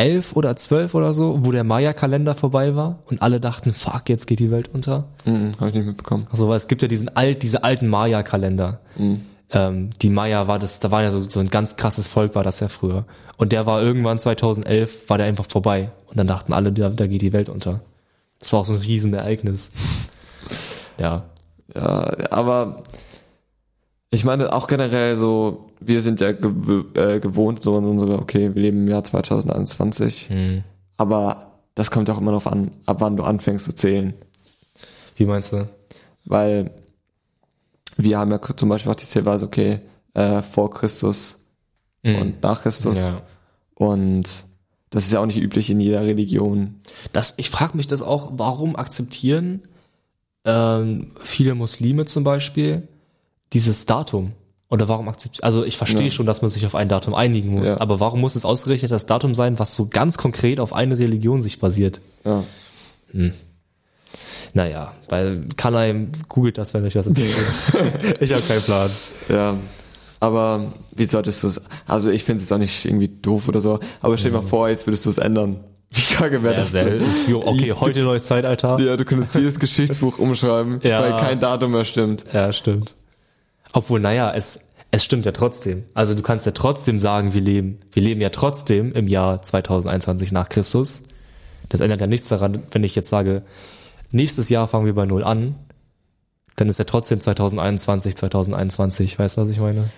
2011 0.00 0.36
oder 0.36 0.56
12 0.56 0.94
oder 0.94 1.12
so, 1.12 1.38
wo 1.42 1.52
der 1.52 1.64
Maya-Kalender 1.64 2.34
vorbei 2.34 2.74
war 2.74 3.00
und 3.06 3.20
alle 3.22 3.40
dachten, 3.40 3.74
fuck, 3.74 4.08
jetzt 4.08 4.26
geht 4.26 4.38
die 4.38 4.50
Welt 4.50 4.70
unter? 4.72 5.04
Mhm, 5.24 5.52
Habe 5.58 5.70
ich 5.70 5.76
nicht 5.76 5.86
mitbekommen. 5.86 6.26
Also, 6.30 6.48
weil 6.48 6.56
es 6.56 6.68
gibt 6.68 6.82
ja 6.82 6.88
diesen 6.88 7.14
alt, 7.16 7.42
diese 7.42 7.64
alten 7.64 7.88
Maya-Kalender. 7.88 8.80
Ähm, 9.52 9.90
die 10.00 10.10
Maya 10.10 10.46
war 10.48 10.58
das, 10.58 10.80
da 10.80 10.90
war 10.90 11.02
ja 11.02 11.10
so, 11.10 11.28
so 11.28 11.40
ein 11.40 11.48
ganz 11.48 11.76
krasses 11.76 12.06
Volk, 12.06 12.34
war 12.34 12.44
das 12.44 12.60
ja 12.60 12.68
früher. 12.68 13.04
Und 13.36 13.52
der 13.52 13.66
war 13.66 13.82
irgendwann 13.82 14.18
2011, 14.18 15.08
war 15.08 15.18
der 15.18 15.26
einfach 15.26 15.46
vorbei. 15.48 15.90
Und 16.06 16.18
dann 16.18 16.26
dachten 16.26 16.52
alle, 16.52 16.72
da, 16.72 16.88
da 16.90 17.06
geht 17.06 17.22
die 17.22 17.32
Welt 17.32 17.48
unter. 17.48 17.80
Das 18.38 18.52
war 18.52 18.60
auch 18.60 18.64
so 18.64 18.72
ein 18.72 18.80
Riesenereignis. 18.80 19.72
ja. 20.98 21.24
Ja, 21.74 22.10
aber 22.30 22.82
ich 24.10 24.24
meine 24.24 24.52
auch 24.52 24.66
generell 24.66 25.16
so, 25.16 25.70
wir 25.80 26.00
sind 26.00 26.20
ja 26.20 26.32
gew 26.32 26.84
äh, 26.94 27.20
gewohnt 27.20 27.62
so 27.62 27.78
in 27.78 27.84
unsere, 27.84 28.18
okay, 28.18 28.54
wir 28.54 28.62
leben 28.62 28.82
im 28.82 28.88
Jahr 28.88 29.04
2021, 29.04 30.28
Hm. 30.28 30.64
aber 30.96 31.52
das 31.74 31.90
kommt 31.90 32.10
auch 32.10 32.18
immer 32.18 32.32
darauf 32.32 32.48
an, 32.48 32.72
ab 32.86 32.96
wann 33.00 33.16
du 33.16 33.22
anfängst 33.22 33.64
zu 33.64 33.74
zählen. 33.74 34.14
Wie 35.16 35.24
meinst 35.24 35.52
du? 35.52 35.68
Weil 36.24 36.72
wir 37.96 38.18
haben 38.18 38.30
ja 38.30 38.40
zum 38.56 38.68
Beispiel 38.68 38.90
auch 38.90 38.96
die 38.96 39.06
Zählweise, 39.06 39.44
okay, 39.46 39.80
äh, 40.14 40.42
vor 40.42 40.70
Christus 40.70 41.38
und 42.02 42.42
nach 42.42 42.62
Christus. 42.62 42.98
Hm. 42.98 43.04
Ja. 43.04 43.22
Und 43.74 44.44
das 44.90 45.04
ist 45.04 45.12
ja 45.12 45.20
auch 45.20 45.26
nicht 45.26 45.40
üblich 45.40 45.70
in 45.70 45.80
jeder 45.80 46.04
Religion. 46.04 46.80
Das, 47.12 47.34
ich 47.36 47.50
frage 47.50 47.76
mich 47.76 47.86
das 47.86 48.02
auch, 48.02 48.32
warum 48.32 48.76
akzeptieren 48.76 49.62
ähm, 50.44 51.12
viele 51.20 51.54
Muslime 51.54 52.06
zum 52.06 52.24
Beispiel 52.24 52.88
dieses 53.52 53.86
Datum? 53.86 54.32
Oder 54.68 54.88
warum 54.88 55.08
akzeptieren, 55.08 55.44
also 55.44 55.64
ich 55.64 55.76
verstehe 55.76 56.04
Ja. 56.06 56.10
schon, 56.12 56.26
dass 56.26 56.42
man 56.42 56.50
sich 56.50 56.64
auf 56.64 56.76
ein 56.76 56.88
Datum 56.88 57.14
einigen 57.14 57.50
muss, 57.50 57.66
Ja. 57.66 57.80
aber 57.80 57.98
warum 57.98 58.20
muss 58.20 58.36
es 58.36 58.44
ausgerechnet 58.44 58.92
das 58.92 59.04
Datum 59.06 59.34
sein, 59.34 59.58
was 59.58 59.74
so 59.74 59.88
ganz 59.90 60.16
konkret 60.16 60.60
auf 60.60 60.72
eine 60.72 60.96
Religion 60.96 61.42
sich 61.42 61.58
basiert? 61.58 62.00
Ja. 62.24 62.44
Naja, 64.54 64.92
weil 65.08 65.44
Kanaim 65.56 66.10
googelt 66.28 66.58
das, 66.58 66.74
wenn 66.74 66.84
euch 66.84 66.96
was 66.96 67.06
interessiert. 67.06 67.36
ich 68.20 68.32
habe 68.32 68.42
keinen 68.42 68.62
Plan. 68.62 68.90
Ja. 69.28 69.56
Aber 70.18 70.72
wie 70.94 71.06
solltest 71.06 71.42
du 71.42 71.48
es, 71.48 71.60
also 71.86 72.10
ich 72.10 72.24
finde 72.24 72.38
es 72.38 72.44
jetzt 72.44 72.52
auch 72.52 72.58
nicht 72.58 72.84
irgendwie 72.84 73.08
doof 73.08 73.48
oder 73.48 73.60
so, 73.60 73.78
aber 74.02 74.18
stell 74.18 74.32
dir 74.32 74.38
mal 74.38 74.42
vor, 74.46 74.68
jetzt 74.68 74.86
würdest 74.86 75.06
du 75.06 75.10
es 75.10 75.18
ändern. 75.18 75.60
Wie 75.92 76.14
kacke 76.14 76.40
wäre 76.44 76.54
Ja, 76.54 76.60
das 76.60 76.70
denn? 76.70 77.02
jo, 77.26 77.42
okay, 77.44 77.72
heute 77.80 78.02
neues 78.02 78.24
Zeitalter. 78.24 78.78
Ja, 78.78 78.96
du 78.96 79.04
könntest 79.04 79.34
jedes 79.34 79.58
Geschichtsbuch 79.58 80.18
umschreiben, 80.20 80.78
Ja. 80.84 81.00
weil 81.02 81.16
kein 81.16 81.40
Datum 81.40 81.72
mehr 81.72 81.84
stimmt. 81.84 82.24
Ja, 82.32 82.52
stimmt. 82.52 82.94
Obwohl, 83.72 84.00
naja, 84.00 84.32
es, 84.34 84.72
es 84.90 85.04
stimmt 85.04 85.26
ja 85.26 85.32
trotzdem. 85.32 85.84
Also 85.94 86.14
du 86.14 86.22
kannst 86.22 86.46
ja 86.46 86.52
trotzdem 86.52 87.00
sagen, 87.00 87.34
wir 87.34 87.40
leben. 87.40 87.78
Wir 87.92 88.02
leben 88.02 88.20
ja 88.20 88.30
trotzdem 88.30 88.92
im 88.92 89.06
Jahr 89.06 89.42
2021 89.42 90.32
nach 90.32 90.48
Christus. 90.48 91.02
Das 91.68 91.80
ändert 91.80 92.00
ja 92.00 92.06
nichts 92.06 92.28
daran, 92.28 92.62
wenn 92.72 92.82
ich 92.82 92.96
jetzt 92.96 93.08
sage, 93.08 93.42
nächstes 94.10 94.48
Jahr 94.48 94.66
fangen 94.66 94.86
wir 94.86 94.94
bei 94.94 95.06
Null 95.06 95.22
an, 95.22 95.54
dann 96.56 96.68
ist 96.68 96.78
ja 96.78 96.84
trotzdem 96.84 97.20
2021, 97.20 98.16
2021. 98.16 99.18
Weißt 99.18 99.36
du, 99.36 99.42
was 99.42 99.48
ich 99.48 99.60
meine? 99.60 99.88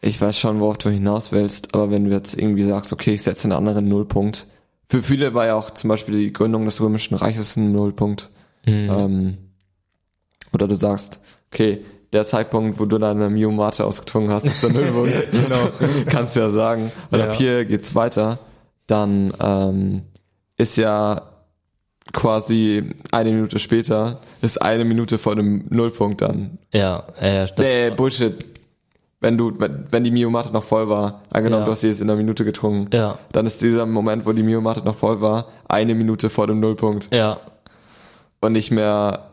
Ich 0.00 0.20
weiß 0.20 0.38
schon, 0.38 0.60
worauf 0.60 0.78
du 0.78 0.90
hinaus 0.90 1.32
willst, 1.32 1.74
aber 1.74 1.90
wenn 1.90 2.04
du 2.04 2.12
jetzt 2.12 2.38
irgendwie 2.38 2.62
sagst, 2.62 2.92
okay, 2.92 3.14
ich 3.14 3.22
setze 3.22 3.44
einen 3.44 3.52
anderen 3.52 3.88
Nullpunkt. 3.88 4.46
Für 4.88 5.02
viele 5.02 5.34
war 5.34 5.46
ja 5.46 5.54
auch 5.56 5.70
zum 5.70 5.88
Beispiel 5.88 6.16
die 6.16 6.32
Gründung 6.32 6.64
des 6.64 6.80
Römischen 6.80 7.16
Reiches 7.16 7.56
ein 7.56 7.72
Nullpunkt. 7.72 8.30
Ähm, 8.64 9.38
oder 10.52 10.68
du 10.68 10.76
sagst, 10.76 11.20
okay, 11.52 11.84
der 12.12 12.24
Zeitpunkt, 12.24 12.78
wo 12.80 12.84
du 12.86 12.98
deine 12.98 13.28
Miomate 13.30 13.84
ausgetrunken 13.84 14.32
hast, 14.32 14.46
ist 14.46 14.62
der 14.62 14.70
Nullpunkt. 14.72 15.12
genau. 15.32 15.68
Kannst 16.06 16.36
du 16.36 16.40
ja 16.40 16.48
sagen. 16.48 16.90
Und 17.10 17.20
ab 17.20 17.30
Ja. 17.32 17.34
hier 17.36 17.64
geht's 17.64 17.94
weiter. 17.94 18.38
Dann 18.86 19.32
ähm, 19.40 20.02
ist 20.56 20.76
ja 20.76 21.22
quasi 22.12 22.94
eine 23.12 23.30
Minute 23.32 23.58
später, 23.58 24.20
ist 24.40 24.62
eine 24.62 24.84
Minute 24.84 25.18
vor 25.18 25.36
dem 25.36 25.66
Nullpunkt 25.68 26.22
dann. 26.22 26.58
Ja, 26.72 27.04
äh, 27.20 27.46
das, 27.46 27.52
Nee, 27.58 27.90
Bullshit. 27.90 28.44
Wenn 29.20 29.36
du, 29.36 29.52
wenn, 29.58 29.84
wenn 29.90 30.04
die 30.04 30.12
Miomate 30.12 30.52
noch 30.52 30.62
voll 30.62 30.88
war, 30.88 31.22
angenommen, 31.30 31.62
Ja. 31.62 31.66
du 31.66 31.72
hast 31.72 31.80
sie 31.80 31.88
jetzt 31.88 32.00
in 32.00 32.08
einer 32.08 32.16
Minute 32.16 32.44
getrunken, 32.44 32.88
ja, 32.96 33.18
dann 33.32 33.46
ist 33.46 33.60
dieser 33.62 33.84
Moment, 33.84 34.24
wo 34.26 34.32
die 34.32 34.44
Miomate 34.44 34.80
noch 34.84 34.94
voll 34.94 35.20
war, 35.20 35.46
eine 35.66 35.94
Minute 35.96 36.30
vor 36.30 36.46
dem 36.46 36.60
Nullpunkt 36.60 37.12
ja. 37.12 37.40
und 38.40 38.52
nicht 38.52 38.70
mehr 38.70 39.27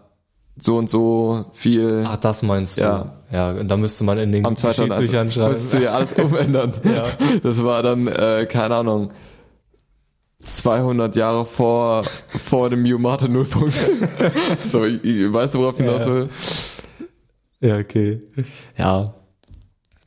so 0.59 0.77
und 0.77 0.89
so 0.89 1.45
viel 1.53 2.03
Ach, 2.07 2.17
das 2.17 2.41
meinst 2.43 2.77
du? 2.77 2.81
Ja. 2.81 3.11
Ja, 3.31 3.51
und 3.51 3.67
da 3.67 3.75
müsste 3.75 4.03
man 4.03 4.17
in 4.19 4.31
den 4.31 4.45
am 4.45 4.55
2001. 4.55 4.77
Geschichtsbüchern 4.99 5.31
schreiben. 5.31 5.49
Musstest 5.51 5.73
du 5.73 5.83
ja 5.83 5.91
alles 5.91 6.13
umändern. 6.13 6.73
Ja. 6.85 7.07
Das 7.43 7.63
war 7.63 7.83
dann, 7.83 8.07
äh, 8.07 8.45
keine 8.49 8.75
Ahnung, 8.75 9.11
200 10.43 11.15
Jahre 11.15 11.45
vor, 11.45 12.03
vor 12.03 12.69
dem 12.69 12.83
Miomate 12.83 13.27
Nullpunkt. 13.27 13.73
so, 14.65 14.85
ich, 14.85 15.03
ich, 15.03 15.33
weißt 15.33 15.55
du, 15.55 15.59
worauf 15.59 15.79
ich 15.79 15.85
hinaus 15.85 16.05
Ja. 16.05 16.13
will? 16.13 16.29
Ja, 17.61 17.77
okay. 17.77 18.21
Ja. 18.77 19.13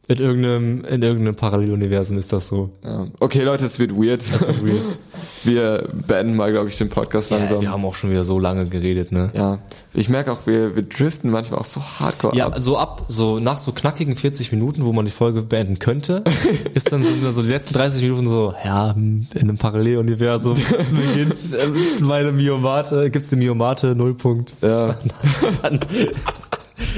In 0.06 0.18
irgendeinem, 0.18 0.84
in 0.84 1.02
irgendeinem 1.02 1.34
Paralleluniversum 1.36 2.16
ist 2.18 2.32
das 2.32 2.48
so. 2.48 2.70
Ja. 2.84 3.08
Okay, 3.20 3.42
Leute, 3.42 3.66
es 3.66 3.78
wird 3.78 3.94
weird. 3.94 4.22
Das 4.32 4.42
ist 4.42 4.64
weird. 4.64 4.98
Wir 5.44 5.88
beenden 6.06 6.36
mal, 6.36 6.50
glaube 6.52 6.68
ich, 6.68 6.76
den 6.76 6.88
Podcast 6.88 7.30
ja, 7.30 7.38
langsam. 7.38 7.60
wir 7.60 7.70
haben 7.70 7.84
auch 7.84 7.94
schon 7.94 8.10
wieder 8.10 8.24
so 8.24 8.38
lange 8.38 8.66
geredet, 8.66 9.12
ne? 9.12 9.30
Ja, 9.34 9.58
ich 9.94 10.08
merke 10.08 10.32
auch, 10.32 10.46
wir, 10.46 10.74
wir 10.76 10.82
driften 10.82 11.30
manchmal 11.30 11.60
auch 11.60 11.64
so 11.64 11.80
hardcore 12.00 12.36
Ja, 12.36 12.46
ab. 12.46 12.54
so 12.58 12.76
ab, 12.78 13.04
so 13.08 13.38
nach 13.38 13.58
so 13.58 13.72
knackigen 13.72 14.16
40 14.16 14.52
Minuten, 14.52 14.84
wo 14.84 14.92
man 14.92 15.04
die 15.04 15.10
Folge 15.10 15.42
beenden 15.42 15.78
könnte, 15.78 16.24
ist 16.74 16.92
dann 16.92 17.02
so, 17.02 17.10
so 17.32 17.42
die 17.42 17.48
letzten 17.48 17.74
30 17.74 18.02
Minuten 18.02 18.26
so, 18.26 18.54
ja, 18.64 18.90
in 18.92 19.28
einem 19.34 19.58
Paralleluniversum 19.58 20.54
beginnt 20.90 21.34
äh, 21.52 22.02
meine 22.02 22.32
Miomate, 22.32 23.10
gibt's 23.10 23.28
die 23.30 23.36
Miomate, 23.36 23.94
Nullpunkt. 23.96 24.54
Ja, 24.62 24.96
Dann, 25.62 25.80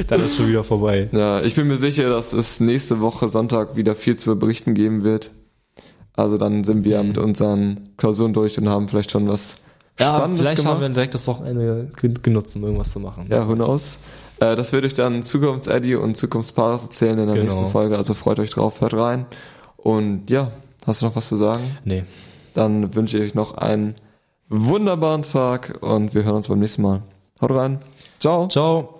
dann 0.09 0.20
ist 0.20 0.36
schon 0.36 0.49
wieder 0.49 0.62
vorbei. 0.64 1.09
ja, 1.12 1.41
ich 1.41 1.55
bin 1.55 1.66
mir 1.68 1.76
sicher, 1.76 2.09
dass 2.11 2.32
es 2.32 2.61
nächste 2.61 3.01
Woche 3.01 3.28
Sonntag 3.28 3.76
wieder 3.76 3.95
viel 3.95 4.16
zu 4.16 4.38
berichten 4.38 4.74
geben 4.74 5.03
wird. 5.05 5.30
Also 6.16 6.36
dann 6.38 6.64
sind 6.64 6.84
wir 6.84 7.02
mit 7.02 7.18
unseren 7.18 7.90
Klausuren 7.96 8.32
durch 8.32 8.58
und 8.58 8.68
haben 8.68 8.88
vielleicht 8.88 9.11
schon 9.11 9.28
was 9.28 9.56
Ja, 9.98 10.08
Spannendes 10.16 10.40
vielleicht 10.40 10.56
gemacht. 10.58 10.74
haben 10.74 10.80
wir 10.82 10.88
direkt 10.90 11.14
das 11.14 11.26
Wochenende 11.26 11.90
gen- 12.00 12.20
genutzt, 12.22 12.56
um 12.56 12.64
irgendwas 12.64 12.92
zu 12.92 13.00
machen. 13.00 13.26
ja, 13.30 13.46
who 13.48 13.54
knows? 13.54 13.98
Äh, 14.40 14.56
das 14.56 14.72
werde 14.72 14.86
ich 14.86 14.94
dann 14.94 15.22
Zukunfts-Eddie 15.22 15.94
und 15.96 16.16
Zukunftspaars 16.16 16.84
erzählen 16.84 17.18
in 17.18 17.26
der 17.26 17.36
Genau. 17.36 17.42
nächsten 17.44 17.68
Folge. 17.68 17.96
Also 17.96 18.14
freut 18.14 18.38
euch 18.40 18.50
drauf, 18.50 18.80
hört 18.80 18.94
rein. 18.94 19.26
Und 19.76 20.30
ja, 20.30 20.50
hast 20.86 21.02
du 21.02 21.06
noch 21.06 21.16
was 21.16 21.28
zu 21.28 21.36
sagen? 21.36 21.76
Nee. 21.84 22.04
Dann 22.54 22.94
wünsche 22.94 23.16
ich 23.18 23.22
euch 23.24 23.34
noch 23.34 23.54
einen 23.56 23.94
wunderbaren 24.48 25.22
Tag 25.22 25.78
und 25.82 26.14
wir 26.14 26.24
hören 26.24 26.36
uns 26.36 26.48
beim 26.48 26.58
nächsten 26.58 26.82
Mal. 26.82 27.02
Haut 27.40 27.50
rein. 27.52 27.78
Ciao. 28.18 28.48
Ciao. 28.48 28.99